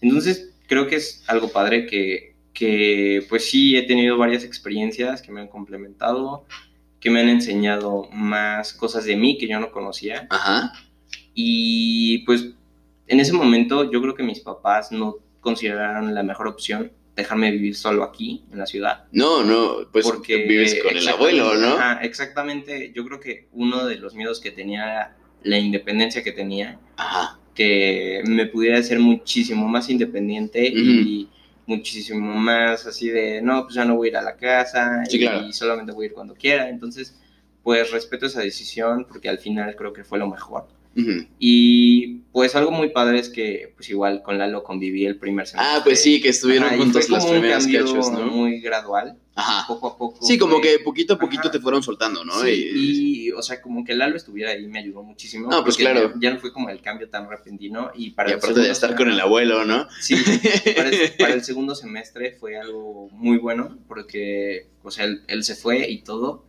Entonces, 0.00 0.54
creo 0.66 0.86
que 0.86 0.96
es 0.96 1.24
algo 1.26 1.48
padre 1.48 1.86
que, 1.86 2.36
que, 2.52 3.26
pues 3.28 3.50
sí, 3.50 3.76
he 3.76 3.82
tenido 3.82 4.16
varias 4.16 4.44
experiencias 4.44 5.22
que 5.22 5.32
me 5.32 5.40
han 5.40 5.48
complementado, 5.48 6.46
que 7.00 7.10
me 7.10 7.20
han 7.20 7.28
enseñado 7.28 8.08
más 8.12 8.72
cosas 8.72 9.04
de 9.04 9.16
mí 9.16 9.38
que 9.38 9.48
yo 9.48 9.60
no 9.60 9.72
conocía. 9.72 10.26
Ajá. 10.30 10.72
Y 11.34 12.18
pues 12.24 12.54
en 13.06 13.20
ese 13.20 13.32
momento 13.32 13.90
yo 13.90 14.00
creo 14.00 14.14
que 14.14 14.22
mis 14.22 14.40
papás 14.40 14.92
no 14.92 15.16
consideraron 15.40 16.14
la 16.14 16.22
mejor 16.22 16.46
opción 16.46 16.92
dejarme 17.16 17.50
vivir 17.50 17.74
solo 17.76 18.02
aquí 18.04 18.44
en 18.52 18.58
la 18.58 18.66
ciudad. 18.66 19.04
No, 19.12 19.42
no, 19.44 19.88
pues 19.92 20.06
porque 20.06 20.46
vives 20.46 20.78
con 20.82 20.96
el 20.96 21.06
abuelo, 21.08 21.54
¿no? 21.54 21.74
ajá, 21.74 22.00
exactamente, 22.02 22.92
yo 22.94 23.04
creo 23.04 23.20
que 23.20 23.48
uno 23.52 23.84
de 23.86 23.96
los 23.96 24.14
miedos 24.14 24.40
que 24.40 24.50
tenía 24.50 24.84
era 24.84 25.16
la 25.42 25.58
independencia 25.58 26.22
que 26.22 26.32
tenía, 26.32 26.78
Ajá. 26.96 27.38
que 27.54 28.22
me 28.24 28.46
pudiera 28.46 28.82
ser 28.82 28.98
muchísimo 28.98 29.68
más 29.68 29.90
independiente 29.90 30.66
y 30.66 31.28
muchísimo 31.66 32.34
más 32.34 32.86
así 32.86 33.08
de, 33.10 33.42
no, 33.42 33.64
pues 33.64 33.74
ya 33.74 33.84
no 33.84 33.96
voy 33.96 34.08
a 34.08 34.10
ir 34.10 34.16
a 34.16 34.22
la 34.22 34.36
casa 34.36 35.04
Sí, 35.08 35.16
y 35.16 35.20
claro. 35.20 35.52
solamente 35.52 35.92
voy 35.92 36.04
a 36.04 36.08
ir 36.08 36.12
cuando 36.14 36.34
quiera. 36.34 36.68
Entonces, 36.68 37.18
pues 37.62 37.90
respeto 37.90 38.26
esa 38.26 38.40
decisión 38.40 39.04
porque 39.08 39.28
al 39.28 39.38
final 39.38 39.74
creo 39.76 39.92
que 39.92 40.02
fue 40.04 40.18
lo 40.18 40.28
mejor. 40.28 40.66
Ujú. 40.96 41.26
Y 41.38 42.18
pues 42.32 42.54
algo 42.56 42.70
muy 42.70 42.90
padre 42.90 43.18
es 43.18 43.28
que 43.28 43.72
pues 43.76 43.88
igual 43.90 44.22
con 44.22 44.38
Lalo 44.38 44.62
conviví 44.62 45.04
el 45.06 45.18
primer 45.18 45.46
semestre. 45.46 45.76
Ah, 45.76 45.80
pues 45.84 46.02
sí, 46.02 46.20
que 46.20 46.28
estuvieron 46.30 46.68
Ajá, 46.68 46.76
juntos 46.78 47.08
las 47.10 47.26
primeras 47.26 47.66
cachos, 47.66 48.10
¿no? 48.10 48.26
muy 48.26 48.60
gradual, 48.60 49.18
Ajá. 49.34 49.66
poco 49.66 49.86
a 49.88 49.98
poco. 49.98 50.24
Sí, 50.24 50.38
como 50.38 50.54
fue- 50.58 50.62
que 50.62 50.78
poquito 50.80 51.14
a 51.14 51.18
poquito 51.18 51.42
Ajá. 51.44 51.50
te 51.52 51.60
fueron 51.60 51.82
soltando, 51.82 52.24
¿no? 52.24 52.40
Sí, 52.40 52.70
Y- 52.74 53.26
y, 53.28 53.32
o 53.32 53.42
sea, 53.42 53.60
como 53.62 53.84
que 53.84 53.94
Lalo 53.94 54.16
estuviera 54.16 54.50
ahí 54.52 54.66
me 54.66 54.78
ayudó 54.78 55.02
muchísimo. 55.02 55.48
No, 55.50 55.62
pues 55.64 55.76
claro. 55.76 56.12
Ya, 56.14 56.20
ya 56.28 56.34
no 56.34 56.40
fue 56.40 56.52
como 56.52 56.68
el 56.70 56.80
cambio 56.80 57.08
tan 57.08 57.28
repentino 57.28 57.90
y 57.94 58.10
para 58.10 58.30
y 58.30 58.32
aparte 58.34 58.60
de 58.60 58.70
estar 58.70 58.94
con 58.96 59.10
el 59.10 59.20
abuelo, 59.20 59.64
¿no? 59.64 59.86
Sí, 60.00 60.16
para 60.76 60.88
el, 60.88 61.12
para 61.18 61.34
el 61.34 61.42
segundo 61.44 61.74
semestre 61.74 62.36
fue 62.38 62.56
algo 62.58 63.08
muy 63.12 63.38
bueno 63.38 63.78
porque, 63.88 64.68
o 64.82 64.90
sea, 64.90 65.04
él, 65.04 65.22
él 65.28 65.44
se 65.44 65.54
fue 65.54 65.90
y 65.90 66.02
todo 66.02 66.44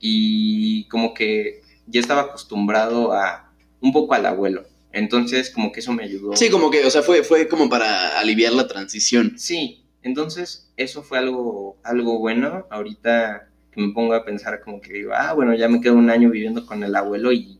y 0.00 0.84
como 0.88 1.14
que 1.14 1.62
ya 1.86 2.00
estaba 2.00 2.22
acostumbrado 2.22 3.12
a 3.12 3.43
un 3.84 3.92
poco 3.92 4.14
al 4.14 4.24
abuelo. 4.26 4.64
Entonces, 4.92 5.50
como 5.50 5.70
que 5.72 5.80
eso 5.80 5.92
me 5.92 6.04
ayudó. 6.04 6.34
Sí, 6.36 6.48
como 6.50 6.70
que, 6.70 6.84
o 6.86 6.90
sea, 6.90 7.02
fue, 7.02 7.22
fue 7.22 7.46
como 7.48 7.68
para 7.68 8.18
aliviar 8.18 8.52
la 8.52 8.66
transición. 8.66 9.34
Sí, 9.38 9.84
entonces 10.02 10.70
eso 10.76 11.02
fue 11.02 11.18
algo, 11.18 11.76
algo 11.82 12.18
bueno. 12.18 12.66
Ahorita 12.70 13.48
que 13.70 13.80
me 13.80 13.92
pongo 13.92 14.14
a 14.14 14.24
pensar 14.24 14.60
como 14.62 14.80
que 14.80 14.92
digo, 14.92 15.12
ah, 15.14 15.32
bueno, 15.34 15.54
ya 15.54 15.68
me 15.68 15.80
quedo 15.80 15.94
un 15.94 16.08
año 16.10 16.30
viviendo 16.30 16.64
con 16.64 16.82
el 16.82 16.94
abuelo 16.96 17.32
y 17.32 17.58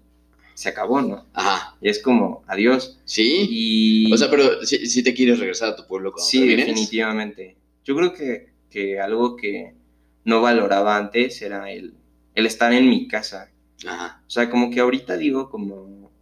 se 0.54 0.68
acabó, 0.70 1.02
¿no? 1.02 1.26
Ajá. 1.34 1.76
Y 1.80 1.88
es 1.88 2.00
como, 2.00 2.42
adiós. 2.46 2.98
Sí. 3.04 3.46
Y... 3.50 4.12
O 4.12 4.16
sea, 4.16 4.30
pero 4.30 4.64
si 4.64 5.02
te 5.02 5.12
quieres 5.12 5.40
regresar 5.40 5.70
a 5.70 5.76
tu 5.76 5.87
pueblo 5.87 6.12
cuando 6.12 6.24
Sí, 6.26 6.38
termines? 6.38 6.66
definitivamente. 6.68 7.56
Yo 7.84 7.96
creo 7.96 8.14
que, 8.14 8.52
que 8.70 9.00
algo 9.00 9.37
que 9.37 9.74
no 10.24 10.40
valoraba 10.40 10.96
antes 10.96 11.42
era 11.42 11.70
el, 11.72 11.94
el 12.37 12.46
estar 12.46 12.72
en 12.72 12.88
mi 12.88 13.08
casa. 13.08 13.50
Ajá. 13.84 14.22
O 14.26 14.30
sea, 14.30 14.48
como 14.48 14.70
que 14.70 14.78
ahorita 14.80 15.16
digo 15.16 15.50
como, 15.50 16.12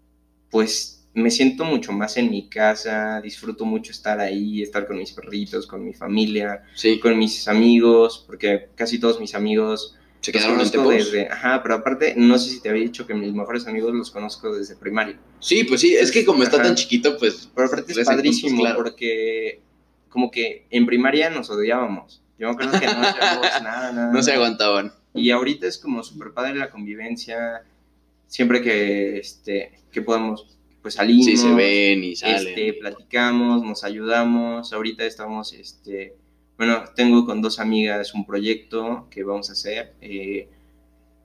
pues 0.52 1.02
me 1.14 1.30
siento 1.30 1.64
mucho 1.64 1.90
más 1.92 2.16
en 2.16 2.30
mi 2.30 2.48
casa, 2.48 3.20
disfruto 3.20 3.64
mucho 3.64 3.90
estar 3.90 4.20
ahí, 4.20 4.62
estar 4.62 4.86
con 4.86 4.96
mis 4.98 5.10
perritos, 5.12 5.66
con 5.66 5.84
mi 5.84 5.92
familia, 5.92 6.62
Sí. 6.74 7.00
con 7.00 7.18
mis 7.18 7.48
amigos, 7.48 8.22
porque 8.26 8.68
casi 8.76 8.98
todos 9.00 9.18
mis 9.20 9.34
amigos 9.34 9.96
Se 10.20 10.30
los 10.32 10.40
quedaron 10.42 10.60
en 10.60 10.68
conozco 10.70 10.90
desde, 10.90 11.28
ajá, 11.28 11.62
pero 11.62 11.74
aparte, 11.74 12.14
no 12.16 12.38
sé 12.38 12.50
si 12.50 12.60
te 12.62 12.68
había 12.70 12.82
dicho 12.84 13.06
que 13.06 13.14
mis 13.14 13.32
mejores 13.34 13.66
amigos 13.66 13.92
los 13.92 14.10
conozco 14.10 14.54
desde 14.54 14.76
primaria. 14.76 15.18
Sí, 15.40 15.64
pues 15.64 15.80
sí, 15.80 15.94
es 15.94 16.12
que 16.12 16.24
como 16.24 16.44
está 16.44 16.56
Ajá. 16.58 16.66
tan 16.66 16.76
chiquito, 16.76 17.18
pues. 17.18 17.50
Pero 17.54 17.66
aparte 17.66 17.92
es 17.92 18.06
padrísimo 18.06 18.50
juntos, 18.50 18.66
claro. 18.66 18.82
porque 18.84 19.60
como 20.08 20.30
que 20.30 20.66
en 20.70 20.86
primaria 20.86 21.28
nos 21.30 21.50
odiábamos. 21.50 22.22
Yo 22.38 22.46
me 22.48 22.52
acuerdo 22.54 22.78
que 22.78 22.86
no 22.86 22.92
hacíamos 23.02 23.46
nada, 23.62 23.92
nada. 23.92 24.12
No 24.12 24.22
se 24.22 24.32
aguantaban. 24.32 24.92
Y 25.14 25.30
ahorita 25.30 25.66
es 25.66 25.76
como 25.78 26.02
súper 26.02 26.32
padre 26.32 26.54
la 26.54 26.70
convivencia. 26.70 27.64
Siempre 28.32 28.62
que, 28.62 29.18
este, 29.18 29.72
que 29.90 30.00
podemos, 30.00 30.46
pues 30.80 30.94
salimos. 30.94 31.26
Sí, 31.26 31.36
se 31.36 31.52
ven 31.52 32.02
y 32.02 32.16
salen. 32.16 32.48
Este, 32.48 32.72
platicamos, 32.72 33.62
nos 33.62 33.84
ayudamos. 33.84 34.72
Ahorita 34.72 35.04
estamos, 35.04 35.52
este, 35.52 36.14
bueno, 36.56 36.82
tengo 36.96 37.26
con 37.26 37.42
dos 37.42 37.58
amigas 37.58 38.14
un 38.14 38.24
proyecto 38.24 39.06
que 39.10 39.22
vamos 39.22 39.50
a 39.50 39.52
hacer. 39.52 39.92
eh, 40.00 40.48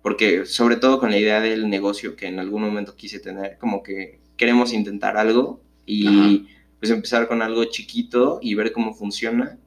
porque 0.01 0.45
sobre 0.45 0.75
todo 0.75 0.99
con 0.99 1.09
la 1.11 1.17
idea 1.17 1.39
del 1.39 1.69
negocio 1.69 2.17
que 2.17 2.27
en 2.27 2.39
algún 2.39 2.61
momento 2.61 2.93
quise 2.97 3.19
tener, 3.19 3.57
como 3.57 3.83
que 3.83 4.19
queremos 4.35 4.73
intentar 4.73 5.15
algo 5.15 5.61
y 5.85 6.07
Ajá. 6.07 6.45
pues 6.79 6.91
empezar 6.91 7.29
con 7.29 7.41
algo 7.41 7.63
chiquito 7.65 8.39
y 8.41 8.53
ver 8.55 8.73
cómo 8.73 8.93
funciona. 8.93 9.57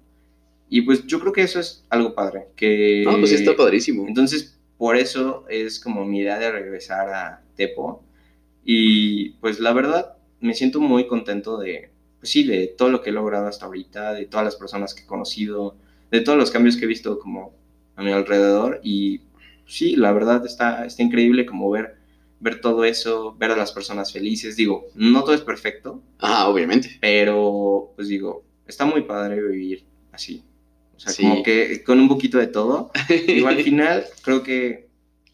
Y 0.68 0.82
pues 0.82 1.06
yo 1.06 1.18
creo 1.20 1.32
que 1.32 1.42
eso 1.42 1.58
es 1.58 1.86
algo 1.88 2.14
padre. 2.14 2.48
Que, 2.54 3.02
No, 3.06 3.18
pues 3.18 3.32
está 3.32 3.56
padrísimo. 3.56 4.06
entonces, 4.06 4.59
por 4.80 4.96
eso 4.96 5.44
es 5.50 5.78
como 5.78 6.06
mi 6.06 6.20
idea 6.20 6.38
de 6.38 6.50
regresar 6.50 7.10
a 7.10 7.42
Tepo. 7.54 8.02
Y 8.64 9.32
pues 9.32 9.60
la 9.60 9.74
verdad, 9.74 10.16
me 10.40 10.54
siento 10.54 10.80
muy 10.80 11.06
contento 11.06 11.58
de, 11.58 11.90
pues 12.18 12.32
sí, 12.32 12.44
de 12.44 12.66
todo 12.66 12.88
lo 12.88 13.02
que 13.02 13.10
he 13.10 13.12
logrado 13.12 13.46
hasta 13.46 13.66
ahorita, 13.66 14.14
de 14.14 14.24
todas 14.24 14.46
las 14.46 14.56
personas 14.56 14.94
que 14.94 15.02
he 15.02 15.06
conocido, 15.06 15.76
de 16.10 16.22
todos 16.22 16.38
los 16.38 16.50
cambios 16.50 16.78
que 16.78 16.86
he 16.86 16.88
visto 16.88 17.18
como 17.18 17.52
a 17.94 18.02
mi 18.02 18.10
alrededor. 18.10 18.80
Y 18.82 19.20
sí, 19.66 19.96
la 19.96 20.12
verdad 20.12 20.46
está, 20.46 20.86
está 20.86 21.02
increíble 21.02 21.44
como 21.44 21.68
ver, 21.70 21.98
ver 22.40 22.62
todo 22.62 22.84
eso, 22.84 23.36
ver 23.36 23.50
a 23.50 23.56
las 23.56 23.72
personas 23.72 24.10
felices. 24.14 24.56
Digo, 24.56 24.86
no 24.94 25.24
todo 25.24 25.34
es 25.34 25.42
perfecto, 25.42 26.02
Ajá, 26.20 26.48
obviamente. 26.48 26.96
pero 27.02 27.92
pues 27.96 28.08
digo, 28.08 28.44
está 28.66 28.86
muy 28.86 29.02
padre 29.02 29.46
vivir 29.46 29.84
así. 30.10 30.42
O 31.00 31.02
sea, 31.02 31.12
Sí. 31.12 31.22
como 31.22 31.42
que 31.42 31.82
con 31.82 31.98
un 31.98 32.08
poquito 32.08 32.36
de 32.36 32.46
todo. 32.46 32.90
Digo, 33.26 33.48
al 33.48 33.62
final 33.62 34.04
creo 34.22 34.42
que 34.42 34.88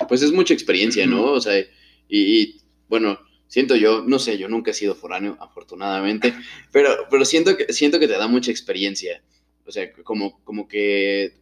Pues 0.09 0.23
es 0.23 0.31
mucha 0.31 0.55
experiencia, 0.55 1.07
¿no? 1.07 1.33
O 1.33 1.41
sea, 1.41 1.59
y, 1.59 1.67
y, 2.09 2.61
bueno, 2.89 3.19
siento 3.49 3.75
yo, 3.75 4.05
no 4.07 4.19
sé, 4.21 4.39
yo 4.39 4.49
nunca 4.49 4.71
he 4.71 4.75
sido 4.75 4.95
foráneo, 4.95 5.37
afortunadamente, 5.41 6.35
pero, 6.73 6.91
pero 7.11 7.25
siento, 7.25 7.57
que, 7.57 7.73
siento 7.73 7.99
que 7.99 8.07
te 8.07 8.17
da 8.17 8.29
mucha 8.29 8.51
experiencia. 8.53 9.23
O 9.65 9.73
sea, 9.73 9.91
como, 10.05 10.41
como 10.45 10.69
que 10.69 11.35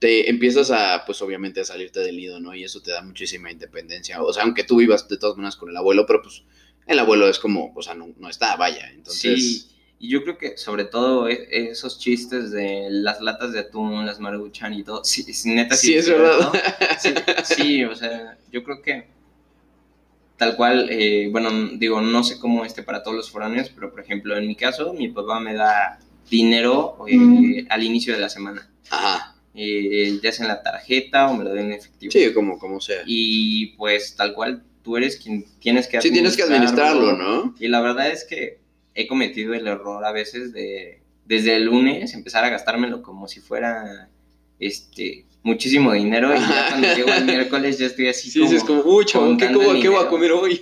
te 0.00 0.28
empiezas 0.28 0.70
a, 0.70 1.04
pues 1.06 1.22
obviamente, 1.22 1.60
a 1.60 1.64
salirte 1.64 2.00
del 2.00 2.16
nido, 2.18 2.38
¿no? 2.40 2.54
Y 2.54 2.64
eso 2.64 2.82
te 2.82 2.90
da 2.90 3.00
muchísima 3.00 3.50
independencia. 3.50 4.22
O 4.22 4.32
sea, 4.34 4.42
aunque 4.42 4.64
tú 4.64 4.76
vivas 4.76 5.08
de 5.08 5.16
todas 5.16 5.36
maneras 5.36 5.56
con 5.56 5.70
el 5.70 5.76
abuelo, 5.78 6.04
pero 6.06 6.20
pues 6.20 6.42
el 6.86 6.98
abuelo 6.98 7.26
es 7.28 7.38
como, 7.38 7.72
o 7.74 7.80
sea, 7.80 7.94
no, 7.94 8.12
no 8.18 8.28
está, 8.28 8.56
vaya. 8.56 8.90
Entonces, 8.90 9.40
sí. 9.40 9.66
Y 9.98 10.08
yo 10.10 10.22
creo 10.22 10.36
que 10.36 10.56
sobre 10.58 10.84
todo 10.84 11.28
e- 11.28 11.48
esos 11.70 11.98
chistes 11.98 12.50
de 12.50 12.88
las 12.90 13.20
latas 13.20 13.52
de 13.52 13.60
atún, 13.60 14.04
las 14.04 14.20
maruchan 14.20 14.74
y 14.74 14.82
todo, 14.82 15.02
sí, 15.04 15.22
sí, 15.32 15.54
neta 15.54 15.76
Sí, 15.76 15.94
es 15.94 16.04
cierto. 16.06 16.22
verdad. 16.22 16.52
Sí, 16.98 17.14
sí, 17.54 17.84
o 17.84 17.94
sea, 17.94 18.36
yo 18.52 18.62
creo 18.64 18.82
que 18.82 19.06
tal 20.36 20.56
cual, 20.56 20.88
eh, 20.90 21.28
bueno, 21.30 21.50
digo, 21.78 22.00
no 22.00 22.24
sé 22.24 22.38
cómo 22.38 22.64
esté 22.64 22.82
para 22.82 23.02
todos 23.02 23.16
los 23.16 23.30
foráneos, 23.30 23.70
pero 23.74 23.90
por 23.90 24.00
ejemplo, 24.00 24.36
en 24.36 24.46
mi 24.46 24.56
caso, 24.56 24.92
mi 24.92 25.08
papá 25.08 25.40
me 25.40 25.54
da 25.54 25.98
dinero 26.30 26.96
eh, 27.08 27.16
Mm. 27.16 27.66
al 27.70 27.82
inicio 27.84 28.14
de 28.14 28.20
la 28.20 28.28
semana, 28.28 28.68
ajá. 28.90 29.36
eh, 29.54 30.18
ya 30.22 30.32
sea 30.32 30.44
en 30.46 30.48
la 30.48 30.62
tarjeta 30.62 31.28
o 31.30 31.34
me 31.36 31.44
lo 31.44 31.52
den 31.54 31.66
en 31.66 31.72
efectivo. 31.74 32.10
Sí, 32.10 32.32
como, 32.34 32.58
como 32.58 32.80
sea. 32.80 33.02
Y 33.06 33.68
pues 33.76 34.16
tal 34.16 34.34
cual, 34.34 34.62
tú 34.82 34.96
eres 34.96 35.16
quien 35.16 35.44
tienes 35.60 35.86
que 35.86 36.00
Sí, 36.02 36.10
tienes 36.10 36.36
que 36.36 36.42
administrarlo, 36.42 37.12
¿no? 37.16 37.54
Y 37.60 37.68
la 37.68 37.80
verdad 37.80 38.10
es 38.10 38.24
que 38.24 38.58
he 38.94 39.06
cometido 39.06 39.54
el 39.54 39.66
error 39.66 40.04
a 40.04 40.12
veces 40.12 40.52
de 40.52 41.02
desde 41.26 41.56
el 41.56 41.64
lunes 41.64 42.12
empezar 42.14 42.44
a 42.44 42.50
gastármelo 42.50 43.02
como 43.02 43.26
si 43.28 43.40
fuera 43.40 44.08
este 44.58 45.26
muchísimo 45.42 45.92
dinero 45.92 46.34
y 46.34 46.38
ya 46.38 46.68
cuando 46.70 46.94
llego 46.94 47.08
el 47.12 47.24
miércoles 47.26 47.78
ya 47.78 47.86
estoy 47.86 48.08
así 48.08 48.30
Sí, 48.30 48.38
como, 48.38 48.50
sí, 48.50 48.56
es 48.56 48.64
como, 48.64 49.02
chavo, 49.02 49.36
¿qué, 49.36 49.48
qué 49.48 49.54
voy 49.54 49.68
a 49.70 49.74
dinero". 49.74 50.08
comer 50.08 50.32
hoy? 50.32 50.60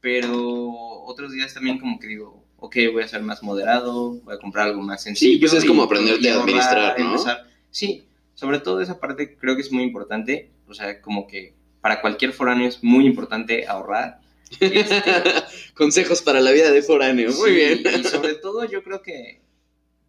pero 0.00 0.70
otros 1.04 1.32
días 1.32 1.54
también 1.54 1.78
como 1.78 1.98
que 1.98 2.08
digo, 2.08 2.44
ok, 2.58 2.76
voy 2.92 3.02
a 3.02 3.08
ser 3.08 3.22
más 3.22 3.42
moderado, 3.42 4.14
voy 4.22 4.34
a 4.34 4.38
comprar 4.38 4.68
algo 4.68 4.82
más 4.82 5.02
sencillo. 5.02 5.38
pues 5.40 5.52
es 5.52 5.64
como 5.64 5.82
aprenderte 5.82 6.30
a 6.30 6.40
administrar, 6.40 6.98
¿no? 6.98 7.06
empezar. 7.06 7.46
Sí, 7.70 8.04
sobre 8.34 8.58
todo 8.60 8.80
esa 8.80 8.98
parte 8.98 9.36
creo 9.36 9.54
que 9.56 9.62
es 9.62 9.70
muy 9.72 9.84
importante, 9.84 10.50
o 10.66 10.74
sea, 10.74 11.00
como 11.00 11.26
que 11.26 11.54
para 11.80 12.00
cualquier 12.00 12.32
foráneo 12.32 12.68
es 12.68 12.82
muy 12.82 13.06
importante 13.06 13.66
ahorrar. 13.66 14.20
Este, 14.60 15.02
Consejos 15.74 16.22
para 16.22 16.40
la 16.40 16.50
vida 16.52 16.70
de 16.70 16.82
foráneo. 16.82 17.30
Muy 17.32 17.50
Sí, 17.50 17.54
bien. 17.54 17.82
Y 18.00 18.04
sobre 18.04 18.34
todo 18.34 18.64
yo 18.64 18.82
creo 18.82 19.02
que, 19.02 19.40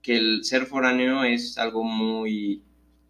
que 0.01 0.17
el 0.17 0.43
ser 0.43 0.65
foráneo 0.65 1.23
es 1.23 1.57
algo 1.57 1.83
muy, 1.83 2.61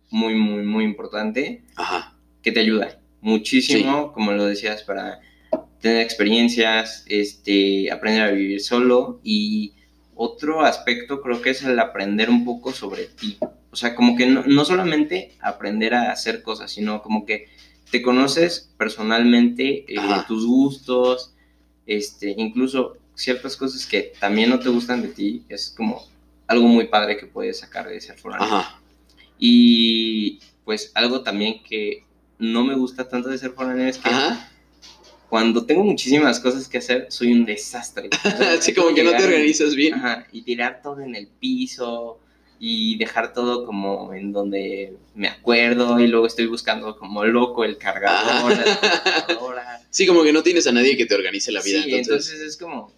muy, 0.09 0.35
muy, 0.35 0.63
muy 0.63 0.83
importante 0.85 1.63
Ajá. 1.75 2.15
que 2.41 2.51
te 2.51 2.59
ayuda 2.59 2.99
muchísimo, 3.21 4.11
como 4.13 4.31
lo 4.33 4.45
decías, 4.45 4.83
para 4.83 5.19
tener 5.79 6.01
experiencias, 6.01 7.03
este, 7.07 7.91
aprender 7.91 8.23
a 8.23 8.31
vivir 8.31 8.61
solo 8.61 9.19
y 9.23 9.73
otro 10.15 10.61
aspecto 10.61 11.21
creo 11.21 11.41
que 11.41 11.49
es 11.51 11.63
el 11.63 11.79
aprender 11.79 12.29
un 12.29 12.45
poco 12.45 12.71
sobre 12.73 13.05
ti. 13.05 13.37
O 13.71 13.75
sea, 13.75 13.95
como 13.95 14.15
que 14.15 14.27
no, 14.27 14.43
no 14.45 14.65
solamente 14.65 15.31
aprender 15.41 15.95
a 15.95 16.11
hacer 16.11 16.43
cosas, 16.43 16.71
sino 16.71 17.01
como 17.01 17.25
que 17.25 17.47
te 17.93 18.01
conoces 18.01 18.71
personalmente, 18.75 19.85
eh, 19.87 19.99
tus 20.27 20.47
gustos, 20.47 21.35
este, 21.85 22.33
incluso 22.35 22.97
ciertas 23.13 23.55
cosas 23.55 23.85
que 23.85 24.13
también 24.19 24.49
no 24.49 24.57
te 24.57 24.69
gustan 24.69 25.03
de 25.03 25.09
ti, 25.09 25.43
es 25.47 25.69
como 25.77 26.03
algo 26.47 26.67
muy 26.67 26.87
padre 26.87 27.17
que 27.17 27.27
puedes 27.27 27.59
sacar 27.59 27.87
de 27.87 28.01
ser 28.01 28.17
foráneo. 28.17 28.47
Ajá. 28.47 28.81
Y 29.37 30.39
pues 30.65 30.91
algo 30.95 31.21
también 31.21 31.61
que 31.61 32.03
no 32.39 32.63
me 32.63 32.73
gusta 32.73 33.07
tanto 33.07 33.29
de 33.29 33.37
ser 33.37 33.51
foráneo 33.51 33.85
es 33.85 33.99
que 33.99 34.09
Ajá. 34.09 34.49
cuando 35.29 35.63
tengo 35.63 35.83
muchísimas 35.83 36.39
cosas 36.39 36.67
que 36.67 36.79
hacer, 36.79 37.05
soy 37.11 37.31
un 37.31 37.45
desastre. 37.45 38.09
Así 38.57 38.73
como 38.73 38.95
que 38.95 39.03
no 39.03 39.11
te 39.11 39.23
organizas 39.23 39.75
bien. 39.75 39.93
Ajá, 39.93 40.25
y 40.31 40.41
tirar 40.41 40.81
todo 40.81 41.01
en 41.01 41.13
el 41.15 41.27
piso 41.27 42.19
y 42.59 42.97
dejar 42.97 43.33
todo 43.33 43.65
como 43.65 44.13
en 44.13 44.31
donde 44.31 44.93
me 45.15 45.27
acuerdo 45.27 45.99
y 45.99 46.07
luego 46.07 46.27
estoy 46.27 46.47
buscando 46.47 46.97
como 46.97 47.25
loco 47.25 47.63
el 47.63 47.77
cargador, 47.77 48.51
la 48.51 48.63
computadora. 48.63 49.79
Sí, 49.89 50.07
como 50.07 50.23
que 50.23 50.33
no 50.33 50.41
tienes 50.41 50.65
a 50.65 50.71
nadie 50.71 50.97
que 50.97 51.05
te 51.05 51.13
organice 51.13 51.51
la 51.51 51.61
vida. 51.61 51.83
Sí, 51.83 51.93
entonces, 51.93 52.31
entonces 52.31 52.41
es 52.41 52.57
como 52.57 52.91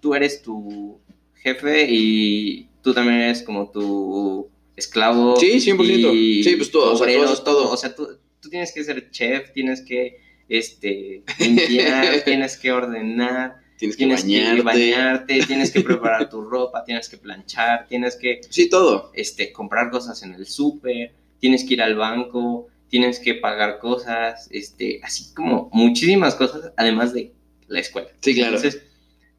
tú 0.00 0.14
eres 0.14 0.42
tu 0.42 0.98
jefe 1.36 1.86
y 1.88 2.68
tú 2.82 2.92
también 2.92 3.20
eres 3.20 3.42
como 3.42 3.70
tu 3.70 4.48
esclavo. 4.76 5.36
Sí, 5.36 5.60
100%. 5.60 6.14
y 6.14 6.42
Sí, 6.42 6.56
pues 6.56 6.70
todo, 6.70 6.94
o 6.94 6.96
sea, 6.96 7.14
tú 7.14 7.22
haces 7.22 7.44
todo. 7.44 7.70
O 7.70 7.76
sea, 7.76 7.94
tú, 7.94 8.08
tú 8.40 8.48
tienes 8.48 8.72
que 8.72 8.84
ser 8.84 9.10
chef, 9.10 9.52
tienes 9.52 9.82
que 9.82 10.20
este, 10.48 11.22
limpiar, 11.38 12.22
tienes 12.24 12.56
que 12.56 12.72
ordenar, 12.72 13.56
tienes 13.78 13.96
que 13.96 14.04
tienes 14.04 14.22
bañarte. 14.24 14.56
que 14.56 14.62
bañarte, 14.62 15.40
tienes 15.46 15.70
que 15.70 15.80
preparar 15.88 16.28
tu 16.28 16.42
ropa, 16.42 16.84
tienes 16.84 17.08
que 17.08 17.16
planchar, 17.16 17.86
tienes 17.88 18.16
que 18.16 18.40
Sí, 18.50 18.68
todo. 18.68 19.10
este, 19.14 19.52
comprar 19.52 19.90
cosas 19.90 20.22
en 20.22 20.34
el 20.34 20.46
súper, 20.46 21.12
tienes 21.40 21.64
que 21.64 21.74
ir 21.74 21.82
al 21.82 21.94
banco, 21.96 22.68
tienes 22.88 23.18
que 23.20 23.34
pagar 23.34 23.78
cosas, 23.78 24.48
este, 24.50 25.00
así 25.02 25.32
como 25.34 25.70
muchísimas 25.72 26.34
cosas, 26.34 26.72
además 26.76 27.12
de 27.12 27.32
la 27.68 27.80
escuela. 27.80 28.08
Sí, 28.20 28.34
claro. 28.34 28.56
Entonces, 28.56 28.82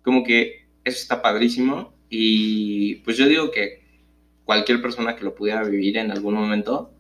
como 0.04 0.24
que 0.24 0.66
eso 0.84 0.98
está 0.98 1.22
padrísimo 1.22 1.94
y 2.10 2.96
pues 2.96 3.18
yo 3.18 3.28
digo 3.28 3.52
que 3.52 3.82
cualquier 4.46 4.82
persona 4.82 5.16
que 5.16 5.24
lo 5.24 5.36
pudiera 5.36 5.64
vivir 5.64 5.98
en 5.98 6.10
algún 6.12 6.34
momento, 6.36 6.92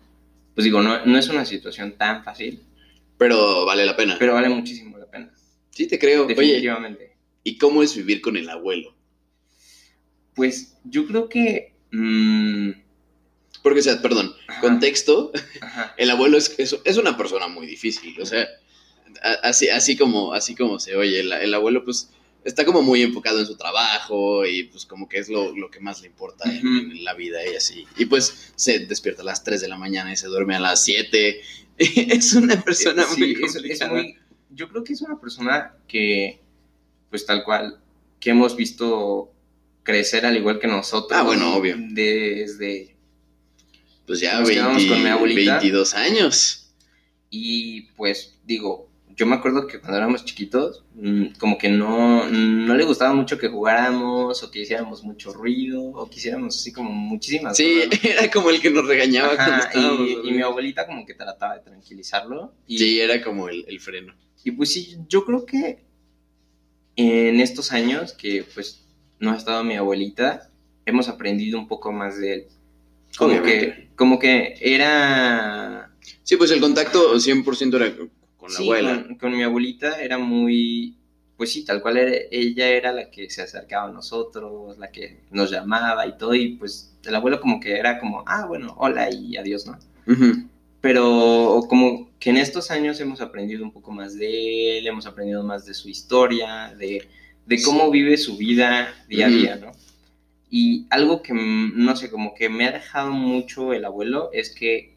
pues 0.54 0.66
digo, 0.66 0.82
no, 0.82 1.06
no 1.06 1.18
es 1.18 1.30
una 1.30 1.46
situación 1.46 1.94
tan 1.94 2.24
fácil, 2.24 2.62
Pero 3.18 3.66
vale 3.66 3.86
la 3.86 3.96
pena. 3.96 4.18
pero 4.20 4.34
vale 4.34 4.50
muchísimo 4.50 4.98
la 4.98 5.06
pena, 5.06 5.32
sí, 5.72 5.88
te 5.88 5.98
creo. 5.98 6.26
Oye, 6.26 6.36
definitivamente. 6.36 7.09
¿Y 7.50 7.58
cómo 7.58 7.82
es 7.84 7.96
vivir 7.96 8.22
con 8.22 8.38
el 8.38 8.50
abuelo? 8.50 8.96
Pues 10.36 10.76
yo 10.84 11.06
creo 11.06 11.28
que... 11.30 11.74
mm, 11.92 12.70
Porque, 13.64 13.80
o 13.80 13.84
sea, 13.84 14.02
perdón, 14.02 14.34
ajá, 14.48 14.62
contexto, 14.62 15.32
ajá. 15.62 15.94
el 15.98 16.10
abuelo 16.10 16.38
es, 16.38 16.56
es, 16.58 16.76
es 16.86 16.98
una 16.98 17.18
persona 17.18 17.48
muy 17.48 17.68
difícil, 17.68 18.20
o 18.22 18.26
sea, 18.26 18.48
así, 19.44 19.70
así, 19.70 19.98
como, 19.98 20.34
así 20.34 20.56
como 20.56 20.80
se 20.80 20.96
oye, 20.96 21.20
el, 21.22 21.32
el 21.34 21.54
abuelo 21.54 21.84
pues 21.84 22.10
está 22.46 22.64
como 22.64 22.82
muy 22.82 23.02
enfocado 23.02 23.40
en 23.40 23.46
su 23.46 23.58
trabajo 23.58 24.46
y 24.46 24.64
pues 24.64 24.86
como 24.86 25.10
que 25.10 25.18
es 25.18 25.28
lo, 25.28 25.54
lo 25.56 25.70
que 25.70 25.82
más 25.82 26.00
le 26.02 26.08
importa 26.08 26.50
en, 26.50 27.04
la 27.04 27.14
vida 27.16 27.40
y 27.46 27.56
así. 27.56 27.86
Y 27.98 28.06
pues 28.06 28.54
se 28.56 28.80
despierta 28.80 29.24
a 29.24 29.26
las 29.26 29.44
3 29.44 29.60
de 29.60 29.68
la 29.68 29.78
mañana 29.78 30.14
y 30.14 30.16
se 30.18 30.28
duerme 30.28 30.56
a 30.56 30.60
las 30.62 30.84
7. 30.86 31.42
es 31.78 32.34
una 32.34 32.62
persona 32.64 33.04
Sí, 33.04 33.20
muy 33.20 33.32
es- 33.34 33.40
es 33.44 33.54
complicada. 33.56 33.92
muy- 33.94 34.16
yo 34.52 34.70
creo 34.70 34.84
que 34.84 34.94
es 34.94 35.02
una 35.02 35.20
persona 35.20 35.76
que, 35.88 36.40
pues 37.10 37.26
tal 37.26 37.44
cual, 37.44 37.80
que 38.20 38.32
hemos 38.32 38.56
visto 38.56 39.32
crecer 39.84 40.26
al 40.26 40.38
igual 40.38 40.60
que 40.60 40.68
nosotros. 40.68 41.18
Ah, 41.20 41.24
bueno, 41.24 41.56
obvio. 41.56 41.76
Desde... 41.80 42.96
Pues 44.06 44.20
ya 44.22 44.40
Nos 44.40 44.50
quedamos 44.50 44.84
con 44.86 44.98
mi 44.98 45.04
20 45.04 45.10
abuelita. 45.10 45.52
22 45.60 45.94
años. 45.94 46.72
Y 47.30 47.82
pues 47.96 48.40
digo, 48.44 48.90
yo 49.16 49.28
me 49.28 49.36
acuerdo 49.36 49.68
que 49.68 49.80
cuando 49.80 49.98
éramos 49.98 50.26
chiquitos, 50.26 50.84
mm, 50.96 51.26
como 51.38 51.58
que 51.60 51.70
no, 51.70 52.28
no 52.28 52.76
le 52.76 52.86
gustaba 52.86 53.14
mucho 53.14 53.38
que 53.38 53.50
jugáramos 53.50 54.42
o 54.42 54.50
que 54.50 54.62
hiciéramos 54.62 55.04
mucho 55.04 55.32
ruido 55.32 55.84
o 55.84 56.10
que 56.10 56.16
hiciéramos 56.18 56.58
así 56.58 56.72
como 56.72 56.90
muchísimas 56.92 57.56
Sí, 57.56 57.82
cosas. 57.86 58.04
¿no? 58.04 58.10
era 58.20 58.32
como 58.32 58.50
el 58.50 58.60
que 58.62 58.72
nos 58.72 58.88
regañaba 58.88 59.36
cuando 59.36 59.58
estábamos. 59.58 60.08
y, 60.24 60.28
y 60.28 60.32
mi 60.32 60.42
abuelita 60.42 60.88
como 60.88 61.06
que 61.06 61.14
trataba 61.14 61.56
de 61.58 61.62
tranquilizarlo. 61.62 62.54
Y, 62.66 62.80
Sí, 62.80 63.00
era 63.00 63.22
como 63.22 63.48
el, 63.50 63.64
el 63.68 63.80
freno. 63.80 64.16
Y 64.44 64.52
pues 64.52 64.72
sí, 64.74 64.98
yo 65.08 65.24
creo 65.26 65.46
que 65.46 65.84
en 67.00 67.40
estos 67.40 67.72
años 67.72 68.14
que 68.14 68.46
pues 68.54 68.86
no 69.20 69.32
ha 69.32 69.36
estado 69.38 69.64
mi 69.64 69.76
abuelita, 69.76 70.50
hemos 70.86 71.08
aprendido 71.10 71.58
un 71.60 71.68
poco 71.68 71.92
más 71.92 72.20
de 72.20 72.34
él. 72.34 72.48
Como 73.18 73.32
Obviamente. 73.34 73.60
que, 73.76 73.90
como 73.96 74.20
que 74.20 74.56
era... 74.62 75.92
Sí, 76.24 76.36
pues 76.38 76.52
el 76.52 76.62
contacto 76.62 77.16
100% 77.16 77.76
era 77.76 77.96
con 78.38 78.52
la 78.52 78.58
sí, 78.58 78.64
abuela. 78.64 79.04
Con, 79.06 79.16
con 79.16 79.38
mi 79.38 79.44
abuelita 79.44 80.02
era 80.02 80.18
muy... 80.18 80.96
Pues 81.38 81.54
sí, 81.54 81.64
tal 81.64 81.82
cual 81.82 81.98
era- 81.98 82.18
ella 82.32 82.68
era 82.68 82.92
la 82.92 83.10
que 83.10 83.30
se 83.30 83.42
acercaba 83.42 83.88
a 83.90 83.92
nosotros, 83.94 84.78
la 84.78 84.92
que 84.92 85.22
nos 85.32 85.50
llamaba 85.52 86.06
y 86.06 86.18
todo, 86.18 86.36
y 86.36 86.56
pues 86.58 86.94
el 87.06 87.16
abuelo 87.16 87.40
como 87.40 87.60
que 87.62 87.78
era 87.78 87.98
como, 87.98 88.24
ah, 88.28 88.46
bueno, 88.46 88.76
hola 88.78 89.10
y 89.10 89.38
adiós, 89.38 89.66
¿no? 89.66 89.78
Ujú. 90.06 90.48
Pero 90.82 91.62
como 91.70 92.10
que 92.20 92.30
en 92.30 92.38
estos 92.38 92.72
años 92.72 93.00
hemos 93.00 93.22
aprendido 93.22 93.64
un 93.64 93.72
poco 93.72 93.92
más 93.92 94.18
de 94.18 94.78
él, 94.78 94.88
hemos 94.88 95.06
aprendido 95.06 95.44
más 95.44 95.66
de 95.66 95.74
su 95.74 95.90
historia, 95.90 96.74
de, 96.78 97.08
de 97.46 97.62
cómo 97.64 97.86
Sí. 97.86 97.92
vive 97.92 98.18
su 98.18 98.38
vida 98.38 98.94
día 99.08 99.28
a 99.28 99.30
día, 99.30 99.56
¿no? 99.58 99.72
Y 100.50 100.86
algo 100.90 101.22
que, 101.22 101.34
mm, 101.34 101.74
no 101.84 101.96
sé, 101.96 102.10
como 102.10 102.34
que 102.34 102.50
me 102.50 102.66
ha 102.66 102.72
dejado 102.72 103.12
mucho 103.12 103.74
el 103.74 103.86
abuelo 103.86 104.30
es 104.34 104.50
que 104.50 104.94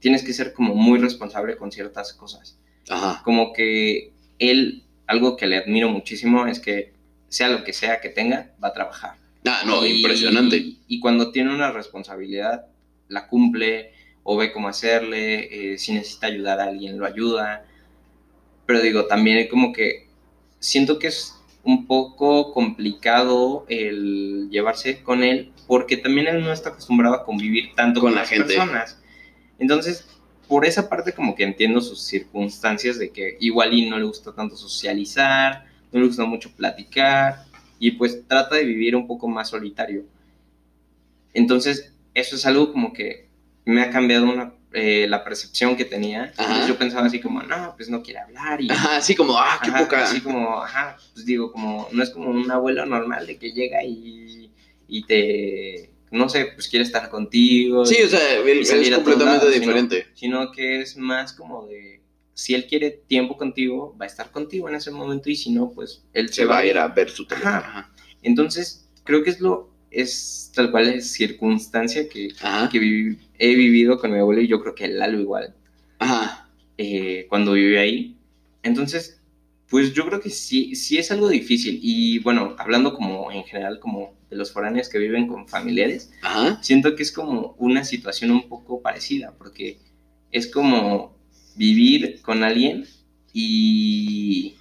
tienes 0.00 0.22
que 0.22 0.32
ser 0.32 0.52
como 0.52 0.74
muy 0.74 0.98
responsable 0.98 1.56
con 1.56 1.70
ciertas 1.72 2.12
cosas. 2.12 2.56
Ajá. 2.88 3.22
Como 3.24 3.52
que 3.52 4.12
él, 4.38 4.82
algo 5.06 5.36
que 5.36 5.46
le 5.46 5.56
admiro 5.58 5.88
muchísimo 5.88 6.46
es 6.46 6.58
que 6.60 6.92
sea 7.28 7.48
lo 7.48 7.62
que 7.64 7.72
sea 7.72 8.00
que 8.00 8.08
tenga, 8.08 8.52
va 8.62 8.68
a 8.68 8.72
trabajar. 8.72 9.14
Ah, 9.46 9.62
no, 9.66 9.84
Y- 9.86 9.96
impresionante. 9.98 10.74
Y 10.88 11.00
cuando 11.00 11.30
tiene 11.32 11.54
una 11.54 11.70
responsabilidad, 11.72 12.66
la 13.08 13.26
cumple 13.26 13.92
o 14.22 14.36
ve 14.36 14.52
cómo 14.52 14.68
hacerle, 14.68 15.72
eh, 15.72 15.78
si 15.78 15.92
necesita 15.92 16.26
ayudar 16.26 16.60
a 16.60 16.64
alguien, 16.64 16.98
lo 16.98 17.06
ayuda. 17.06 17.64
Pero 18.66 18.80
digo, 18.80 19.06
también 19.06 19.48
como 19.48 19.72
que 19.72 20.06
siento 20.58 20.98
que 20.98 21.08
es 21.08 21.34
un 21.62 21.86
poco 21.86 22.52
complicado 22.52 23.66
el 23.68 24.48
llevarse 24.50 25.02
con 25.02 25.22
él 25.22 25.52
porque 25.66 25.96
también 25.96 26.26
él 26.26 26.42
no 26.42 26.52
está 26.52 26.70
acostumbrado 26.70 27.14
a 27.14 27.24
convivir 27.24 27.74
tanto 27.74 28.00
Con 28.00 28.10
con, 28.10 28.14
la 28.14 28.22
las 28.22 28.30
gente. 28.30 28.54
personas. 28.54 28.98
Entonces, 29.58 30.06
por 30.48 30.64
esa 30.64 30.88
parte 30.88 31.12
como 31.12 31.34
que 31.34 31.44
entiendo 31.44 31.80
sus 31.80 32.02
circunstancias 32.02 32.98
de 32.98 33.10
que 33.10 33.36
igual 33.40 33.72
y 33.72 33.88
no 33.88 33.98
le 33.98 34.04
gusta 34.04 34.32
tanto 34.34 34.56
socializar, 34.56 35.66
no 35.92 36.00
le 36.00 36.06
gusta 36.06 36.24
mucho 36.24 36.50
platicar 36.56 37.44
y 37.78 37.92
pues 37.92 38.26
trata 38.26 38.56
de 38.56 38.64
vivir 38.64 38.96
un 38.96 39.06
poco 39.06 39.28
más 39.28 39.48
solitario. 39.50 40.04
Entonces, 41.32 41.92
eso 42.14 42.36
es 42.36 42.44
algo 42.46 42.72
como 42.72 42.92
que 42.92 43.29
me 43.64 43.82
ha 43.82 43.90
cambiado 43.90 44.30
una, 44.30 44.54
eh, 44.72 45.06
la 45.08 45.24
percepción 45.24 45.76
que 45.76 45.84
tenía. 45.84 46.26
Entonces, 46.26 46.68
yo 46.68 46.76
pensaba 46.76 47.06
así 47.06 47.20
como, 47.20 47.42
no, 47.42 47.74
pues 47.76 47.88
no 47.88 48.02
quiere 48.02 48.20
hablar 48.20 48.60
y... 48.60 48.70
Ajá, 48.70 48.96
así 48.96 49.14
como, 49.14 49.36
ah, 49.38 49.58
qué 49.62 49.70
Ajá, 49.70 49.78
poca. 49.80 50.04
Así 50.04 50.20
como, 50.20 50.62
ajá, 50.62 50.96
pues 51.14 51.26
digo, 51.26 51.50
como, 51.52 51.88
no 51.92 52.02
es 52.02 52.10
como 52.10 52.30
un 52.30 52.50
abuelo 52.50 52.86
normal 52.86 53.26
de 53.26 53.36
que 53.36 53.52
llega 53.52 53.82
y, 53.84 54.50
y 54.88 55.04
te, 55.04 55.90
no 56.10 56.28
sé, 56.28 56.52
pues 56.54 56.68
quiere 56.68 56.84
estar 56.84 57.08
contigo. 57.08 57.84
Sí, 57.84 58.02
o 58.02 58.08
sea, 58.08 58.34
él, 58.34 58.48
él 58.48 58.66
salir 58.66 58.92
es 58.92 58.94
completamente 58.94 59.46
lados, 59.46 59.60
diferente. 59.60 60.06
Sino 60.14 60.52
que 60.52 60.80
es 60.80 60.96
más 60.96 61.32
como 61.32 61.66
de, 61.66 62.00
si 62.34 62.54
él 62.54 62.66
quiere 62.66 62.90
tiempo 62.90 63.36
contigo, 63.36 63.96
va 64.00 64.04
a 64.04 64.08
estar 64.08 64.30
contigo 64.30 64.68
en 64.68 64.74
ese 64.74 64.90
momento 64.90 65.30
y 65.30 65.36
si 65.36 65.50
no, 65.50 65.70
pues 65.70 66.04
él 66.12 66.32
Se 66.32 66.44
va 66.44 66.58
a 66.58 66.66
ir 66.66 66.78
a 66.78 66.88
ver 66.88 67.10
su 67.10 67.26
teléfono. 67.26 67.56
Ajá. 67.56 67.92
Entonces, 68.22 68.88
creo 69.04 69.22
que 69.22 69.30
es 69.30 69.40
lo 69.40 69.69
es 69.90 70.52
tal 70.54 70.70
cual 70.70 70.88
es 70.88 71.12
circunstancia 71.12 72.08
que, 72.08 72.28
he 73.38 73.54
vivido 73.54 73.98
con 73.98 74.12
mi 74.12 74.18
abuelo 74.18 74.40
y 74.42 74.48
yo 74.48 74.60
creo 74.60 74.74
que 74.74 74.88
Lalo 74.88 75.20
igual, 75.20 75.54
Ajá. 75.98 76.48
eh, 76.78 77.26
cuando 77.28 77.52
viví 77.52 77.76
ahí. 77.76 78.16
Entonces, 78.62 79.20
pues 79.68 79.92
yo 79.94 80.04
creo 80.06 80.20
que 80.20 80.30
sí, 80.30 80.74
sí 80.74 80.98
es 80.98 81.10
algo 81.10 81.28
difícil. 81.28 81.78
Y 81.82 82.18
bueno, 82.18 82.54
hablando 82.58 82.92
como 82.92 83.30
en 83.32 83.44
general 83.44 83.78
como 83.78 84.14
de 84.28 84.36
los 84.36 84.52
foráneos 84.52 84.88
que 84.88 84.98
viven 84.98 85.26
con 85.26 85.48
familiares, 85.48 86.10
Ajá. 86.22 86.62
siento 86.62 86.94
que 86.96 87.02
es 87.02 87.12
como 87.12 87.54
una 87.58 87.84
situación 87.84 88.30
un 88.30 88.48
poco 88.48 88.82
parecida, 88.82 89.32
porque 89.38 89.78
es 90.32 90.46
como 90.46 91.16
vivir 91.56 92.20
con 92.22 92.42
alguien 92.44 92.86
y 93.32 94.56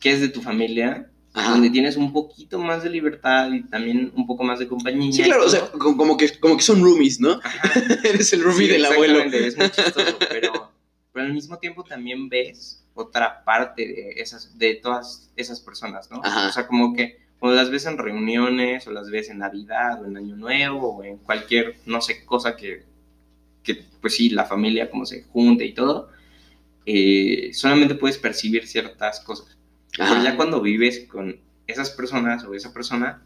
que 0.00 0.12
es 0.12 0.20
de 0.20 0.28
tu 0.28 0.40
familia, 0.42 1.10
Ajá. 1.36 1.50
donde 1.52 1.70
tienes 1.70 1.96
un 1.96 2.12
poquito 2.12 2.58
más 2.58 2.82
de 2.82 2.90
libertad 2.90 3.50
y 3.52 3.62
también 3.64 4.10
un 4.16 4.26
poco 4.26 4.42
más 4.42 4.58
de 4.58 4.66
compañía. 4.66 5.12
Sí, 5.12 5.22
claro, 5.22 5.44
o 5.44 5.48
sea, 5.48 5.70
co- 5.70 5.96
como 5.96 6.16
que, 6.16 6.30
como 6.38 6.56
que 6.56 6.62
son 6.62 6.82
roomies, 6.82 7.20
¿no? 7.20 7.40
Eres 8.04 8.32
el 8.32 8.42
roomie 8.42 8.66
Sí, 8.66 8.72
del 8.72 8.86
abuelo. 8.86 9.20
Es 9.20 9.56
muy 9.56 9.70
chistoso, 9.70 10.16
pero, 10.30 10.72
pero 11.12 11.26
al 11.26 11.32
mismo 11.32 11.58
tiempo 11.58 11.84
también 11.84 12.28
ves 12.28 12.82
otra 12.94 13.44
parte 13.44 13.86
de 13.86 14.10
esas, 14.16 14.58
de 14.58 14.74
todas 14.76 15.30
esas 15.36 15.60
personas, 15.60 16.10
¿no? 16.10 16.20
Ajá. 16.24 16.48
O 16.48 16.52
sea, 16.52 16.66
como 16.66 16.94
que 16.94 17.18
cuando 17.38 17.56
las 17.56 17.68
ves 17.70 17.84
en 17.84 17.98
reuniones, 17.98 18.86
o 18.86 18.90
las 18.92 19.10
ves 19.10 19.28
en 19.28 19.38
Navidad, 19.38 20.02
o 20.02 20.06
en 20.06 20.16
Año 20.16 20.36
Nuevo, 20.36 20.96
o 20.96 21.04
en 21.04 21.18
cualquier, 21.18 21.76
no 21.84 22.00
sé, 22.00 22.24
cosa 22.24 22.56
que, 22.56 22.82
que 23.62 23.84
pues 24.00 24.14
sí, 24.16 24.30
la 24.30 24.46
familia 24.46 24.90
como 24.90 25.04
se 25.04 25.24
junte 25.24 25.66
y 25.66 25.74
todo, 25.74 26.08
eh, 26.86 27.50
solamente 27.52 27.94
puedes 27.94 28.16
percibir 28.16 28.66
ciertas 28.66 29.20
cosas. 29.20 29.55
Pero 29.96 30.22
ya 30.22 30.36
cuando 30.36 30.60
vives 30.60 31.06
con 31.10 31.38
esas 31.66 31.90
personas 31.90 32.44
o 32.44 32.54
esa 32.54 32.72
persona, 32.72 33.22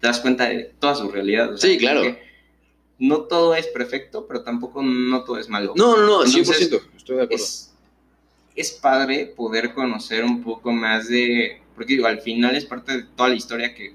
te 0.00 0.06
das 0.06 0.20
cuenta 0.20 0.48
de 0.48 0.72
toda 0.78 0.94
su 0.94 1.08
realidad. 1.10 1.52
o 1.54 1.58
sea, 1.58 1.70
Sí, 1.70 1.78
claro. 1.78 2.16
No 2.98 3.22
todo 3.22 3.54
es 3.54 3.66
perfecto, 3.66 4.26
pero 4.26 4.42
tampoco 4.42 4.82
no 4.82 5.24
todo 5.24 5.38
es 5.38 5.48
malo. 5.48 5.74
No, 5.76 5.96
no, 5.96 6.06
no, 6.06 6.24
Entonces, 6.24 6.70
100%. 6.70 6.80
Estoy 6.96 7.16
de 7.16 7.22
acuerdo. 7.24 7.44
es, 7.44 7.72
es 8.54 8.70
padre 8.72 9.26
poder 9.36 9.74
conocer 9.74 10.24
un 10.24 10.42
poco 10.42 10.72
más 10.72 11.08
de, 11.08 11.60
porque 11.74 11.94
digo, 11.94 12.06
al 12.06 12.20
final 12.20 12.54
es 12.56 12.64
parte 12.64 12.96
de 12.98 13.02
toda 13.02 13.28
la 13.30 13.34
historia 13.34 13.74
que 13.74 13.94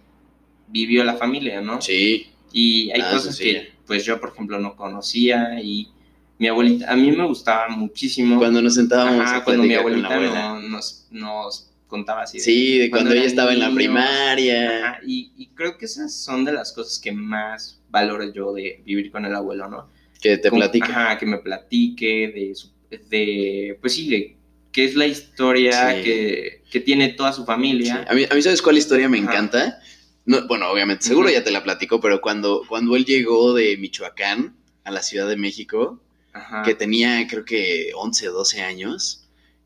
vivió 0.68 1.04
la 1.04 1.16
familia, 1.16 1.62
¿no? 1.62 1.82
Sí. 1.82 2.30
Y 2.52 2.92
hay 2.92 3.02
Ah, 3.02 3.12
cosas 3.12 3.36
sí, 3.38 3.44
que 3.46 3.72
pues 3.88 4.04
yo, 4.06 4.20
por 4.20 4.30
ejemplo, 4.32 4.60
no 4.60 4.76
conocía 4.76 5.60
y 5.62 5.90
mi 6.38 6.48
abuelita, 6.48 6.92
a 6.92 6.96
mí 6.96 7.12
me 7.12 7.26
gustaba 7.26 7.70
muchísimo. 7.70 8.38
Cuando 8.38 8.62
nos 8.62 8.76
sentábamos 8.76 9.22
Ajá, 9.22 9.38
a 9.38 9.44
cuando 9.44 9.64
mi 9.64 9.74
abuelita 9.76 10.14
abuela. 10.14 10.54
no- 10.56 10.62
nos, 10.62 11.08
nos 11.12 11.68
contaba 11.90 12.22
así. 12.22 12.38
de- 12.38 12.44
Sí, 12.46 12.78
de 12.78 12.90
cuando, 12.90 13.10
cuando 13.10 13.20
ella 13.20 13.28
estaba 13.28 13.52
en 13.52 13.60
la 13.60 13.74
primaria. 13.74 14.88
Ajá, 14.88 15.00
y, 15.06 15.32
y 15.38 15.48
creo 15.48 15.78
que 15.78 15.86
esas 15.86 16.14
son 16.16 16.46
de 16.46 16.54
las 16.54 16.72
cosas 16.72 17.00
que 17.00 17.12
más 17.12 17.82
valoro 17.90 18.32
yo 18.32 18.54
de 18.54 18.82
vivir 18.86 19.12
con 19.12 19.26
el 19.26 19.36
abuelo, 19.36 19.68
¿no? 19.68 19.90
Que 20.22 20.38
te 20.38 20.50
Como- 20.50 20.62
platica. 20.62 20.86
Ajá, 20.88 21.18
que 21.18 21.26
me 21.26 21.40
platique 21.40 22.32
de, 22.34 22.56
su- 22.56 22.72
de 23.10 23.78
pues 23.82 23.94
sí, 23.96 24.08
de 24.10 24.36
qué 24.72 24.86
es 24.86 24.96
la 24.96 25.08
historia 25.08 25.96
Sí. 25.96 26.04
que, 26.04 26.62
que 26.72 26.80
tiene 26.80 27.10
toda 27.10 27.34
su 27.34 27.42
Sí. 27.42 27.48
familia. 27.48 28.06
A, 28.10 28.14
mí, 28.14 28.26
a 28.30 28.34
mí, 28.36 28.42
¿sabes 28.42 28.62
cuál 28.62 28.78
historia 28.78 29.10
me 29.10 29.18
Ajá. 29.20 29.28
encanta? 29.32 29.80
No, 30.26 30.48
bueno, 30.48 30.70
obviamente, 30.70 31.04
seguro 31.06 31.28
Ujú. 31.28 31.36
ya 31.38 31.44
te 31.44 31.50
la 31.52 31.64
platicó, 31.64 32.00
pero 32.00 32.22
cuando, 32.22 32.64
cuando 32.70 32.96
él 32.96 33.04
llegó 33.06 33.54
de 33.56 33.78
Michoacán 33.78 34.56
a 34.84 34.92
la 34.92 35.02
Ciudad 35.02 35.28
de 35.28 35.38
México, 35.38 36.00
Ajá. 36.34 36.62
que 36.64 36.76
tenía 36.76 37.26
creo 37.28 37.46
que 37.46 37.92
11 37.96 38.30
o 38.30 38.34
12 38.34 38.62
años, 38.62 39.18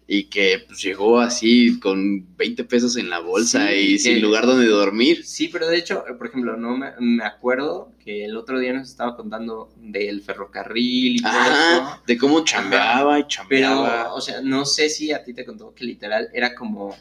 y 0.07 0.25
que 0.25 0.63
pues, 0.67 0.81
llegó 0.81 1.19
así 1.19 1.79
con 1.79 2.35
20 2.35 2.63
pesos 2.65 2.97
en 2.97 3.09
la 3.09 3.19
bolsa 3.19 3.67
Sí, 3.69 3.73
y 3.93 3.99
sin 3.99 4.21
lugar 4.21 4.45
donde 4.45 4.67
dormir. 4.67 5.25
Sí, 5.25 5.47
pero 5.47 5.67
de 5.67 5.77
hecho, 5.77 6.03
por 6.17 6.27
ejemplo, 6.27 6.57
no 6.57 6.77
me, 6.77 6.91
me 6.99 7.23
acuerdo 7.23 7.91
que 8.03 8.25
el 8.25 8.35
otro 8.35 8.59
día 8.59 8.73
nos 8.73 8.89
estaba 8.89 9.15
contando 9.15 9.71
del 9.77 10.21
ferrocarril 10.21 11.15
y 11.17 11.21
todo 11.21 11.31
Ajá, 11.31 11.73
eso. 11.75 12.01
de 12.05 12.17
cómo 12.17 12.43
chambeaba 12.43 13.17
y 13.19 13.23
Pero, 13.23 13.29
chambeaba. 13.29 14.13
o 14.13 14.19
sea, 14.21 14.41
no 14.41 14.65
sé 14.65 14.89
si 14.89 15.11
a 15.13 15.23
ti 15.23 15.33
te 15.33 15.45
contó 15.45 15.73
que 15.73 15.85
literal 15.85 16.29
era 16.33 16.53
como 16.53 16.95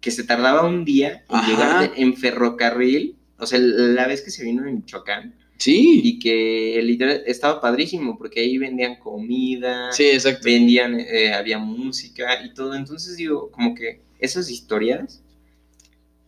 que 0.00 0.10
se 0.10 0.24
tardaba 0.24 0.64
un 0.66 0.84
día 0.84 1.24
en 1.28 1.36
Ajá. 1.36 1.48
llegar 1.50 1.90
de- 1.94 2.00
en 2.02 2.16
ferrocarril. 2.16 3.16
O 3.38 3.46
sea, 3.46 3.58
la 3.60 4.06
vez 4.06 4.22
que 4.22 4.30
se 4.30 4.44
vino 4.44 4.66
en 4.66 4.76
Michoacán 4.76 5.34
sí, 5.58 6.00
y 6.04 6.18
que 6.18 6.80
literal 6.82 7.22
estaba 7.26 7.60
padrísimo 7.60 8.16
porque 8.18 8.40
ahí 8.40 8.58
vendían 8.58 8.96
comida, 8.96 9.92
sí, 9.92 10.04
exacto. 10.10 10.42
vendían, 10.44 10.98
eh, 11.00 11.32
había 11.32 11.58
música 11.58 12.42
y 12.44 12.52
todo. 12.54 12.74
Entonces 12.74 13.16
digo, 13.16 13.50
como 13.50 13.74
que 13.74 14.00
esas 14.18 14.50
historias 14.50 15.22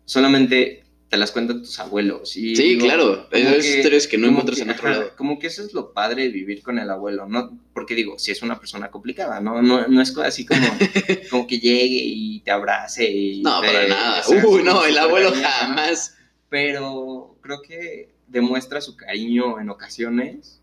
solamente 0.04 0.84
te 1.08 1.16
las 1.16 1.32
cuentan 1.32 1.60
tus 1.62 1.78
abuelos. 1.78 2.36
Y 2.36 2.54
Sí, 2.54 2.62
digo, 2.74 2.84
claro, 2.84 3.28
como 3.30 3.42
esas 3.42 3.64
historias 3.64 4.06
que 4.06 4.18
no 4.18 4.28
encuentras 4.28 4.58
que, 4.58 4.64
en 4.64 4.70
otro 4.70 4.88
ajá, 4.88 4.98
lado. 4.98 5.12
Como 5.16 5.38
que 5.38 5.46
eso 5.46 5.64
es 5.64 5.72
lo 5.72 5.92
padre 5.94 6.24
de 6.24 6.28
vivir 6.28 6.62
con 6.62 6.78
el 6.78 6.90
abuelo, 6.90 7.26
¿no? 7.26 7.58
Porque 7.72 7.94
digo, 7.94 8.18
si 8.18 8.30
es 8.30 8.42
una 8.42 8.58
persona 8.58 8.90
complicada, 8.90 9.40
¿no? 9.40 9.62
No, 9.62 9.86
no 9.88 10.02
es 10.02 10.14
así 10.18 10.44
como, 10.44 10.60
como 11.30 11.46
que 11.46 11.58
llegue 11.58 12.02
y 12.04 12.40
te 12.40 12.50
abrace 12.50 13.10
y 13.10 13.40
No, 13.40 13.60
te- 13.62 13.66
para 13.68 13.88
nada. 13.88 14.20
o 14.20 14.22
sea, 14.24 14.46
Uy, 14.46 14.62
no, 14.62 14.84
el 14.84 14.98
abuelo 14.98 15.32
jamás. 15.32 16.14
Pero 16.50 17.36
creo 17.42 17.62
que 17.62 18.08
demuestra 18.28 18.80
su 18.80 18.96
cariño 18.96 19.60
en 19.60 19.70
ocasiones, 19.70 20.60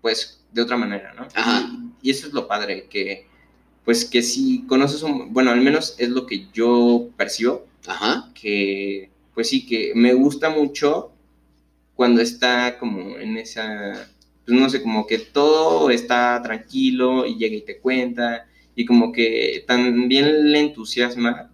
pues, 0.00 0.44
de 0.52 0.62
otra 0.62 0.76
manera, 0.76 1.14
¿no? 1.14 1.28
Ajá. 1.34 1.68
Y, 2.02 2.08
y 2.08 2.10
eso 2.10 2.26
es 2.26 2.32
lo 2.32 2.46
padre, 2.48 2.86
que, 2.88 3.26
pues, 3.84 4.04
que 4.04 4.22
si 4.22 4.64
conoces 4.66 5.02
un... 5.02 5.32
Bueno, 5.32 5.50
al 5.50 5.60
menos 5.60 5.94
es 5.98 6.10
lo 6.10 6.26
que 6.26 6.46
yo 6.52 7.08
percibo, 7.16 7.66
Ajá. 7.86 8.30
que 8.34 9.10
pues 9.36 9.50
sí, 9.50 9.66
que 9.66 9.92
me 9.94 10.14
gusta 10.14 10.48
mucho 10.48 11.12
cuando 11.94 12.22
está 12.22 12.78
como 12.78 13.18
en 13.18 13.36
esa, 13.36 14.08
pues 14.46 14.58
no 14.58 14.70
sé, 14.70 14.80
como 14.80 15.06
que 15.06 15.18
todo 15.18 15.90
está 15.90 16.40
tranquilo 16.42 17.26
y 17.26 17.36
llega 17.36 17.54
y 17.54 17.60
te 17.60 17.78
cuenta 17.78 18.48
y 18.74 18.86
como 18.86 19.12
que 19.12 19.62
también 19.66 20.50
le 20.50 20.60
entusiasma 20.60 21.50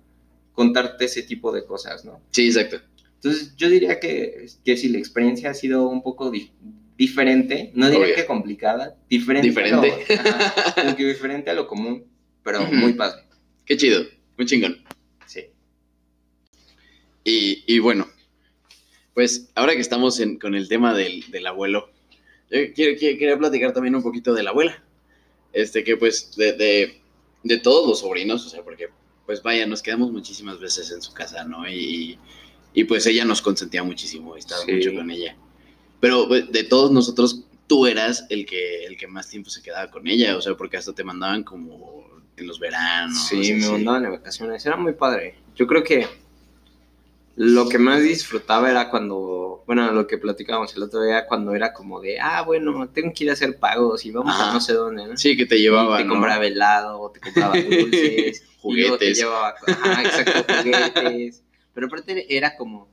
contarte 0.52 1.06
ese 1.06 1.24
tipo 1.24 1.50
de 1.50 1.66
cosas, 1.66 2.04
¿no? 2.04 2.20
Sí, 2.30 2.46
exacto. 2.46 2.78
Entonces 3.24 3.54
yo 3.56 3.68
diría 3.68 4.00
que, 4.00 4.48
que 4.64 4.76
si 4.76 4.88
la 4.88 4.98
experiencia 4.98 5.50
ha 5.50 5.54
sido 5.54 5.88
un 5.88 6.02
poco 6.02 6.30
di- 6.30 6.50
diferente, 6.98 7.70
no 7.74 7.86
diría 7.88 8.04
Obvio. 8.06 8.16
que 8.16 8.26
complicada, 8.26 8.96
diferente. 9.08 9.48
Diferente. 9.48 9.90
a 10.08 10.22
lo- 10.22 10.30
ajá, 10.30 10.96
que 10.96 11.06
diferente 11.06 11.50
a 11.50 11.54
lo 11.54 11.66
común, 11.68 12.04
pero 12.42 12.66
muy 12.66 12.94
padre. 12.94 13.22
Qué 13.64 13.76
chido, 13.76 14.02
muy 14.36 14.46
chingón. 14.46 14.82
Sí. 15.26 15.46
Y, 17.24 17.62
y 17.66 17.78
bueno, 17.78 18.08
pues 19.14 19.50
ahora 19.54 19.74
que 19.74 19.80
estamos 19.80 20.18
en- 20.20 20.38
con 20.38 20.54
el 20.54 20.68
tema 20.68 20.92
del, 20.94 21.30
del 21.30 21.46
abuelo, 21.46 21.90
yo 22.50 22.72
quiero, 22.74 22.98
quiero- 22.98 23.18
quería 23.18 23.38
platicar 23.38 23.72
también 23.72 23.94
un 23.94 24.02
poquito 24.02 24.34
de 24.34 24.42
la 24.42 24.50
abuela. 24.50 24.82
Este, 25.52 25.84
que 25.84 25.96
pues 25.96 26.34
de, 26.36 26.52
de, 26.54 27.00
de 27.44 27.58
todos 27.58 27.86
los 27.86 28.00
sobrinos, 28.00 28.44
o 28.46 28.48
sea, 28.48 28.62
porque 28.64 28.88
pues 29.26 29.42
vaya, 29.42 29.66
nos 29.66 29.82
quedamos 29.82 30.10
muchísimas 30.10 30.58
veces 30.58 30.90
en 30.90 31.02
su 31.02 31.12
casa, 31.12 31.44
¿no? 31.44 31.68
Y, 31.70 32.18
y 32.74 32.84
pues 32.84 33.06
ella 33.06 33.24
nos 33.24 33.42
consentía 33.42 33.82
muchísimo, 33.82 34.36
estaba 34.36 34.62
Sí. 34.64 34.72
mucho 34.72 34.94
con 34.94 35.10
ella. 35.10 35.36
Pero 36.00 36.26
pues, 36.28 36.50
de 36.50 36.64
todos 36.64 36.90
nosotros, 36.90 37.44
tú 37.66 37.86
eras 37.86 38.26
el 38.30 38.44
que, 38.46 38.84
el 38.86 38.96
que 38.96 39.06
más 39.06 39.28
tiempo 39.28 39.50
se 39.50 39.62
quedaba 39.62 39.90
con 39.90 40.06
ella, 40.06 40.36
o 40.36 40.42
sea, 40.42 40.54
porque 40.56 40.76
hasta 40.76 40.92
te 40.92 41.04
mandaban 41.04 41.44
como 41.44 42.04
en 42.36 42.46
los 42.46 42.58
veranos. 42.58 43.28
Sí, 43.28 43.52
me 43.54 43.68
mandaban 43.70 44.02
de 44.02 44.08
vacaciones, 44.10 44.64
era 44.66 44.76
muy 44.76 44.92
padre. 44.94 45.36
Yo 45.54 45.66
creo 45.66 45.84
que 45.84 46.06
lo 47.36 47.66
que 47.68 47.78
más 47.78 48.02
disfrutaba 48.02 48.70
era 48.70 48.90
cuando, 48.90 49.62
bueno, 49.66 49.90
lo 49.92 50.06
que 50.06 50.18
platicábamos 50.18 50.74
el 50.76 50.82
otro 50.82 51.02
día, 51.02 51.24
cuando 51.26 51.54
era 51.54 51.72
como 51.72 52.00
de, 52.00 52.20
ah, 52.20 52.42
bueno, 52.42 52.88
tengo 52.90 53.12
que 53.14 53.24
ir 53.24 53.30
a 53.30 53.32
hacer 53.32 53.58
pagos 53.58 54.04
y 54.04 54.10
vamos 54.10 54.34
Ajá. 54.34 54.50
a 54.50 54.54
no 54.54 54.60
sé 54.60 54.74
dónde, 54.74 55.06
¿no? 55.06 55.16
Sí, 55.16 55.34
que 55.36 55.46
te 55.46 55.56
Y 55.56 55.62
llevaba, 55.62 55.96
te 55.98 56.04
¿no? 56.04 56.12
compraba 56.14 56.44
helado, 56.46 57.10
te 57.10 57.20
compraba 57.20 57.54
dulces, 57.56 58.40
te 58.42 58.46
Juguetes. 58.60 59.18
llevaba, 59.18 59.54
ajá, 59.66 60.02
exacto, 60.02 60.54
juguetes. 60.62 61.42
Pero 61.74 61.86
aparte 61.86 62.36
era 62.36 62.56
como, 62.56 62.88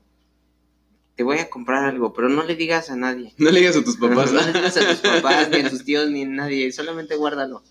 te 1.16 1.24
voy 1.24 1.40
a 1.40 1.50
comprar 1.50 1.84
algo, 1.84 2.14
pero 2.14 2.30
no 2.30 2.44
le 2.44 2.56
digas 2.56 2.90
a 2.90 2.96
nadie. 2.96 3.34
No 3.38 3.52
le 3.52 3.60
digas 3.60 3.76
a 3.76 3.84
tus 3.84 3.98
papás. 3.98 4.32
No 4.34 4.42
le 4.42 4.54
digas 4.54 4.78
a 4.78 4.88
tus 4.88 5.00
papás, 5.00 5.50
ni 5.50 5.60
a 5.60 5.70
tus 5.70 5.84
tíos, 5.84 6.10
ni 6.10 6.24
a 6.24 6.28
nadie, 6.28 6.72
solamente 6.72 7.16
guárdalo. 7.16 7.62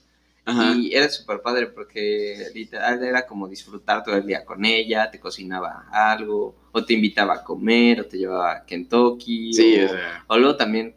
Ajá. 0.45 0.75
Y 0.75 0.95
era 0.95 1.11
súper 1.11 1.43
padre 1.43 1.67
porque 1.67 2.51
literal 2.55 3.03
era 3.03 3.27
como 3.27 3.49
disfrutar 3.49 4.03
todo 4.03 4.17
el 4.17 4.27
día 4.27 4.47
con 4.47 4.65
ella, 4.65 5.11
te 5.11 5.21
cocinaba 5.21 5.87
algo, 5.93 6.57
o 6.73 6.85
te 6.85 6.95
invitaba 6.95 7.35
a 7.35 7.45
comer, 7.45 8.01
o 8.01 8.07
te 8.07 8.17
llevaba 8.17 8.53
a 8.53 8.65
Kentucky. 8.65 9.53
Sí, 9.53 9.81
o, 9.81 9.87
o 9.87 9.89
sea. 9.89 10.25
o 10.27 10.39
luego 10.39 10.57
también 10.57 10.95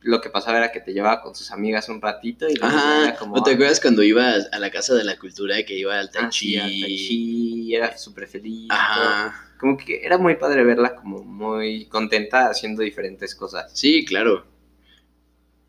lo 0.00 0.20
que 0.20 0.30
pasaba 0.30 0.58
era 0.58 0.72
que 0.72 0.80
te 0.80 0.92
llevaba 0.92 1.20
con 1.20 1.34
sus 1.34 1.50
amigas 1.50 1.88
un 1.88 2.00
ratito 2.00 2.48
y 2.48 2.54
Ajá. 2.60 3.16
como... 3.18 3.36
¿No 3.36 3.42
te 3.42 3.52
acuerdas 3.52 3.80
cuando 3.80 4.02
ibas 4.02 4.48
a 4.52 4.58
la 4.58 4.70
casa 4.70 4.94
de 4.94 5.04
la 5.04 5.18
cultura 5.18 5.62
que 5.64 5.76
iba 5.76 5.98
al 5.98 6.06
ah, 6.06 6.10
Tai 6.12 6.32
sí, 6.32 6.38
Chi? 6.38 6.56
al 6.56 6.70
Tai 6.70 6.96
Chi, 6.96 7.74
era 7.74 7.98
súper 7.98 8.26
feliz. 8.28 8.68
todo. 8.68 9.47
Como 9.58 9.76
que 9.76 10.04
era 10.04 10.18
muy 10.18 10.36
padre 10.36 10.64
verla 10.64 10.94
como 10.94 11.22
muy 11.24 11.86
contenta 11.86 12.48
haciendo 12.48 12.82
diferentes 12.82 13.34
cosas. 13.34 13.70
Sí, 13.74 14.04
claro. 14.04 14.44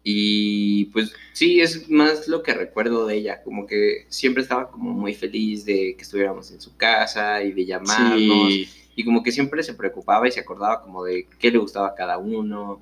Y 0.04 0.86
pues 0.86 1.14
sí, 1.34 1.60
es 1.60 1.90
más 1.90 2.28
lo 2.28 2.42
que 2.42 2.54
recuerdo 2.54 3.06
de 3.06 3.16
ella, 3.16 3.44
como 3.44 3.68
que 3.68 4.06
siempre 4.10 4.44
estaba 4.44 4.72
como 4.72 4.94
muy 4.94 5.14
feliz 5.14 5.66
de 5.66 5.96
que 5.96 6.04
estuviéramos 6.04 6.52
en 6.52 6.62
su 6.62 6.76
casa 6.78 7.44
y 7.44 7.52
de 7.52 7.66
llamarnos. 7.66 8.48
Sí. 8.48 8.70
Y 8.96 9.04
como 9.04 9.24
que 9.24 9.32
siempre 9.32 9.64
se 9.64 9.74
preocupaba 9.74 10.28
y 10.28 10.32
se 10.32 10.40
acordaba 10.40 10.82
como 10.82 11.04
de 11.04 11.28
qué 11.40 11.52
le 11.52 11.58
gustaba 11.58 11.88
a 11.88 11.96
cada 11.96 12.18
uno. 12.18 12.82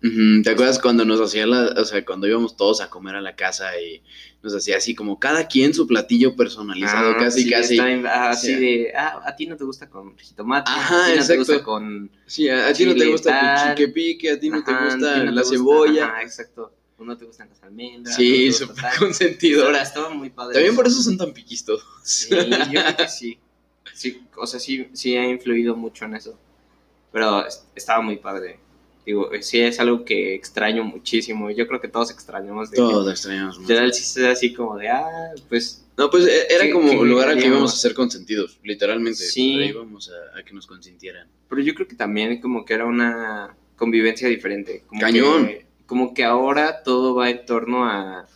¿Te 0.00 0.50
acuerdas 0.50 0.78
cuando 0.78 1.04
nos 1.04 1.20
hacía 1.20 1.44
la, 1.46 1.74
o 1.76 1.84
sea, 1.84 2.04
cuando 2.04 2.26
íbamos 2.28 2.56
todos 2.56 2.80
a 2.80 2.88
comer 2.88 3.16
a 3.16 3.20
la 3.20 3.34
casa 3.34 3.70
y 3.80 4.00
nos 4.42 4.54
hacía 4.54 4.76
así 4.76 4.94
como 4.94 5.18
cada 5.18 5.48
quien 5.48 5.74
su 5.74 5.88
platillo 5.88 6.36
personalizado, 6.36 7.10
Ah, 7.10 7.16
casi, 7.18 7.42
sí, 7.42 7.50
casi. 7.50 7.78
está 7.80 8.30
así 8.30 8.46
Sí. 8.46 8.54
de, 8.54 8.92
ah, 8.96 9.20
a 9.24 9.34
ti 9.34 9.46
no 9.46 9.56
te 9.56 9.64
gusta 9.64 9.90
con 9.90 10.16
jitomate, 10.16 10.70
Ajá, 10.70 11.06
a 11.06 11.12
ti 11.12 11.18
no 11.18 11.26
te 11.26 11.36
gusta 11.36 11.62
con... 11.64 12.10
Sí, 12.26 12.48
a, 12.48 12.68
a 12.68 12.72
ti 12.72 12.86
no 12.86 12.94
te 12.94 13.06
gusta 13.06 13.64
el 13.64 13.70
chique 13.76 13.88
pique, 13.88 14.30
a 14.30 14.38
ti 14.38 14.50
no 14.50 14.62
te 14.62 14.70
ajá, 14.70 14.84
gusta 14.84 15.14
te 15.14 15.24
la 15.26 15.32
gusta- 15.42 15.56
cebolla. 15.56 16.06
Ajá, 16.06 16.22
exacto. 16.22 16.72
No 17.00 17.16
te 17.16 17.24
gustan 17.26 17.48
las 17.48 17.62
almendras. 17.62 18.14
sí, 18.16 18.46
no 18.46 18.46
gusta 18.50 18.66
súper 18.66 18.84
consentidora. 18.98 19.82
estaba 19.82 20.10
muy 20.10 20.30
padre. 20.30 20.54
También 20.54 20.74
por 20.76 20.86
eso 20.86 21.00
son 21.02 21.16
tan 21.16 21.32
piquis 21.32 21.64
todos. 21.64 21.84
Sí, 22.04 22.28
yo 22.30 22.80
creo 22.82 22.96
que 22.96 23.08
sí. 23.08 23.38
Sí, 23.94 24.22
o 24.36 24.46
sea, 24.46 24.60
sí, 24.60 24.88
sí 24.92 25.16
ha 25.16 25.28
influido 25.28 25.74
mucho 25.76 26.04
en 26.04 26.14
eso. 26.16 26.38
Pero 27.12 27.46
es- 27.46 27.64
estaba 27.74 28.00
muy 28.00 28.16
padre. 28.16 28.60
Digo, 29.08 29.30
sí 29.40 29.58
es 29.60 29.80
algo 29.80 30.04
que 30.04 30.34
extraño 30.34 30.84
muchísimo. 30.84 31.50
Yo 31.50 31.66
creo 31.66 31.80
que 31.80 31.88
todos 31.88 32.10
extrañamos 32.10 32.70
de 32.70 32.74
que 32.74 32.82
Todos 32.82 33.10
extrañamos 33.10 33.56
mucho. 33.58 33.66
literal 33.66 33.94
sí 33.94 34.02
es 34.20 34.26
así 34.26 34.52
como 34.52 34.76
de, 34.76 34.90
ah, 34.90 35.30
pues 35.48 35.82
No, 35.96 36.10
pues 36.10 36.26
e- 36.26 36.46
era 36.54 36.64
¿Qué- 36.64 36.72
como 36.72 36.92
un 36.92 37.08
lugar 37.08 37.30
al 37.30 37.38
que 37.38 37.46
íbamos 37.46 37.72
a 37.72 37.76
ser 37.78 37.94
consentidos, 37.94 38.58
literalmente. 38.62 39.16
Sí. 39.18 39.62
Ahí 39.62 39.68
íbamos 39.70 40.10
a, 40.10 40.38
a 40.38 40.42
que 40.42 40.52
nos 40.52 40.66
consintieran. 40.66 41.26
Pero 41.48 41.62
yo 41.62 41.74
creo 41.74 41.88
que 41.88 41.96
también 41.96 42.38
como 42.42 42.66
que 42.66 42.74
era 42.74 42.84
una 42.84 43.56
convivencia 43.76 44.28
diferente. 44.28 44.84
Como 44.86 45.00
Cañón. 45.00 45.46
Que, 45.46 45.66
como 45.86 46.12
que 46.12 46.24
ahora 46.24 46.82
todo 46.82 47.14
va 47.14 47.30
en 47.30 47.46
torno 47.46 47.86
a, 47.86 48.26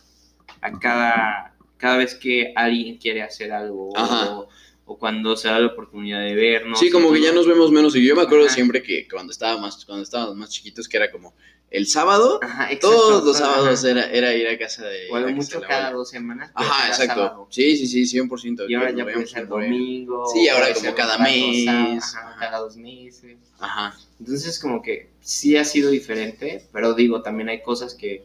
a 0.59 0.79
cada, 0.79 1.55
cada 1.77 1.97
vez 1.97 2.15
que 2.15 2.51
alguien 2.55 2.97
quiere 2.97 3.21
hacer 3.21 3.51
algo 3.51 3.95
Ajá. 3.95 4.31
o, 4.39 4.49
o 4.85 4.97
cuando 4.97 5.35
se 5.37 5.47
da 5.47 5.59
la 5.59 5.67
oportunidad 5.67 6.19
de 6.19 6.35
vernos. 6.35 6.79
sí, 6.79 6.89
como 6.89 7.11
que 7.13 7.21
ya 7.21 7.31
nos 7.31 7.47
vemos 7.47 7.71
menos. 7.71 7.95
Y 7.95 8.05
yo 8.05 8.15
me 8.15 8.23
acuerdo 8.23 8.45
Ajá. 8.45 8.55
siempre 8.55 8.83
que 8.83 9.07
cuando, 9.07 9.31
estaba 9.31 9.59
más, 9.59 9.85
cuando 9.85 10.03
estábamos 10.03 10.35
más 10.35 10.49
chiquitos, 10.49 10.87
que 10.87 10.97
era 10.97 11.11
como 11.11 11.33
el 11.69 11.87
sábado, 11.87 12.39
Ajá, 12.43 12.65
exacto. 12.65 12.89
todos 12.89 13.23
los 13.23 13.37
sábados 13.37 13.83
era, 13.83 14.05
era 14.11 14.35
ir 14.35 14.47
a 14.47 14.57
casa 14.59 14.85
de. 14.85 15.09
O 15.09 15.15
a 15.15 15.27
mucho 15.27 15.59
de 15.59 15.67
cada 15.67 15.91
dos 15.91 16.09
semanas. 16.09 16.51
Ajá, 16.53 16.89
exacto. 16.89 17.15
sábado. 17.15 17.47
Sí, 17.49 17.77
sí, 17.77 18.05
sí, 18.05 18.19
100%. 18.19 18.69
Y 18.69 18.75
ahora 18.75 18.91
ya 18.91 19.03
puede 19.05 19.25
ser 19.25 19.47
domingo. 19.47 20.27
Sí, 20.31 20.47
ahora 20.49 20.73
como 20.73 20.93
cada 20.93 21.17
mes. 21.17 21.67
Ajá. 21.67 22.35
cada 22.39 22.59
dos 22.59 22.75
meses. 22.75 23.37
Ajá. 23.59 23.97
Entonces 24.19 24.59
como 24.59 24.81
que 24.81 25.09
sí 25.21 25.57
ha 25.57 25.65
sido 25.65 25.89
diferente, 25.89 26.67
pero 26.71 26.93
digo, 26.93 27.21
también 27.21 27.49
hay 27.49 27.61
cosas 27.61 27.95
que, 27.95 28.23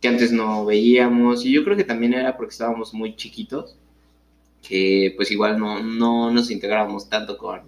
que 0.00 0.08
antes 0.08 0.32
no 0.32 0.64
veíamos 0.64 1.44
y 1.44 1.52
yo 1.52 1.64
creo 1.64 1.76
que 1.76 1.84
también 1.84 2.14
era 2.14 2.36
porque 2.36 2.52
estábamos 2.52 2.94
muy 2.94 3.14
chiquitos, 3.16 3.76
que 4.66 5.12
pues 5.16 5.30
igual 5.30 5.58
no, 5.58 5.82
no 5.82 6.30
nos 6.30 6.50
integrábamos 6.50 7.08
tanto 7.08 7.36
con 7.38 7.62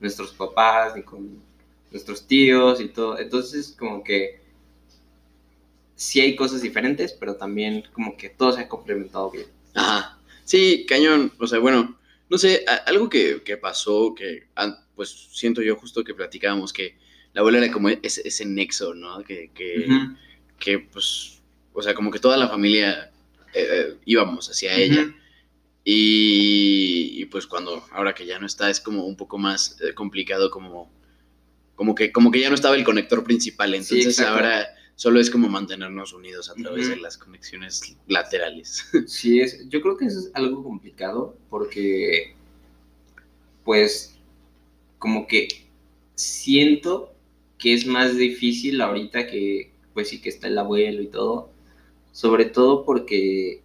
nuestros 0.00 0.32
papás 0.32 0.96
ni 0.96 1.02
con 1.02 1.42
nuestros 1.90 2.26
tíos 2.26 2.80
y 2.80 2.88
todo. 2.88 3.18
Entonces 3.18 3.74
como 3.78 4.02
que 4.02 4.40
sí 5.94 6.20
hay 6.20 6.34
cosas 6.34 6.62
diferentes, 6.62 7.12
pero 7.12 7.36
también 7.36 7.84
como 7.92 8.16
que 8.16 8.30
todo 8.30 8.52
se 8.52 8.62
ha 8.62 8.68
complementado 8.68 9.30
bien. 9.30 9.46
Ajá. 9.74 10.18
Sí, 10.44 10.86
cañón. 10.88 11.32
O 11.38 11.46
sea, 11.46 11.58
bueno, 11.58 11.98
no 12.30 12.38
sé, 12.38 12.64
algo 12.86 13.08
que, 13.08 13.42
que 13.44 13.56
pasó, 13.56 14.14
que 14.14 14.44
ah, 14.56 14.82
pues 14.96 15.28
siento 15.32 15.62
yo 15.62 15.76
justo 15.76 16.02
que 16.02 16.14
platicábamos, 16.14 16.72
que 16.72 16.96
la 17.34 17.40
abuela 17.40 17.58
era 17.58 17.72
como 17.72 17.88
ese, 17.88 18.26
ese 18.26 18.44
nexo, 18.46 18.94
¿no? 18.94 19.22
Que, 19.22 19.50
que, 19.54 19.86
que, 20.58 20.78
pues, 20.78 21.40
o 21.72 21.82
sea, 21.82 21.94
como 21.94 22.10
que 22.10 22.18
toda 22.18 22.36
la 22.36 22.48
familia 22.48 23.10
eh, 23.52 23.66
eh, 23.70 23.96
íbamos 24.06 24.48
hacia 24.48 24.74
ella. 24.74 25.14
Y, 25.84 27.14
y, 27.22 27.24
pues 27.26 27.46
cuando, 27.46 27.84
ahora 27.92 28.14
que 28.14 28.26
ya 28.26 28.38
no 28.38 28.46
está, 28.46 28.68
es 28.68 28.80
como 28.80 29.06
un 29.06 29.16
poco 29.16 29.38
más 29.38 29.78
eh, 29.80 29.94
complicado, 29.94 30.50
como, 30.50 30.90
como, 31.74 31.94
que, 31.94 32.12
como 32.12 32.30
que 32.30 32.40
ya 32.40 32.48
no 32.50 32.54
estaba 32.54 32.76
el 32.76 32.84
conector 32.84 33.24
principal. 33.24 33.74
Entonces 33.74 34.20
ahora 34.20 34.68
solo 35.00 35.18
es 35.18 35.30
como 35.30 35.48
mantenernos 35.48 36.12
unidos 36.12 36.50
a 36.50 36.54
través 36.54 36.88
de 36.88 36.96
las 36.96 37.16
conexiones 37.16 37.96
laterales. 38.06 38.84
Sí, 39.06 39.40
es, 39.40 39.66
yo 39.70 39.80
creo 39.80 39.96
que 39.96 40.04
eso 40.04 40.18
es 40.18 40.30
algo 40.34 40.62
complicado 40.62 41.38
porque, 41.48 42.34
pues, 43.64 44.18
como 44.98 45.26
que 45.26 45.48
siento 46.16 47.14
que 47.56 47.72
es 47.72 47.86
más 47.86 48.16
difícil 48.16 48.80
ahorita 48.80 49.26
que, 49.26 49.72
pues 49.94 50.08
sí, 50.08 50.20
que 50.20 50.28
está 50.28 50.48
el 50.48 50.58
abuelo 50.58 51.00
y 51.00 51.06
todo, 51.06 51.50
sobre 52.12 52.44
todo 52.44 52.84
porque, 52.84 53.62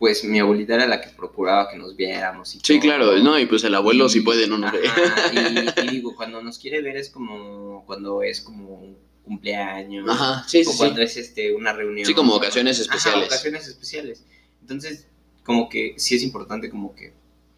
pues, 0.00 0.24
mi 0.24 0.40
abuelita 0.40 0.74
era 0.74 0.86
la 0.86 1.00
que 1.00 1.10
procuraba 1.10 1.70
que 1.70 1.76
nos 1.78 1.94
viéramos 1.94 2.52
y 2.56 2.58
Sí, 2.58 2.72
todo. 2.74 2.80
claro, 2.80 3.16
no, 3.18 3.38
y 3.38 3.46
pues 3.46 3.62
el 3.62 3.74
abuelo 3.76 4.08
si 4.08 4.18
Y- 4.18 4.22
puede, 4.22 4.48
no 4.48 4.58
nos 4.58 4.72
ve. 4.72 4.80
ajá, 4.88 5.30
y, 5.32 5.86
y 5.86 5.88
digo, 5.90 6.14
cuando 6.16 6.42
nos 6.42 6.58
quiere 6.58 6.80
ver 6.82 6.96
es 6.96 7.10
como, 7.10 7.84
cuando 7.86 8.22
es 8.22 8.40
como 8.40 8.70
un 8.74 8.96
cumpleaños, 9.24 10.08
Ajá, 10.10 10.42
sí, 10.48 10.64
sí, 10.64 10.70
o 10.70 10.72
sí. 10.72 10.78
cuando 10.78 11.02
es 11.02 11.16
este 11.16 11.54
una 11.54 11.72
reunión. 11.72 12.04
Sí, 12.06 12.14
como 12.14 12.34
ocasiones 12.34 12.80
Ajá, 12.80 12.82
especiales. 12.96 13.26
ocasiones 13.28 13.68
especiales. 13.68 14.24
Entonces, 14.62 15.06
como 15.44 15.68
que 15.68 15.94
sí 15.98 16.16
es 16.16 16.22
importante 16.24 16.68
como 16.70 16.94
que 16.96 17.12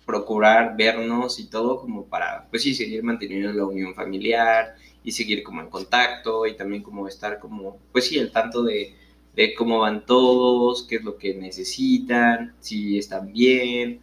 procurar 0.04 0.76
vernos 0.76 1.38
y 1.38 1.44
todo 1.46 1.80
como 1.80 2.06
para, 2.06 2.48
pues 2.50 2.62
sí, 2.62 2.74
seguir 2.74 3.02
manteniendo 3.04 3.52
la 3.52 3.64
unión 3.64 3.94
familiar 3.94 4.74
y 5.04 5.12
seguir 5.12 5.42
como 5.42 5.60
en 5.62 5.70
contacto 5.70 6.46
y 6.46 6.56
también 6.56 6.82
como 6.82 7.06
estar 7.08 7.38
como, 7.38 7.78
pues 7.92 8.06
sí, 8.06 8.18
al 8.18 8.30
tanto 8.32 8.62
de, 8.64 8.94
de 9.34 9.54
cómo 9.54 9.78
van 9.80 10.04
todos, 10.06 10.84
qué 10.84 10.96
es 10.96 11.04
lo 11.04 11.16
que 11.16 11.34
necesitan, 11.34 12.54
si 12.60 12.98
están 12.98 13.32
bien, 13.32 14.00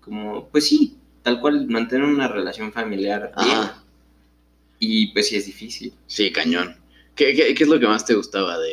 como, 0.00 0.46
pues 0.48 0.68
sí, 0.68 0.96
tal 1.22 1.40
cual 1.40 1.66
mantener 1.68 2.06
una 2.06 2.28
relación 2.28 2.72
familiar 2.72 3.32
bien. 3.42 3.56
Ajá. 3.56 3.84
Y 4.78 5.08
pues 5.08 5.28
sí 5.28 5.36
es 5.36 5.46
difícil. 5.46 5.92
Sí, 6.06 6.30
cañón. 6.30 6.76
¿Qué, 7.16 7.34
qué, 7.34 7.52
qué 7.54 7.64
es 7.64 7.68
lo 7.68 7.80
que 7.80 7.86
más 7.88 8.04
te 8.04 8.14
gustaba 8.14 8.58
de...? 8.58 8.68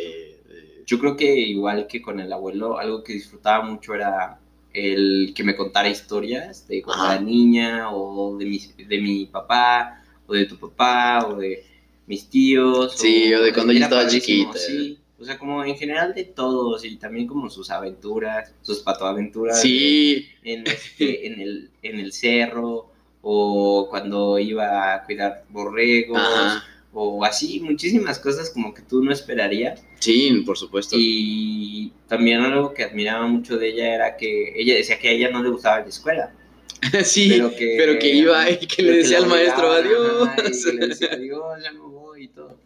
de- 0.48 0.84
Yo 0.86 1.00
creo 1.00 1.18
que 1.18 1.36
igual 1.40 1.88
que 1.88 2.02
con 2.02 2.20
el 2.20 2.32
abuelo, 2.32 2.78
algo 2.78 3.04
que 3.04 3.14
disfrutaba 3.14 3.64
mucho 3.66 3.96
era 3.96 4.40
el 4.74 5.34
que 5.36 5.44
me 5.44 5.56
contara 5.56 5.90
historias 5.90 6.68
de 6.68 6.82
cuando 6.84 7.06
era 7.06 7.20
niña, 7.22 7.90
o 7.92 8.38
de 8.38 8.46
mi, 8.46 8.60
de 8.60 9.02
mi 9.02 9.26
papá, 9.26 10.04
o 10.28 10.34
de 10.34 10.46
tu 10.46 10.58
papá, 10.58 11.26
o 11.28 11.38
de 11.38 11.64
mis 12.06 12.30
tíos. 12.30 12.94
Sí, 12.98 13.34
o 13.34 13.42
de 13.42 13.52
cuando 13.54 13.74
yo 13.74 13.80
estaba 13.80 14.06
chiquita. 14.08 14.58
Sí, 14.58 15.00
o 15.20 15.24
sea, 15.24 15.38
como 15.38 15.64
en 15.64 15.78
general 15.78 16.14
de 16.14 16.26
todos, 16.26 16.84
y 16.84 16.98
también 16.98 17.28
como 17.28 17.50
sus 17.50 17.70
aventuras, 17.70 18.54
sus 18.62 18.80
patoaventuras 18.80 19.62
Sí, 19.62 20.28
en, 20.44 20.68
este, 20.68 21.28
en, 21.28 21.40
el, 21.40 21.70
en 21.82 22.00
el 22.00 22.12
cerro, 22.12 22.92
o 23.22 23.88
cuando 23.90 24.38
iba 24.38 24.94
a 24.94 25.04
cuidar 25.04 25.46
borregos, 25.50 26.20
ajá. 26.20 26.64
o 26.94 27.24
así, 27.24 27.60
muchísimas 27.60 28.20
cosas 28.20 28.52
como 28.52 28.74
que 28.74 28.82
tú 28.82 29.04
no 29.04 29.12
esperarías. 29.12 29.84
Sí, 30.00 30.44
por 30.46 30.58
supuesto. 30.58 30.96
Y 31.00 31.92
también 32.08 32.42
algo 32.42 32.74
que 32.74 32.84
admiraba 32.84 33.26
mucho 33.26 33.58
de 33.58 33.70
ella 33.70 33.96
era 33.96 34.18
que 34.18 34.54
ella 34.56 34.76
decía 34.76 35.00
que 35.00 35.10
a 35.10 35.12
ella 35.12 35.32
no 35.32 35.42
le 35.42 35.50
gustaba 35.50 35.80
la 35.80 35.88
escuela. 35.88 36.34
sí, 37.04 37.30
pero 37.30 37.56
que, 37.56 37.76
pero 37.78 37.98
que 37.98 38.14
iba 38.14 38.50
y 38.50 38.58
que 38.68 38.84
le 38.84 38.98
decía 38.98 39.20
al 39.20 39.28
maestro 39.28 39.72
adiós. 39.72 40.30
y 40.38 40.64
que 40.64 40.74
le 40.74 40.88
decía 40.88 41.10
adiós, 41.14 41.64
ya 41.64 41.72
me 41.72 41.80
voy 41.80 42.26
y 42.26 42.28
todo. 42.28 42.65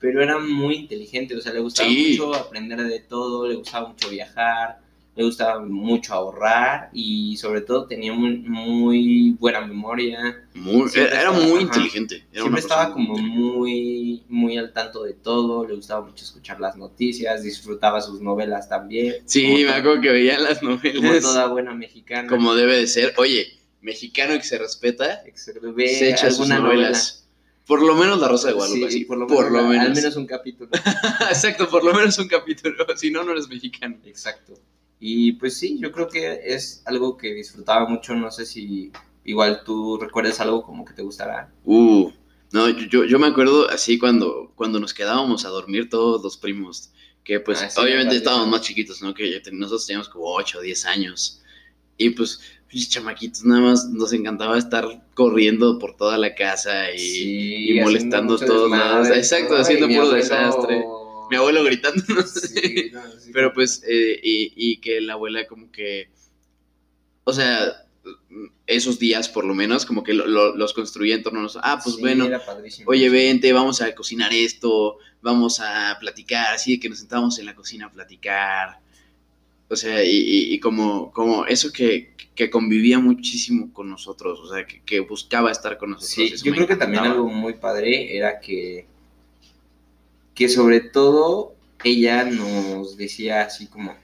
Pero 0.00 0.22
era 0.22 0.38
muy 0.38 0.76
inteligente, 0.76 1.36
o 1.36 1.40
sea, 1.40 1.52
le 1.52 1.60
gustaba 1.60 1.88
Sí. 1.88 2.10
mucho 2.18 2.34
aprender 2.34 2.82
de 2.82 3.00
todo, 3.00 3.46
le 3.46 3.54
gustaba 3.56 3.88
mucho 3.88 4.08
viajar, 4.08 4.78
le 5.14 5.24
gustaba 5.24 5.60
mucho 5.60 6.14
ahorrar 6.14 6.88
y 6.94 7.36
sobre 7.36 7.60
todo 7.60 7.84
tenía 7.86 8.12
muy, 8.12 8.38
muy 8.38 9.36
buena 9.38 9.60
memoria. 9.60 10.48
Muy- 10.54 10.88
era 10.94 11.32
muy 11.32 11.50
ajá. 11.52 11.60
inteligente. 11.62 12.24
Era 12.32 12.42
Siempre 12.42 12.60
estaba 12.60 12.92
como 12.92 13.14
muy, 13.18 14.22
muy 14.28 14.56
al 14.56 14.72
tanto 14.72 15.02
de 15.02 15.12
todo, 15.12 15.66
le 15.66 15.74
gustaba 15.74 16.06
mucho 16.06 16.24
escuchar 16.24 16.60
las 16.60 16.76
noticias, 16.76 17.42
disfrutaba 17.42 18.00
sus 18.00 18.20
novelas 18.22 18.68
también. 18.68 19.16
Sí, 19.26 19.42
como 19.42 19.54
me 19.58 19.68
acuerdo 19.70 20.00
que 20.00 20.10
veía 20.10 20.38
las 20.38 20.60
Como 20.60 20.76
novelas 20.76 21.22
toda 21.22 21.46
buena 21.48 21.74
mexicana. 21.74 22.28
como 22.28 22.54
debe 22.54 22.76
de 22.78 22.86
ser. 22.86 23.12
Oye, 23.18 23.48
mexicano 23.82 24.34
que 24.38 24.44
se 24.44 24.56
respeta, 24.58 25.22
ve 25.74 25.88
se 25.88 26.10
echa 26.10 26.30
sus 26.30 26.48
novelas. 26.48 27.19
Por 27.70 27.82
lo 27.82 27.94
menos 27.94 28.18
La 28.18 28.26
Rosa 28.26 28.48
de. 28.48 28.54
Guadalupe, 28.54 28.90
Sí, 28.90 28.98
sí. 28.98 29.04
por 29.04 29.16
lo 29.16 29.28
menos, 29.28 29.86
al 29.86 29.94
menos 29.94 30.16
un 30.16 30.26
capítulo. 30.26 30.70
Exacto, 31.30 31.68
por 31.68 31.84
lo 31.84 31.94
menos 31.94 32.18
un 32.18 32.26
capítulo. 32.26 32.84
Si 32.96 33.12
no, 33.12 33.22
no 33.22 33.30
eres 33.30 33.48
mexicano. 33.48 33.96
Exacto. 34.06 34.54
Y 34.98 35.34
pues 35.34 35.56
sí, 35.56 35.78
yo 35.80 35.92
creo 35.92 36.08
que 36.08 36.40
es 36.46 36.82
algo 36.84 37.16
que 37.16 37.32
disfrutaba 37.32 37.88
mucho. 37.88 38.16
No 38.16 38.32
sé 38.32 38.44
si 38.44 38.90
igual 39.24 39.62
tú 39.64 39.98
recuerdas 39.98 40.40
algo 40.40 40.64
como 40.64 40.84
que 40.84 40.94
te 40.94 41.02
gustará. 41.02 41.52
Uh, 41.64 42.10
no, 42.50 42.68
yo, 42.70 43.04
yo, 43.04 43.20
me 43.20 43.28
acuerdo 43.28 43.70
así 43.70 44.00
cuando, 44.00 44.50
cuando 44.56 44.80
nos 44.80 44.92
quedábamos 44.92 45.44
a 45.44 45.50
dormir 45.50 45.88
todos 45.88 46.24
los 46.24 46.36
primos, 46.36 46.90
que 47.22 47.38
pues 47.38 47.62
Ah, 47.62 47.70
sí, 47.70 47.80
obviamente 47.80 48.16
estábamos 48.16 48.48
más 48.48 48.62
chiquitos, 48.62 49.00
¿no? 49.00 49.14
Que 49.14 49.40
nosotros 49.52 49.86
teníamos 49.86 50.08
como 50.08 50.24
8 50.24 50.58
o 50.58 50.60
10 50.60 50.86
años. 50.86 51.40
Y 51.96 52.10
pues, 52.10 52.40
chamaquitos, 52.88 53.44
nada 53.44 53.60
más 53.62 53.88
nos 53.88 54.12
encantaba 54.12 54.56
estar 54.56 54.86
corriendo 55.14 55.78
por 55.78 55.96
toda 55.96 56.16
la 56.18 56.34
casa 56.34 56.92
y, 56.92 56.98
Sí, 56.98 57.70
y 57.72 57.80
molestando 57.80 58.38
todos 58.38 58.70
lados. 58.70 59.08
Exacto, 59.08 59.56
haciendo 59.56 59.86
puro 59.88 60.02
abuelo- 60.02 60.14
desastre. 60.16 60.84
Mi 61.30 61.36
abuelo 61.36 61.62
gritando. 61.64 62.02
Sí, 62.26 62.90
no, 62.92 63.02
sí. 63.18 63.30
Pero 63.32 63.52
pues, 63.52 63.82
eh, 63.86 64.18
y, 64.22 64.52
y 64.56 64.76
que 64.78 65.00
la 65.00 65.12
abuela 65.14 65.46
como 65.46 65.70
que, 65.70 66.08
o 67.24 67.32
sea, 67.32 67.84
esos 68.66 68.98
días 68.98 69.28
por 69.28 69.44
lo 69.44 69.54
menos, 69.54 69.84
como 69.86 70.02
que 70.02 70.14
lo- 70.14 70.26
lo- 70.26 70.56
los 70.56 70.72
construía 70.72 71.14
en 71.14 71.22
torno 71.22 71.40
a 71.40 71.42
nosotros. 71.42 71.70
Ah, 71.72 71.80
pues 71.82 71.96
bueno, 71.98 72.24
oye, 72.86 73.08
vente, 73.10 73.52
vamos 73.52 73.80
a 73.82 73.94
cocinar 73.94 74.32
esto, 74.32 74.98
vamos 75.22 75.60
a 75.60 75.96
platicar, 76.00 76.54
así 76.54 76.72
de 76.76 76.80
que 76.80 76.88
nos 76.88 76.98
sentábamos 76.98 77.38
en 77.38 77.46
la 77.46 77.54
cocina 77.54 77.86
a 77.86 77.92
platicar. 77.92 78.78
O 79.70 79.76
sea, 79.76 80.04
y, 80.04 80.10
y- 80.10 80.54
y 80.54 80.60
como, 80.60 81.12
como 81.12 81.46
eso 81.46 81.72
que, 81.72 82.14
que 82.34 82.50
convivía 82.50 82.98
muchísimo 82.98 83.72
con 83.72 83.88
nosotros, 83.90 84.40
o 84.40 84.48
sea, 84.52 84.66
que, 84.66 84.82
que 84.82 85.00
buscaba 85.00 85.50
estar 85.52 85.78
con 85.78 85.90
nosotros. 85.90 86.12
Sí, 86.14 86.36
yo 86.44 86.52
creo 86.52 86.66
que 86.66 86.76
también 86.76 87.04
algo 87.04 87.28
muy 87.28 87.54
padre 87.54 88.16
era 88.16 88.40
que, 88.40 88.86
que 90.34 90.48
sobre 90.48 90.80
todo 90.80 91.54
ella 91.84 92.24
nos 92.24 92.96
decía 92.96 93.42
así 93.42 93.66
como, 93.66 93.94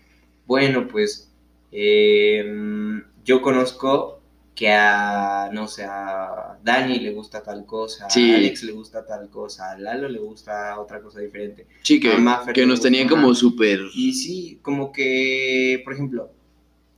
bueno, 0.46 0.88
pues 0.88 1.30
em, 1.72 3.02
yo 3.24 3.42
conozco 3.42 4.15
que 4.56 4.72
a, 4.72 5.50
no 5.52 5.68
sé, 5.68 5.84
a 5.84 6.58
Dani 6.64 6.98
le 6.98 7.12
gusta 7.12 7.42
tal 7.42 7.66
cosa, 7.66 8.10
Sí. 8.10 8.32
a 8.32 8.36
Alex 8.36 8.62
le 8.64 8.72
gusta 8.72 9.04
tal 9.06 9.28
cosa, 9.30 9.70
a 9.72 9.78
Lalo 9.78 10.08
le 10.08 10.18
gusta 10.18 10.80
otra 10.80 11.00
cosa 11.02 11.20
diferente. 11.20 11.66
Sí, 11.82 12.00
que, 12.00 12.10
a 12.12 12.66
nos 12.66 12.80
gusta, 12.80 12.82
tenía 12.82 13.02
ajá. 13.02 13.10
como 13.10 13.34
súper... 13.34 13.80
Y 13.94 14.14
sí, 14.14 14.58
como 14.62 14.90
que, 14.92 15.82
por 15.84 15.92
ejemplo, 15.92 16.32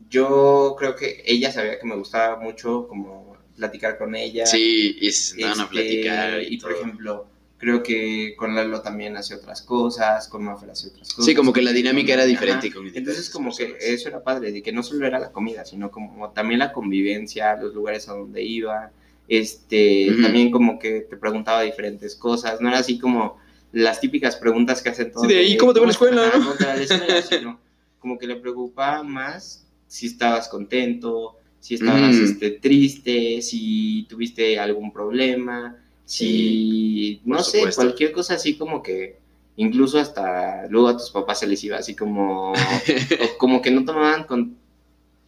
yo 0.08 0.76
creo 0.78 0.94
que 0.96 1.22
ella 1.26 1.52
sabía 1.52 1.78
que 1.78 1.86
me 1.86 1.96
gustaba 1.96 2.36
mucho 2.40 2.86
como 2.88 3.36
platicar 3.56 3.98
con 3.98 4.14
ella. 4.14 4.46
Sí, 4.46 4.96
y 5.00 5.10
se 5.12 5.30
sentaban 5.32 5.60
a 5.60 5.62
Este, 5.64 5.74
platicar 5.74 6.42
y, 6.42 6.54
y 6.54 6.58
por 6.58 6.72
ejemplo, 6.72 7.26
creo 7.58 7.82
que 7.82 8.34
con 8.36 8.54
Lalo 8.54 8.80
también 8.80 9.16
hacía 9.16 9.36
otras 9.36 9.62
cosas, 9.62 10.28
con 10.28 10.44
Maffer 10.44 10.70
hacía 10.70 10.90
otras 10.90 11.08
cosas. 11.08 11.24
Sí, 11.24 11.34
como 11.34 11.52
que 11.52 11.60
la 11.60 11.72
dinámica 11.72 12.14
era 12.14 12.24
diferente. 12.24 12.72
con 12.72 12.86
Entonces 12.86 13.28
como 13.30 13.54
que 13.54 13.76
eso 13.80 14.08
era 14.08 14.22
padre, 14.22 14.52
de 14.52 14.62
que 14.62 14.72
no 14.72 14.82
solo 14.82 15.06
era 15.06 15.18
la 15.18 15.32
comida, 15.32 15.64
sino 15.64 15.90
como 15.90 16.30
también 16.30 16.60
la 16.60 16.72
convivencia, 16.72 17.56
los 17.56 17.74
lugares 17.74 18.08
a 18.08 18.14
donde 18.14 18.42
iba, 18.42 18.92
este, 19.26 20.14
también 20.22 20.50
como 20.50 20.78
que 20.78 21.00
te 21.02 21.16
preguntaba 21.16 21.62
diferentes 21.62 22.14
cosas, 22.14 22.60
no 22.60 22.68
era 22.68 22.78
así 22.78 22.98
como 22.98 23.38
las 23.72 24.00
típicas 24.00 24.36
preguntas 24.36 24.80
que 24.80 24.90
hacen 24.90 25.12
todos. 25.12 25.26
Sí, 25.26 25.34
de, 25.34 25.42
¿y 25.42 25.56
cómo 25.56 25.74
te 25.74 25.80
va 25.80 25.86
la 25.86 25.92
escuela, 25.92 26.32
como 27.98 28.16
que 28.16 28.26
le 28.28 28.36
preocupaba 28.36 29.02
más 29.02 29.66
si 29.88 30.06
estabas 30.06 30.48
contento, 30.48 31.36
si 31.58 31.74
estabas 31.74 32.14
este, 32.14 32.52
triste, 32.52 33.42
si 33.42 34.06
tuviste 34.08 34.60
algún 34.60 34.92
problema, 34.92 35.76
si, 36.08 37.20
no 37.26 37.42
sé, 37.42 37.58
supuesto. 37.58 37.82
cualquier 37.82 38.12
cosa 38.12 38.34
así 38.34 38.56
como 38.56 38.82
que 38.82 39.18
incluso 39.56 39.98
hasta 39.98 40.66
luego 40.68 40.88
a 40.88 40.96
tus 40.96 41.10
papás 41.10 41.40
se 41.40 41.46
les 41.46 41.62
iba 41.64 41.76
así 41.76 41.94
como, 41.94 42.52
o 42.52 43.38
como 43.38 43.60
que 43.60 43.70
no 43.70 43.84
tomaban 43.84 44.24
con, 44.24 44.56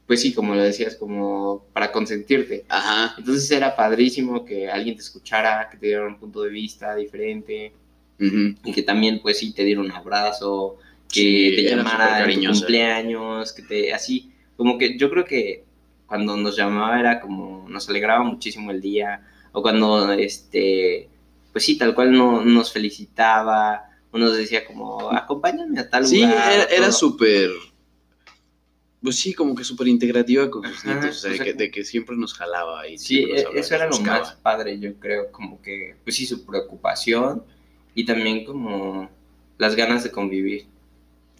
pues 0.07 0.23
sí, 0.23 0.33
como 0.33 0.55
lo 0.55 0.63
decías, 0.63 0.97
como 0.97 1.67
para 1.75 1.93
consentirte. 1.93 2.65
Ajá. 2.71 3.15
Entonces 3.19 3.51
era 3.51 3.77
padrísimo 3.77 4.43
que 4.47 4.71
alguien 4.71 4.97
te 4.97 5.03
escuchara, 5.03 5.69
que 5.71 5.77
te 5.77 5.89
diera 5.89 6.07
un 6.07 6.19
punto 6.19 6.41
de 6.43 6.49
vista 6.49 6.97
diferente 6.97 7.75
y 8.19 8.73
que 8.73 8.83
también 8.83 9.21
pues 9.21 9.39
sí 9.39 9.53
te 9.53 9.65
diera 9.65 9.83
un 9.83 9.93
abrazo, 9.93 10.79
que 11.13 11.51
Sí, 11.51 11.57
te 11.57 11.77
llamara 11.77 12.25
en 12.25 12.41
tu 12.41 12.53
cumpleaños, 12.53 13.53
que 13.53 13.63
te 13.63 13.93
así, 13.93 14.33
como 14.57 14.79
que 14.79 14.97
yo 14.97 15.11
creo 15.11 15.27
que 15.27 15.65
cuando 16.07 16.39
nos 16.39 16.57
llamaba 16.57 16.99
era 16.99 17.21
como 17.21 17.69
nos 17.69 17.87
alegraba 17.91 18.25
muchísimo 18.25 18.71
el 18.71 18.81
día 18.81 19.27
o 19.53 19.63
cuando 19.63 20.13
este 20.13 21.09
pues 21.53 21.65
sí, 21.65 21.77
tal 21.77 21.95
cual 21.95 22.13
no, 22.13 22.45
nos 22.45 22.73
felicitaba 22.73 23.91
o 24.13 24.19
nos 24.19 24.37
decía 24.37 24.65
como 24.65 25.11
acompáñame 25.11 25.81
a 25.81 25.89
tal 25.91 26.07
Sí, 26.07 26.21
lugar. 26.23 26.53
era, 26.53 26.65
o 26.65 26.69
era 26.69 26.93
súper. 26.93 27.51
Pues 29.03 29.17
sí, 29.19 29.33
como 29.33 29.55
que 29.55 29.65
súper 29.65 29.89
integrativa 29.89 30.51
con 30.51 30.63
sus 30.63 30.85
Ajá, 30.85 31.01
nietos. 31.01 31.17
O 31.17 31.21
sea, 31.21 31.31
o 31.31 31.35
sea, 31.35 31.45
que- 31.45 31.53
como- 31.53 31.59
de 31.63 31.71
que 31.71 31.85
siempre 31.85 32.17
nos 32.17 32.35
jalaba 32.35 32.87
y 32.87 32.99
Sí, 32.99 33.23
nos 33.23 33.31
e- 33.31 33.47
hablaba, 33.47 33.61
eso 33.61 33.75
era 33.75 33.87
lo 33.89 33.99
más 34.01 34.33
padre, 34.43 34.79
yo 34.79 34.95
creo, 34.97 35.33
como 35.33 35.61
que, 35.63 35.97
pues 36.05 36.17
sí, 36.17 36.27
su 36.27 36.45
preocupación 36.45 37.43
y 37.95 38.05
también 38.05 38.45
como 38.45 39.11
las 39.59 39.75
ganas 39.75 40.05
de 40.05 40.11
convivir. 40.11 40.67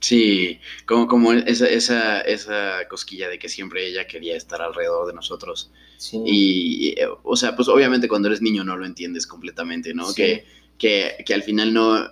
Sí, 0.01 0.59
como, 0.87 1.07
como 1.07 1.33
esa, 1.35 1.69
esa, 1.69 2.23
esa 2.23 2.89
cosquilla 2.89 3.29
de 3.29 3.39
que 3.39 3.51
siempre 3.51 3.87
ella 3.87 4.07
quería 4.07 4.37
estar 4.37 4.63
alrededor 4.63 5.07
de 5.07 5.13
nosotros. 5.13 5.71
Sí. 6.01 6.19
Y, 6.25 6.89
eh, 6.99 7.09
o 7.25 7.37
sea, 7.37 7.55
pues 7.55 7.69
obviamente 7.69 8.09
cuando 8.09 8.29
eres 8.29 8.41
niño 8.41 8.65
no 8.65 8.75
lo 8.75 8.87
entiendes 8.87 9.27
completamente, 9.27 9.93
¿no? 9.93 10.07
Sí. 10.07 10.15
Que, 10.15 10.47
que, 10.79 11.25
que 11.27 11.35
al 11.35 11.43
final 11.43 11.75
no. 11.75 12.09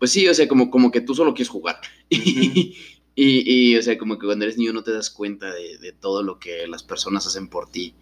Pues 0.00 0.10
sí, 0.10 0.26
o 0.26 0.34
sea, 0.34 0.48
como, 0.48 0.68
como 0.68 0.90
que 0.90 1.00
tú 1.00 1.14
solo 1.14 1.34
quieres 1.34 1.50
jugar. 1.50 1.76
y, 2.08 2.74
y, 3.14 3.76
o 3.76 3.82
sea, 3.82 3.96
como 3.96 4.18
que 4.18 4.26
cuando 4.26 4.44
eres 4.44 4.58
niño 4.58 4.72
no 4.72 4.82
te 4.82 4.90
das 4.90 5.08
cuenta 5.08 5.54
de, 5.54 5.78
de 5.78 5.92
todo 5.92 6.24
lo 6.24 6.40
que 6.40 6.66
las 6.66 6.82
personas 6.82 7.28
hacen 7.28 7.48
por 7.48 7.70
ti. 7.70 7.94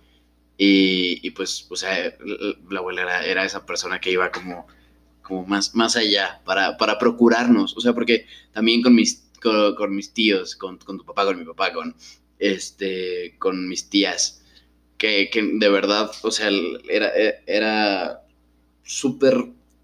Y, 0.56 1.20
y 1.26 1.30
pues, 1.32 1.66
o 1.68 1.76
sea, 1.76 2.16
la 2.70 2.78
abuela 2.78 3.02
era, 3.02 3.26
era 3.26 3.44
esa 3.44 3.66
persona 3.66 4.00
que 4.00 4.10
iba 4.10 4.32
como, 4.32 4.66
como 5.20 5.44
más, 5.46 5.74
más 5.74 5.96
allá 5.96 6.40
para, 6.46 6.78
para 6.78 6.98
procurarnos. 6.98 7.76
O 7.76 7.80
sea, 7.82 7.92
porque 7.92 8.26
también 8.52 8.80
con 8.80 8.94
mis, 8.94 9.28
con, 9.42 9.74
con 9.74 9.94
mis 9.94 10.14
tíos, 10.14 10.56
con, 10.56 10.78
con 10.78 10.96
tu 10.96 11.04
papá, 11.04 11.26
con 11.26 11.38
mi 11.38 11.44
papá, 11.44 11.74
con, 11.74 11.94
este, 12.38 13.36
con 13.38 13.68
mis 13.68 13.90
tías, 13.90 14.42
que, 14.98 15.30
que 15.30 15.42
de 15.42 15.68
verdad, 15.68 16.10
o 16.22 16.30
sea, 16.30 16.50
era, 16.88 17.12
era 17.46 18.22
súper 18.82 19.34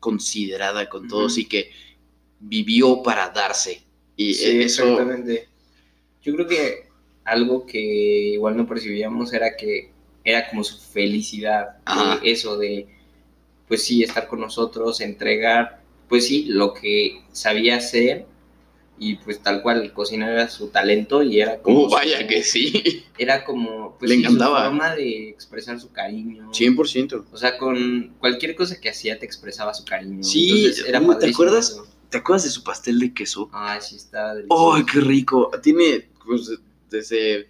considerada 0.01 0.89
con 0.89 1.09
todos 1.09 1.39
y 1.39 1.47
que 1.47 1.71
vivió 2.41 3.03
para 3.03 3.31
darse. 3.31 3.83
Y 4.17 4.35
Sí, 4.35 4.63
eso, 4.63 4.85
exactamente. 4.85 5.49
Yo 6.23 6.35
creo 6.35 6.47
que 6.47 6.89
algo 7.25 7.67
que 7.67 7.79
igual 7.79 8.57
no 8.57 8.67
percibíamos 8.67 9.33
era 9.33 9.57
que 9.57 9.91
era 10.25 10.49
como 10.49 10.63
su 10.65 10.79
felicidad, 10.79 11.77
de 12.21 12.31
eso 12.31 12.57
de, 12.57 12.89
pues 13.67 13.83
sí, 13.85 14.03
estar 14.03 14.29
con 14.29 14.41
nosotros, 14.41 15.01
entregar, 15.01 15.83
pues 16.09 16.27
sí, 16.27 16.45
lo 16.45 16.75
que 16.75 17.23
sabía 17.33 17.77
hacer 17.77 18.27
y 19.11 19.17
pues 19.17 19.41
tal 19.43 19.63
cual, 19.63 19.93
cocinar 19.93 20.31
era 20.31 20.49
su 20.49 20.69
talento 20.69 21.23
y 21.23 21.41
era 21.41 21.59
como... 21.61 21.85
Oh, 21.85 21.89
vaya 21.91 22.21
su- 22.21 22.27
que 22.29 22.43
sí, 22.43 23.05
Era 23.19 23.45
como, 23.45 23.97
pues 23.99 24.09
Le 24.11 24.17
sí, 24.17 24.23
encantaba. 24.23 24.61
su 24.61 24.65
forma 24.67 24.95
de 24.95 25.29
expresar 25.29 25.81
su 25.81 25.91
cariño. 25.93 26.51
100%. 26.53 27.25
O 27.33 27.37
sea, 27.37 27.59
con 27.59 28.15
cualquier 28.19 28.55
cosa 28.55 28.81
que 28.81 28.89
hacía 28.91 29.19
te 29.19 29.27
expresaba 29.27 29.75
su 29.75 29.85
cariño. 29.85 30.23
Sí, 30.23 30.51
Entonces, 30.67 30.85
era 30.87 31.01
¿te 31.19 31.31
acuerdas? 31.31 31.71
eso. 31.71 31.87
¿Te 32.11 32.19
acuerdas 32.19 32.45
de 32.45 32.51
su 32.51 32.63
pastel 32.63 32.99
de 32.99 33.13
queso? 33.15 33.49
Ay, 33.53 33.81
sí, 33.81 33.97
estaba 33.97 34.35
delicioso. 34.35 34.75
¡Ay, 34.75 34.85
qué 34.85 35.01
rico! 35.01 35.51
Tiene 35.63 36.09
pues, 36.27 36.51
desde 36.91 37.49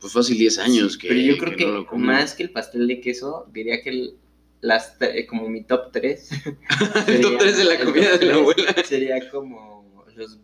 pues 0.00 0.12
fácil 0.12 0.36
10 0.38 0.58
años 0.58 0.92
Sí, 0.94 0.98
que 0.98 1.08
pero 1.08 1.20
yo 1.20 1.38
creo 1.38 1.56
que, 1.56 1.66
no 1.66 1.86
más 1.98 2.34
que 2.34 2.42
el 2.42 2.50
pastel 2.50 2.88
de 2.88 3.00
queso, 3.00 3.46
diría 3.52 3.80
que 3.82 3.90
el- 3.90 4.14
las 4.60 4.96
eh, 5.00 5.26
como 5.26 5.48
mi 5.48 5.62
top 5.64 5.90
3 5.92 6.28
el 7.08 7.20
top 7.20 7.36
3 7.38 7.56
de 7.58 7.64
la 7.64 7.78
comida 7.84 8.16
de 8.16 8.26
la 8.26 8.34
abuela. 8.34 8.74
sería 8.84 9.30
como 9.30 10.04
los 10.16 10.38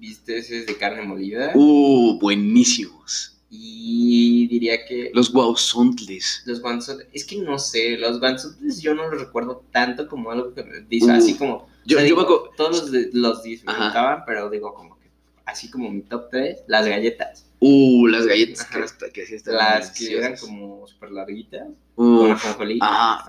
bisteces 0.00 0.66
de 0.66 0.76
carne 0.76 1.02
molida 1.02 1.52
¡Uh, 1.54 2.18
buenísimos! 2.18 3.36
y 3.52 4.46
diría 4.48 4.84
que 4.86 5.10
Los 5.12 5.32
guauzontles. 5.32 6.42
los 6.46 6.60
guanzotes, 6.60 7.06
es 7.12 7.24
que 7.24 7.36
no 7.38 7.58
sé, 7.58 7.96
los 7.98 8.20
guanzotes 8.20 8.80
yo 8.80 8.94
no 8.94 9.08
los 9.10 9.20
recuerdo 9.20 9.64
tanto 9.72 10.08
como 10.08 10.30
algo 10.30 10.54
que 10.54 10.62
me 10.62 10.80
dice, 10.82 11.06
Uh, 11.10 11.14
así 11.14 11.34
como, 11.34 11.68
Yo, 11.84 11.96
o 11.98 12.00
sea, 12.00 12.08
yo 12.08 12.16
me 12.16 12.22
digo, 12.22 12.22
acu- 12.22 12.56
todos 12.56 12.90
los, 12.92 13.14
los 13.14 13.42
disfrutaban, 13.42 14.22
pero 14.26 14.48
digo 14.50 14.72
como 14.74 14.96
que, 15.00 15.08
así 15.46 15.68
como 15.70 15.90
mi 15.90 16.02
top 16.02 16.28
3, 16.30 16.58
las 16.68 16.86
galletas, 16.86 17.44
¡Uh, 17.62 18.06
las 18.06 18.26
galletas 18.26 18.62
Ajá. 18.62 18.86
que, 19.04 19.12
que 19.12 19.26
sí 19.26 19.34
estaban 19.34 19.58
las 19.80 19.90
que 19.90 20.16
eran 20.16 20.34
como 20.36 20.86
súper 20.86 21.10
larguitas, 21.12 21.68
¡Uh, 21.94 22.18
con 22.18 22.30
ajonjolí. 22.32 22.78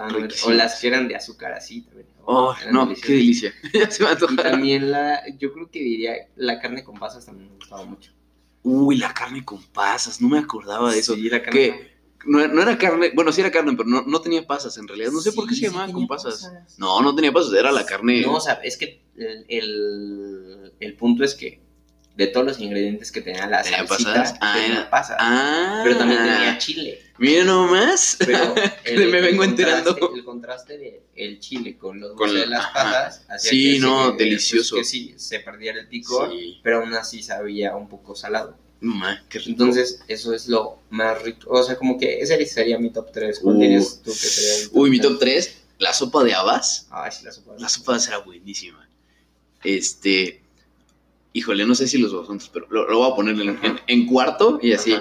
muy- 0.10 0.28
o 0.46 0.52
las 0.52 0.80
que 0.80 0.88
eran 0.88 1.08
de 1.10 1.16
azúcar 1.18 1.52
así 1.52 1.82
también. 1.82 2.08
¡Oh, 2.24 2.56
no, 2.72 2.86
deliciosas. 2.86 3.06
qué 3.08 3.14
delicia! 3.14 3.54
ya 3.74 3.92
se 3.92 4.04
me 4.04 4.12
Y 4.14 4.36
también 4.38 4.92
la, 4.92 5.22
yo 5.38 5.52
creo 5.52 5.70
que 5.70 5.80
diría, 5.80 6.14
la 6.38 6.60
carne 6.62 6.84
con 6.84 6.98
pasas 6.98 7.26
también 7.26 7.50
me 7.50 7.56
gustaba 7.58 7.84
mucho. 7.84 8.14
¡Uy, 8.64 8.98
la 8.98 9.14
carne 9.14 9.44
con 9.44 9.62
pasas! 9.64 10.22
No 10.22 10.30
me 10.30 10.38
acordaba 10.40 10.94
de 10.94 11.00
eso. 11.00 11.16
Sí, 11.16 11.30
la 11.30 11.42
carne 11.42 11.60
¿Qué? 11.60 11.92
No, 12.26 12.48
no 12.48 12.62
era 12.62 12.78
carne, 12.78 13.12
bueno, 13.16 13.32
sí 13.32 13.42
era 13.42 13.50
carne, 13.52 13.74
pero 13.76 13.90
no, 13.90 14.04
no 14.04 14.22
tenía 14.22 14.46
pasas 14.46 14.78
en 14.78 14.88
realidad. 14.88 15.12
No 15.12 15.20
sé 15.20 15.32
por 15.34 15.48
qué 15.50 15.56
se 15.56 15.62
llamaba 15.68 15.92
con 15.92 16.08
pasas. 16.08 16.44
pasas. 16.44 16.78
No, 16.80 17.02
no 17.02 17.16
tenía 17.16 17.32
pasas, 17.34 17.52
era 17.54 17.72
la 17.72 17.86
carne. 17.86 18.22
No, 18.22 18.36
o 18.36 18.40
sea, 18.40 18.54
es 18.64 18.78
que 18.78 19.02
el, 19.18 19.46
el, 19.50 20.74
el 20.80 20.94
punto 20.96 21.24
es 21.24 21.34
que 21.36 21.60
de 22.16 22.28
todos 22.28 22.46
los 22.46 22.60
ingredientes 22.60 23.12
que 23.12 23.22
tenía 23.22 23.48
la 23.48 23.62
¿Tenía 23.64 23.88
salsita, 23.88 24.14
pasas? 24.14 24.38
Ah, 24.42 24.54
tenía 24.62 24.90
pasas. 24.90 25.18
Ah, 25.20 25.82
Pero 25.84 25.98
también 25.98 26.20
tenía 26.24 26.58
chile. 26.58 27.02
Mira 27.18 27.44
nomás. 27.46 28.18
Pero 28.20 28.54
Me 29.12 29.22
vengo 29.22 29.44
enterando. 29.44 29.96
El 30.14 30.24
contraste 30.24 30.78
de 30.78 31.04
el 31.16 31.40
chile 31.40 31.78
con 31.78 32.00
los 32.00 32.14
Con 32.16 32.34
de 32.34 32.46
la- 32.48 32.58
las 32.58 32.66
pasas. 32.68 33.26
hacía 33.30 33.50
Sí, 33.52 33.74
que 33.74 33.80
no, 33.80 34.02
se- 34.04 34.08
pues, 34.10 34.18
delicioso. 34.18 34.76
que 34.76 34.84
sí, 34.84 35.14
se 35.18 35.40
perdiera 35.40 35.80
el 35.80 35.88
picor, 35.88 36.30
Sí. 36.32 36.60
pero 36.64 36.80
aún 36.80 36.94
así 36.94 37.24
sabía 37.24 37.76
un 37.76 37.88
poco 37.88 38.16
salado. 38.16 38.58
No 38.82 38.96
ma, 38.96 39.24
qué 39.30 39.38
rico. 39.40 39.52
Entonces, 39.52 40.02
eso 40.08 40.34
es 40.34 40.48
lo 40.48 40.80
más 40.90 41.22
rico. 41.22 41.50
O 41.52 41.64
sea, 41.64 41.76
como 41.78 41.98
que 42.00 42.20
ese 42.20 42.44
sería 42.48 42.78
mi 42.80 42.90
top 42.92 43.12
3. 43.14 43.40
¿Cuál 43.40 43.56
Uh. 43.58 43.60
tú 44.04 44.12
que 44.12 44.18
sería 44.18 44.64
el 44.64 44.70
Uy, 44.74 44.90
mi 44.90 45.00
tres? 45.00 45.10
top 45.12 45.20
3, 45.20 45.58
la 45.78 45.94
sopa 45.94 46.24
de 46.24 46.34
habas. 46.34 46.88
Ay, 46.90 47.12
sí, 47.12 47.24
la 47.24 47.32
sopa. 47.32 47.54
La 47.60 47.70
sopa 47.70 47.92
de 47.92 47.96
habas 47.98 48.08
era 48.08 48.18
buenísima. 48.18 48.90
Este. 49.64 50.42
Híjole, 51.34 51.66
no 51.66 51.76
sé 51.76 51.88
si 51.88 51.98
los 51.98 52.14
guasantes, 52.14 52.50
pero 52.50 52.68
lo, 52.70 52.90
lo 52.90 52.98
voy 53.00 53.12
a 53.12 53.16
poner 53.16 53.36
en, 53.40 53.50
en- 53.64 53.80
en 53.88 54.06
cuarto 54.06 54.60
y 54.62 54.74
así. 54.74 54.94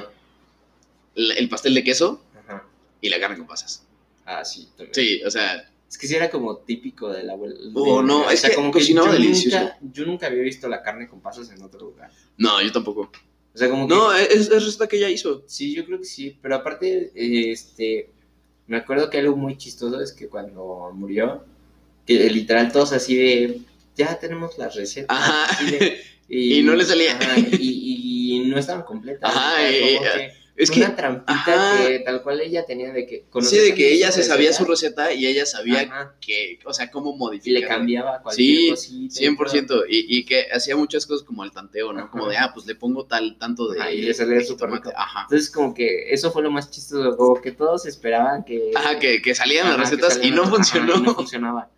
El, 1.15 1.33
el 1.33 1.49
pastel 1.49 1.75
de 1.75 1.83
queso 1.85 2.23
Ajá. 2.47 2.65
y 3.01 3.09
la 3.09 3.19
carne 3.19 3.37
con 3.37 3.47
pasas. 3.47 3.85
Ah, 4.25 4.45
sí, 4.45 4.69
también. 4.77 4.95
Sí, 4.95 5.23
o 5.25 5.31
sea, 5.31 5.69
Es 5.89 5.99
que 5.99 6.07
sí 6.07 6.15
era 6.15 6.31
como 6.31 6.59
típico 6.59 7.09
de 7.11 7.25
la 7.25 7.33
abuela. 7.33 7.57
Oh, 7.75 8.01
no, 8.03 8.31
es 8.31 8.43
que 8.43 8.55
cocinaba 8.71 9.09
yo 9.09 9.13
delicioso. 9.15 9.59
Nunca, 9.59 9.79
yo 9.93 10.07
nunca 10.07 10.27
había 10.29 10.43
visto 10.43 10.69
la 10.69 10.83
carne 10.83 11.09
con 11.09 11.21
pasas 11.21 11.51
en 11.51 11.61
otro 11.63 11.81
lugar. 11.81 12.11
no, 12.37 12.63
yo 12.63 12.71
tampoco. 12.71 13.11
O 13.53 13.59
sea, 13.59 13.69
como 13.69 13.89
que. 13.89 13.95
No, 13.95 14.13
es, 14.13 14.31
es 14.49 14.65
receta 14.65 14.87
que 14.87 14.99
ella 14.99 15.09
hizo. 15.09 15.43
Sí, 15.49 15.75
yo 15.75 15.85
creo 15.85 15.99
que 15.99 16.05
sí. 16.05 16.39
Pero 16.41 16.55
aparte, 16.55 17.11
este. 17.17 18.09
Me 18.69 18.77
acuerdo 18.77 19.11
que 19.11 19.19
algo 19.19 19.35
muy 19.35 19.57
chistoso 19.59 20.01
es 20.01 20.13
que 20.13 20.29
cuando 20.29 20.93
murió, 20.95 21.45
que 22.07 22.31
literal 22.31 22.71
todos 22.71 22.93
así 22.93 23.17
de. 23.17 23.61
Ya 23.97 24.17
tenemos 24.21 24.57
las 24.59 24.77
recetas. 24.77 25.09
Ajá. 25.19 25.47
así 25.47 25.71
de- 25.73 25.99
Y 26.31 26.63
no 26.63 26.75
le 26.75 26.85
salía. 26.85 27.13
ajá, 27.19 27.39
y, 27.39 28.37
y 28.37 28.49
no 28.49 28.59
estaban 28.59 28.83
completas. 28.85 29.29
Ajá, 29.35 29.71
y- 29.71 29.99
Es 30.57 30.71
que, 30.71 30.81
una 30.81 30.95
trampita 30.95 31.33
ajá. 31.33 31.87
que 31.89 32.01
tal 32.01 32.23
cual 32.23 32.39
ella 32.43 32.67
tenía 32.67 32.93
de 32.93 33.07
que. 33.07 33.25
sí, 33.41 33.57
de 33.57 33.75
que 33.75 33.95
ella 33.95 34.13
se 34.13 34.23
sabía 34.23 34.53
su 34.53 34.67
receta 34.67 35.11
y 35.11 35.27
ella 35.27 35.47
sabía 35.47 35.81
ajá, 35.81 36.15
que, 36.21 36.59
o 36.67 36.75
sea, 36.75 36.91
cómo 36.91 37.15
y 37.15 37.17
modificar. 37.19 37.63
le 37.63 37.67
cambiaba 37.67 38.21
cualquier 38.21 38.77
Sí, 38.77 39.09
cosita. 39.09 39.25
y 39.25 39.37
todo. 39.37 39.47
100%. 39.47 39.85
Y, 39.89 40.19
y 40.19 40.25
que 40.27 40.45
hacía 40.53 40.77
muchas 40.77 41.07
cosas 41.07 41.27
como 41.27 41.45
el 41.45 41.51
tanteo, 41.53 41.95
¿no? 41.95 42.01
Ajá. 42.01 42.11
Como 42.11 42.29
de, 42.29 42.37
ah, 42.37 42.51
pues 42.53 42.67
le 42.67 42.75
pongo 42.75 43.07
tal, 43.07 43.39
tanto 43.39 43.69
de. 43.69 43.95
Y 43.95 44.03
le 44.03 44.13
salía 44.13 44.45
súper 44.45 44.71
rico. 44.71 44.93
Ajá. 44.95 45.23
Entonces, 45.23 45.51
como 45.51 45.73
que 45.73 46.13
eso 46.13 46.31
fue 46.31 46.43
lo 46.43 46.51
más 46.51 46.71
chistoso, 46.71 47.17
como 47.17 47.41
que 47.41 47.53
todos 47.53 47.87
esperaban 47.87 48.45
que. 48.45 48.71
Ajá, 48.75 48.99
que, 48.99 49.23
que 49.23 49.35
salían 49.35 49.67
las 49.67 49.79
recetas 49.81 50.21
y 50.23 50.31
no 50.31 50.45
funcionó. 50.47 50.97
y 50.99 51.01
no 51.01 51.15
funcionaba. 51.15 51.71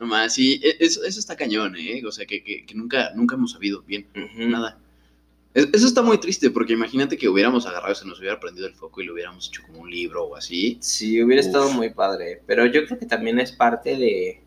Nomás, 0.00 0.34
sí, 0.34 0.58
e- 0.64 0.76
eso, 0.80 1.04
eso 1.04 1.20
está 1.20 1.36
cañón, 1.36 1.76
¿eh? 1.76 2.02
O 2.06 2.10
sea, 2.10 2.24
que, 2.26 2.42
que, 2.42 2.64
que 2.66 2.74
nunca, 2.74 3.12
nunca 3.14 3.36
hemos 3.36 3.52
sabido 3.52 3.82
bien, 3.82 4.06
nada. 4.36 4.78
Es- 5.52 5.68
Eso 5.72 5.86
está 5.86 6.00
muy 6.02 6.16
triste, 6.18 6.48
porque 6.50 6.72
imagínate 6.72 7.18
que 7.18 7.28
hubiéramos 7.28 7.66
agarrado, 7.66 7.94
se 7.94 8.06
nos 8.06 8.18
hubiera 8.18 8.40
prendido 8.40 8.66
el 8.66 8.74
foco 8.74 9.00
y 9.00 9.04
lo 9.04 9.12
hubiéramos 9.12 9.48
hecho 9.48 9.62
como 9.66 9.80
un 9.80 9.90
libro 9.90 10.24
o 10.24 10.36
así. 10.36 10.78
Sí, 10.80 11.22
hubiera 11.22 11.42
Uf. 11.42 11.46
estado 11.48 11.70
muy 11.70 11.90
padre. 11.90 12.40
Pero 12.46 12.64
yo 12.66 12.84
creo 12.86 12.98
que 12.98 13.06
también 13.06 13.38
es 13.38 13.52
parte 13.52 13.96
de. 13.96 14.40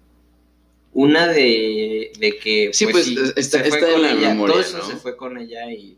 Una 0.94 1.28
de, 1.28 2.12
de 2.20 2.38
que. 2.38 2.70
Sí, 2.74 2.86
pues, 2.88 3.08
está- 3.36 3.64
se 3.64 3.70
fue 3.70 3.80
está 3.80 3.94
en 3.96 4.02
la 4.02 4.12
ella, 4.12 4.30
memoria, 4.30 4.54
Todo 4.56 4.62
eso 4.64 4.78
¿no? 4.80 4.84
se 4.86 4.96
fue 4.98 5.16
con 5.18 5.38
ella 5.38 5.72
y. 5.72 5.98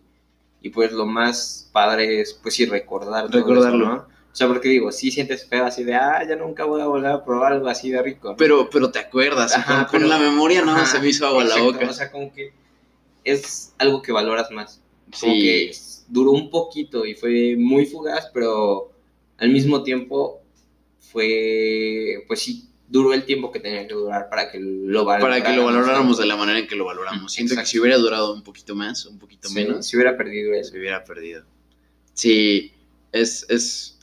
Y 0.62 0.70
pues 0.70 0.92
lo 0.92 1.06
más 1.06 1.70
padre 1.72 2.22
es, 2.22 2.34
pues 2.34 2.56
sí, 2.56 2.66
recordar. 2.66 3.30
todo 3.30 3.38
Recordarlo. 3.42 3.86
eso, 3.86 3.96
¿no? 3.96 4.15
O 4.36 4.38
sea, 4.38 4.50
porque 4.50 4.68
digo, 4.68 4.92
sí 4.92 5.12
sientes 5.12 5.48
feo 5.48 5.64
así 5.66 5.86
de, 5.86 5.96
ah, 5.96 6.22
ya 6.28 6.36
nunca 6.36 6.66
voy 6.66 6.82
a 6.82 6.88
volver 6.88 7.10
a 7.10 7.24
probar 7.24 7.54
algo 7.54 7.70
así 7.70 7.90
de 7.90 8.02
rico. 8.02 8.32
¿no? 8.32 8.36
Pero, 8.36 8.70
pero 8.70 8.92
te 8.92 9.00
acuerdas, 9.00 9.56
Ajá, 9.56 9.76
con, 9.76 9.86
con 9.86 9.92
pero- 10.02 10.08
la 10.10 10.20
memoria 10.20 10.62
no 10.62 10.74
Ajá, 10.74 10.86
se 10.86 11.00
me 11.00 11.08
hizo 11.08 11.26
agua 11.26 11.46
la 11.46 11.52
exacto, 11.56 11.72
boca. 11.72 11.90
O 11.90 11.94
sea, 11.94 12.12
como 12.12 12.34
que 12.34 12.52
es 13.24 13.74
algo 13.78 14.02
que 14.02 14.12
valoras 14.12 14.52
más. 14.52 14.82
Como 15.22 15.34
Sí. 15.36 15.42
que 15.42 15.72
duró 16.10 16.32
un 16.32 16.50
poquito 16.50 17.06
y 17.06 17.16
fue 17.16 17.56
muy 17.58 17.86
fugaz, 17.86 18.30
pero 18.34 18.92
al 19.38 19.50
mismo 19.52 19.84
tiempo 19.84 20.42
fue, 21.00 22.24
pues 22.28 22.42
sí, 22.42 22.68
duró 22.88 23.14
el 23.14 23.26
tiempo 23.26 23.52
que 23.52 23.60
tenía 23.62 23.88
que 23.88 23.94
durar 23.94 24.30
para 24.30 24.52
que 24.52 24.60
lo 24.60 25.06
valoráramos. 25.06 25.40
Para 25.40 25.50
que 25.52 25.58
lo 25.58 25.66
valoráramos 25.66 26.18
de 26.18 26.26
la 26.26 26.36
manera 26.36 26.60
en 26.60 26.68
que 26.68 26.76
lo 26.76 26.86
valoramos. 26.86 27.32
Siento 27.34 27.56
que 27.56 27.66
si 27.66 27.80
hubiera 27.80 27.98
durado 27.98 28.34
un 28.34 28.44
poquito 28.44 28.76
más, 28.76 29.06
un 29.06 29.18
poquito 29.18 29.48
Sí, 29.48 29.56
menos, 29.56 29.88
Si 29.88 29.96
hubiera 29.96 30.18
perdido 30.18 30.54
eso. 30.54 30.72
se 30.72 30.80
hubiera 30.80 31.04
perdido. 31.04 31.46
Sí, 32.14 32.74
es, 33.12 33.46
es, 33.50 33.95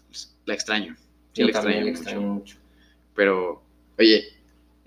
la 0.47 0.55
extraño. 0.55 0.97
Sí, 1.33 1.43
Yo 1.43 1.47
la 1.47 1.53
también 1.53 1.85
le 1.85 1.91
mucho. 1.91 2.03
extraño 2.03 2.27
mucho. 2.27 2.57
Pero, 3.15 3.63
oye, 3.99 4.25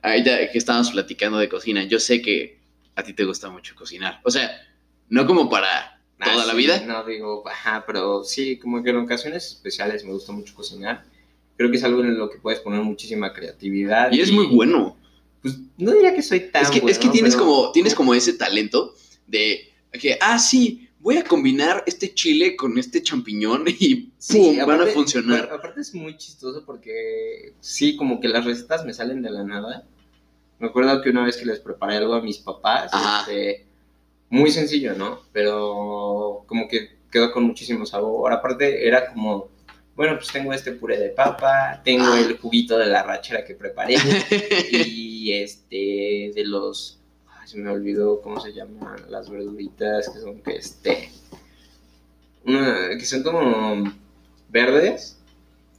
ahorita 0.01 0.51
que 0.51 0.58
estábamos 0.58 0.91
platicando 0.91 1.38
de 1.38 1.49
cocina, 1.49 1.84
yo 1.84 1.99
sé 1.99 2.22
que 2.22 2.60
a 2.95 3.03
ti 3.03 3.14
te 3.14 3.24
gusta 3.26 3.49
mucho 3.49 3.76
cocinar. 3.76 4.22
O 4.24 4.32
sea, 4.32 4.49
no 5.10 5.26
como 5.26 5.49
para 5.49 6.01
toda 6.24 6.43
Ah, 6.43 6.45
la 6.45 6.51
sí, 6.53 6.58
vida. 6.58 6.82
No 6.86 7.03
digo, 7.03 7.47
ajá, 7.47 7.84
pero 7.86 8.24
sí, 8.24 8.58
como 8.58 8.82
que 8.84 8.89
en 8.91 8.97
ocasiones 8.97 9.45
especiales 9.47 10.03
me 10.06 10.12
gusta 10.12 10.32
mucho 10.32 10.56
cocinar. 10.56 11.03
Creo 11.58 11.72
que 11.72 11.78
es 11.78 11.84
algo 11.84 12.01
en 12.01 12.18
lo 12.18 12.30
que 12.30 12.38
puedes 12.38 12.60
poner 12.60 12.82
muchísima 12.82 13.34
creatividad. 13.34 14.12
Y 14.12 14.22
es 14.22 14.32
muy 14.32 14.45
bueno. 14.47 14.97
Pues 15.41 15.58
no 15.78 15.91
diría 15.91 16.14
que 16.16 16.22
soy 16.24 16.39
tan 16.51 16.64
es 16.64 16.70
que, 16.72 16.78
es 16.78 16.82
bueno, 16.84 16.99
que 16.99 17.10
tienes, 17.10 17.36
pero- 17.36 17.45
como, 17.45 17.72
tienes 17.72 17.93
como 17.95 18.14
ese 18.16 18.34
talento 18.34 18.93
de 19.28 19.72
que, 19.91 20.18
ah, 20.20 20.39
sí, 20.39 20.85
voy 21.06 21.18
a 21.18 21.24
combinar 21.24 21.84
este 21.86 22.16
chile 22.16 22.56
con 22.56 22.80
este 22.80 23.03
champiñón 23.03 23.66
y 23.80 23.95
¡pum! 23.95 24.12
Sí, 24.18 24.58
van 24.66 24.82
a 24.82 24.88
funcionar. 24.88 25.49
Aparte 25.53 25.82
es 25.82 25.93
muy 25.93 26.18
chistoso 26.18 26.66
porque 26.66 27.53
sí, 27.60 27.95
como 27.95 28.20
que 28.20 28.28
las 28.28 28.43
recetas 28.43 28.84
me 28.84 28.91
salen 28.91 29.22
de 29.22 29.30
la 29.30 29.43
nada. 29.43 29.86
Me 30.58 30.68
acuerdo 30.68 30.99
que 31.03 31.12
una 31.12 31.24
vez 31.24 31.38
que 31.38 31.45
les 31.45 31.60
preparé 31.60 31.97
algo 31.97 32.16
a 32.16 32.22
mis 32.24 32.39
papás, 32.39 32.91
este, 33.20 33.68
muy 34.30 34.49
sencillo, 34.49 34.95
¿no? 34.95 35.22
Pero 35.32 36.43
como 36.47 36.68
que 36.68 36.95
quedó 37.12 37.32
con 37.32 37.43
muchísimo 37.43 37.86
sabor. 37.86 38.34
Aparte 38.34 38.88
era 38.88 39.14
como, 39.14 39.49
bueno, 39.95 40.16
pues 40.16 40.30
tengo 40.32 40.53
este 40.53 40.72
puré 40.72 40.97
de 40.97 41.10
papa, 41.10 41.82
tengo 41.86 42.06
Ah. 42.14 42.20
el 42.20 42.36
juguito 42.39 42.80
de 42.80 42.88
la 42.88 43.03
rachera 43.03 43.45
que 43.45 43.53
preparé 43.53 43.93
y 44.72 45.34
este 45.34 46.32
de 46.34 46.43
los 46.45 46.99
ay, 47.46 47.50
se 47.52 47.58
me 47.58 47.70
olvidó 47.70 48.22
cómo 48.22 48.39
se 48.41 48.54
llaman 48.54 49.06
las 49.10 49.30
verduritas 49.30 50.10
que 50.10 50.20
son 50.20 50.41
que 50.41 50.56
este 50.58 51.10
una, 52.46 52.89
que 52.98 53.06
son 53.06 53.24
como 53.24 53.93
verdes 54.50 55.18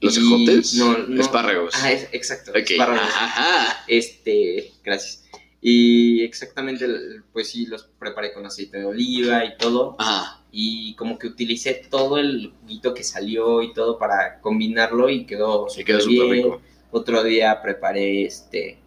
¿Los 0.01 0.19
ejotes? 0.19 0.75
no, 0.75 0.99
no 0.99 1.21
Espárragos. 1.21 1.73
ah 1.77 1.91
es- 1.93 2.09
exacto 2.13 2.55
espárragos. 2.55 3.01
ajá. 3.15 3.85
este 3.89 4.73
gracias 4.85 5.25
y 5.63 6.23
exactamente 6.23 6.87
pues 7.33 7.49
sí 7.51 7.67
los 7.67 7.85
preparé 7.99 8.33
con 8.33 8.45
aceite 8.47 8.79
de 8.79 8.85
oliva 8.85 9.45
y 9.45 9.57
todo 9.57 9.97
Ajá. 9.99 10.43
y 10.53 10.95
como 10.97 11.19
que 11.19 11.27
utilicé 11.29 11.75
todo 11.91 12.19
el 12.19 12.53
juguito 12.61 12.93
que 12.95 13.03
salió 13.03 13.63
y 13.63 13.73
todo 13.73 13.99
para 13.99 14.41
combinarlo 14.41 15.09
y 15.09 15.25
quedó 15.25 15.67
quedó 15.85 16.01
súper 16.01 16.27
bien. 16.31 16.31
rico. 16.45 16.61
Otro 16.93 17.23
día 17.25 17.61
preparé 17.63 18.25
este. 18.25 18.79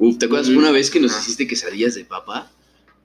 Uf, 0.00 0.16
¿te 0.18 0.26
acuerdas 0.26 0.48
Mm, 0.48 0.56
una 0.56 0.70
vez 0.70 0.90
que 0.90 0.98
nos 0.98 1.16
hiciste 1.18 1.46
quesadillas 1.46 1.94
de 1.94 2.06
papa? 2.06 2.50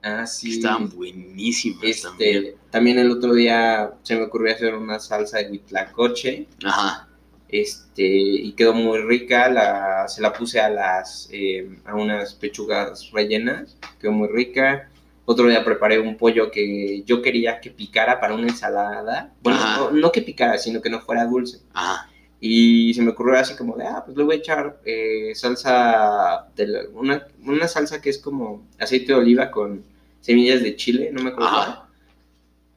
Ah, 0.02 0.26
sí. 0.26 0.52
Estaban 0.52 0.88
buenísimas. 0.88 1.84
Este, 1.84 2.56
también 2.70 2.98
el 2.98 3.10
otro 3.10 3.34
día 3.34 3.92
se 4.02 4.16
me 4.16 4.22
ocurrió 4.22 4.54
hacer 4.54 4.74
una 4.74 4.98
salsa 4.98 5.38
de 5.38 5.50
huitlacoche. 5.50 6.46
Ajá. 6.64 7.08
Este, 7.48 8.06
y 8.06 8.52
quedó 8.52 8.72
muy 8.72 8.98
rica. 9.00 9.50
La, 9.50 10.08
se 10.08 10.22
la 10.22 10.32
puse 10.32 10.58
a 10.58 10.70
las 10.70 11.28
eh, 11.32 11.68
a 11.84 11.94
unas 11.94 12.34
pechugas 12.34 13.10
rellenas. 13.12 13.76
Quedó 14.00 14.12
muy 14.12 14.28
rica. 14.28 14.88
Otro 15.26 15.48
día 15.48 15.64
preparé 15.64 15.98
un 15.98 16.16
pollo 16.16 16.50
que 16.50 17.02
yo 17.04 17.20
quería 17.20 17.60
que 17.60 17.70
picara 17.70 18.20
para 18.20 18.34
una 18.34 18.46
ensalada. 18.48 19.34
Bueno, 19.42 19.90
no 19.90 20.12
que 20.12 20.22
picara, 20.22 20.56
sino 20.56 20.80
que 20.80 20.88
no 20.88 21.00
fuera 21.00 21.26
dulce. 21.26 21.60
Ajá. 21.74 22.08
Y 22.48 22.94
se 22.94 23.02
me 23.02 23.10
ocurrió 23.10 23.38
así 23.38 23.56
como 23.56 23.76
de, 23.76 23.84
ah, 23.86 24.02
pues 24.04 24.16
le 24.16 24.22
voy 24.22 24.36
a 24.36 24.38
echar 24.38 24.80
eh, 24.84 25.32
salsa, 25.34 26.46
de 26.54 26.66
la- 26.68 26.82
una, 26.94 27.26
una 27.44 27.66
salsa 27.66 28.00
que 28.00 28.10
es 28.10 28.18
como 28.18 28.64
aceite 28.78 29.08
de 29.12 29.18
oliva 29.18 29.50
con 29.50 29.82
semillas 30.20 30.62
de 30.62 30.76
chile, 30.76 31.10
no 31.12 31.22
me 31.22 31.30
acuerdo. 31.30 31.50
Cuál. 31.50 31.80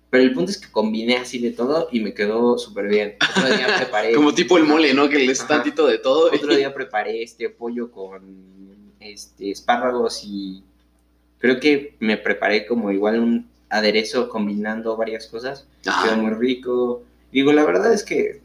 Pero 0.10 0.24
el 0.24 0.34
punto 0.34 0.50
es 0.50 0.58
que 0.58 0.72
combiné 0.72 1.18
así 1.18 1.38
de 1.38 1.52
todo 1.52 1.88
y 1.92 2.00
me 2.00 2.16
quedó 2.16 2.58
súper 2.58 2.88
bien. 2.88 3.16
Otro 3.38 3.56
día 3.56 3.68
preparé... 3.78 4.14
Como 4.16 4.34
tipo 4.34 4.58
el 4.58 4.64
mole, 4.64 4.94
¿no? 4.94 5.08
Que 5.08 5.20
le 5.20 5.32
es 5.32 5.46
tantito 5.46 5.86
de 5.86 6.00
todo. 6.00 6.32
Otro 6.34 6.56
día 6.56 6.74
preparé 6.74 7.22
este 7.22 7.50
pollo 7.50 7.92
con 7.92 8.22
este 9.00 9.52
espárragos 9.52 10.24
y 10.26 10.64
creo 11.38 11.60
que 11.60 11.96
me 12.00 12.18
preparé 12.18 12.66
como 12.66 12.92
igual 12.92 13.20
un 13.20 13.48
aderezo 13.70 14.30
combinando 14.30 14.98
varias 14.98 15.28
cosas. 15.28 15.68
Quedó 15.84 16.18
muy 16.18 16.32
rico. 16.34 17.04
Digo, 17.32 17.54
la 17.54 17.64
verdad 17.64 17.94
es 17.94 18.04
que 18.04 18.42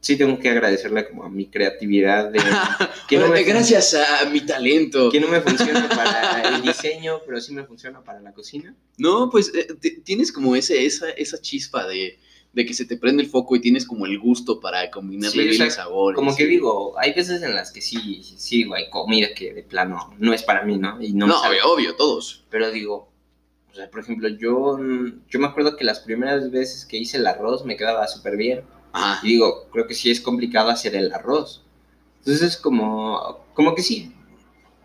sí 0.00 0.16
tengo 0.16 0.38
que 0.38 0.48
agradecerle 0.48 1.08
como 1.08 1.24
a 1.24 1.28
mi 1.28 1.46
creatividad 1.46 2.30
de 2.30 2.40
que 3.08 3.18
no 3.18 3.28
me, 3.28 3.42
Gracias 3.42 3.94
a 3.94 4.24
mi 4.30 4.40
talento. 4.40 5.10
que 5.10 5.20
no 5.20 5.28
me 5.28 5.40
funciona 5.40 5.88
para 5.94 6.42
el 6.56 6.62
diseño, 6.62 7.20
pero 7.26 7.40
sí 7.40 7.52
me 7.52 7.64
funciona 7.64 8.02
para 8.02 8.20
la 8.20 8.32
cocina. 8.32 8.74
No, 8.98 9.30
pues 9.30 9.52
eh, 9.54 10.00
tienes 10.04 10.32
como 10.32 10.56
ese, 10.56 10.84
esa, 10.84 11.10
esa 11.10 11.40
chispa 11.40 11.86
de, 11.86 12.18
de 12.52 12.66
que 12.66 12.74
se 12.74 12.84
te 12.84 12.96
prende 12.96 13.22
el 13.22 13.28
foco 13.28 13.54
y 13.56 13.60
tienes 13.60 13.86
como 13.86 14.06
el 14.06 14.18
gusto 14.18 14.58
para 14.60 14.90
combinarle 14.90 15.30
Sí, 15.30 15.38
o 15.38 15.42
bien 15.42 15.56
sea, 15.56 15.64
los 15.66 15.74
sabores. 15.74 16.16
Como 16.16 16.34
que 16.34 16.46
digo, 16.46 16.98
hay 16.98 17.12
veces 17.12 17.42
en 17.42 17.54
las 17.54 17.70
que 17.70 17.80
sí, 17.80 18.22
sí, 18.22 18.58
digo, 18.58 18.74
hay 18.74 18.88
comida 18.90 19.28
que 19.34 19.52
de 19.52 19.62
plano 19.62 20.14
no 20.18 20.32
es 20.32 20.42
para 20.42 20.64
mí, 20.64 20.78
¿no? 20.78 21.00
Y 21.00 21.12
no, 21.12 21.26
No, 21.26 21.40
obvio, 21.42 21.64
obvio, 21.66 21.94
todos. 21.96 22.44
Pero 22.50 22.70
digo, 22.70 23.10
o 23.70 23.74
sea, 23.74 23.88
por 23.90 24.00
ejemplo, 24.00 24.28
yo, 24.28 24.78
yo 25.28 25.38
me 25.38 25.46
acuerdo 25.46 25.76
que 25.76 25.84
las 25.84 26.00
primeras 26.00 26.50
veces 26.50 26.84
que 26.86 26.96
hice 26.96 27.18
el 27.18 27.26
arroz 27.26 27.64
me 27.64 27.76
quedaba 27.76 28.08
súper 28.08 28.36
bien. 28.36 28.62
Ajá. 28.92 29.20
Y 29.26 29.32
digo, 29.32 29.68
creo 29.72 29.86
que 29.86 29.94
sí 29.94 30.10
es 30.10 30.20
complicado 30.20 30.70
hacer 30.70 30.94
el 30.96 31.12
arroz. 31.12 31.62
Entonces 32.18 32.42
es 32.42 32.56
como, 32.56 33.44
como 33.54 33.74
que 33.74 33.82
sí. 33.82 34.12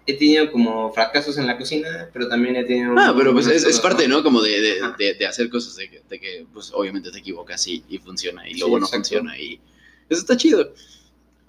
He 0.08 0.14
tenido 0.14 0.52
como 0.52 0.94
fracasos 0.94 1.38
en 1.40 1.48
la 1.48 1.58
cocina, 1.58 2.10
pero 2.14 2.28
también 2.28 2.56
he 2.56 2.64
tenido... 2.64 2.94
Ah, 2.98 3.12
pero 3.18 3.34
pues 3.34 3.48
es, 3.48 3.80
parte, 3.80 4.08
¿no? 4.08 4.22
Como 4.22 4.40
de, 4.42 4.62
de, 4.62 4.80
Ajá. 4.82 4.96
de- 5.00 5.16
de 5.16 5.26
hacer 5.26 5.50
cosas 5.50 5.76
de 5.78 5.90
que, 5.90 6.02
de 6.08 6.20
que, 6.20 6.46
pues 6.54 6.72
obviamente 6.76 7.12
te 7.12 7.18
equivocas 7.18 7.66
y, 7.68 7.84
y 7.90 7.98
funciona 7.98 8.48
y 8.48 8.54
Sí, 8.54 8.60
luego 8.60 8.78
no 8.80 8.86
exacto. 8.86 8.98
funciona 9.10 9.38
y 9.40 9.60
eso 10.08 10.22
está 10.22 10.38
chido. 10.38 10.72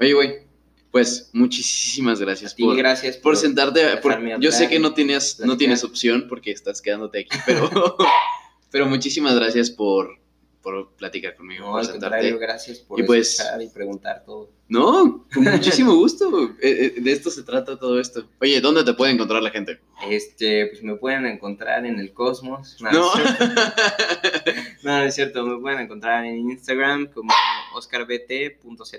Oye, 0.00 0.14
güey, 0.14 0.34
pues 0.90 1.28
muchísimas 1.34 2.18
gracias 2.18 2.54
por, 2.54 2.74
gracias 2.74 3.18
por 3.18 3.36
sentarte. 3.36 3.98
por- 3.98 4.40
yo 4.40 4.50
sé 4.50 4.70
que 4.70 4.78
no 4.78 4.94
tienes, 4.94 5.38
no 5.40 5.58
tienes 5.58 5.84
opción 5.84 6.24
porque 6.26 6.50
estás 6.50 6.80
quedándote 6.80 7.20
aquí, 7.20 7.36
pero, 7.46 7.96
pero 8.70 8.86
muchísimas 8.86 9.34
gracias 9.34 9.70
por, 9.70 10.18
por 10.66 10.94
platicar 10.96 11.36
conmigo, 11.36 11.64
No, 11.64 11.76
al 11.78 11.88
contrario, 11.88 12.40
gracias 12.40 12.80
por 12.80 12.98
Y 12.98 13.04
pues- 13.04 13.38
escuchar 13.38 13.62
y 13.62 13.68
preguntar 13.68 14.24
todo. 14.26 14.50
No, 14.66 15.24
con 15.32 15.44
muchísimo 15.44 15.94
gusto. 15.94 16.56
Eh, 16.60 16.92
eh, 16.96 17.00
De 17.00 17.12
esto 17.12 17.30
se 17.30 17.44
trata 17.44 17.78
todo 17.78 18.00
esto. 18.00 18.28
Oye, 18.40 18.60
¿dónde 18.60 18.82
te 18.82 18.92
puede 18.94 19.12
encontrar 19.12 19.40
la 19.44 19.50
gente? 19.50 19.78
Este, 20.10 20.66
pues 20.66 20.82
me 20.82 20.96
pueden 20.96 21.24
encontrar 21.26 21.86
en 21.86 22.00
el 22.00 22.12
Cosmos. 22.12 22.76
No, 22.80 22.90
No. 22.90 23.14
es 23.14 23.36
cierto. 23.36 23.44
No, 24.82 24.98
no 24.98 25.04
es 25.04 25.14
cierto, 25.14 25.46
me 25.46 25.60
pueden 25.60 25.78
encontrar 25.78 26.24
en 26.24 26.50
Instagram 26.50 27.06
como 27.12 27.32
oscarbt.z. 27.76 28.98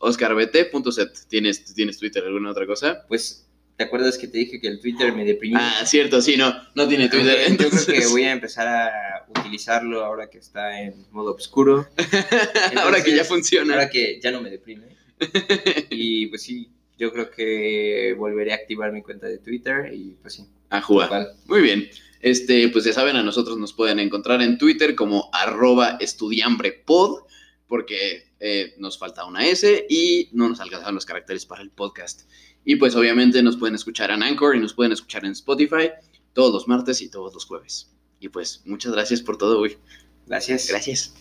OscarBT.set. 0.00 1.10
¿Tienes, 1.28 1.74
¿Tienes 1.74 1.98
Twitter 1.98 2.24
alguna 2.24 2.50
otra 2.50 2.66
cosa? 2.66 3.04
Pues, 3.06 3.47
¿te 3.78 3.84
acuerdas 3.84 4.18
que 4.18 4.26
te 4.26 4.38
dije 4.38 4.60
que 4.60 4.66
el 4.66 4.80
Twitter 4.80 5.12
me 5.14 5.24
deprimió? 5.24 5.56
Ah, 5.60 5.82
cierto, 5.86 6.20
sí, 6.20 6.36
no, 6.36 6.52
no 6.74 6.88
tiene 6.88 7.08
Twitter. 7.08 7.56
Yo 7.56 7.70
creo 7.70 7.86
que 7.86 8.06
voy 8.08 8.24
a 8.24 8.32
empezar 8.32 8.66
a 8.66 9.24
utilizarlo 9.38 10.04
ahora 10.04 10.28
que 10.28 10.38
está 10.38 10.82
en 10.82 11.06
modo 11.12 11.32
oscuro. 11.34 11.88
Ahora 12.76 13.04
que 13.04 13.14
ya 13.14 13.24
funciona. 13.24 13.74
Ahora 13.74 13.88
que 13.88 14.18
ya 14.20 14.32
no 14.32 14.42
me 14.42 14.50
deprime. 14.50 14.98
Y 15.90 16.26
pues 16.26 16.42
sí, 16.42 16.72
yo 16.98 17.12
creo 17.12 17.30
que 17.30 18.14
volveré 18.18 18.52
a 18.52 18.56
activar 18.56 18.92
mi 18.92 19.00
cuenta 19.02 19.28
de 19.28 19.38
Twitter 19.38 19.92
y 19.94 20.16
pues 20.20 20.34
sí. 20.34 20.46
A 20.70 20.82
jugar. 20.82 21.28
Muy 21.46 21.62
bien. 21.62 21.88
Este, 22.20 22.68
pues 22.70 22.84
ya 22.84 22.92
saben, 22.92 23.14
a 23.14 23.22
nosotros 23.22 23.58
nos 23.58 23.72
pueden 23.72 24.00
encontrar 24.00 24.42
en 24.42 24.58
Twitter 24.58 24.96
como 24.96 25.30
arroba 25.32 25.98
estudiambrepod, 26.00 27.22
porque 27.68 28.24
eh, 28.40 28.74
nos 28.78 28.98
falta 28.98 29.24
una 29.24 29.46
S 29.46 29.86
y 29.88 30.30
no 30.32 30.48
nos 30.48 30.60
alcanzaron 30.60 30.96
los 30.96 31.06
caracteres 31.06 31.46
para 31.46 31.62
el 31.62 31.70
podcast. 31.70 32.22
Y 32.68 32.76
pues 32.76 32.94
obviamente 32.94 33.42
nos 33.42 33.56
pueden 33.56 33.76
escuchar 33.76 34.10
en 34.10 34.22
Anchor 34.22 34.54
y 34.54 34.60
nos 34.60 34.74
pueden 34.74 34.92
escuchar 34.92 35.24
en 35.24 35.32
Spotify 35.32 35.90
todos 36.34 36.52
los 36.52 36.68
martes 36.68 37.00
y 37.00 37.08
todos 37.08 37.32
los 37.32 37.46
jueves. 37.46 37.90
Y 38.20 38.28
pues 38.28 38.60
muchas 38.66 38.92
gracias 38.92 39.22
por 39.22 39.38
todo, 39.38 39.60
güey. 39.60 39.78
Gracias. 40.26 40.68
Gracias. 40.68 41.14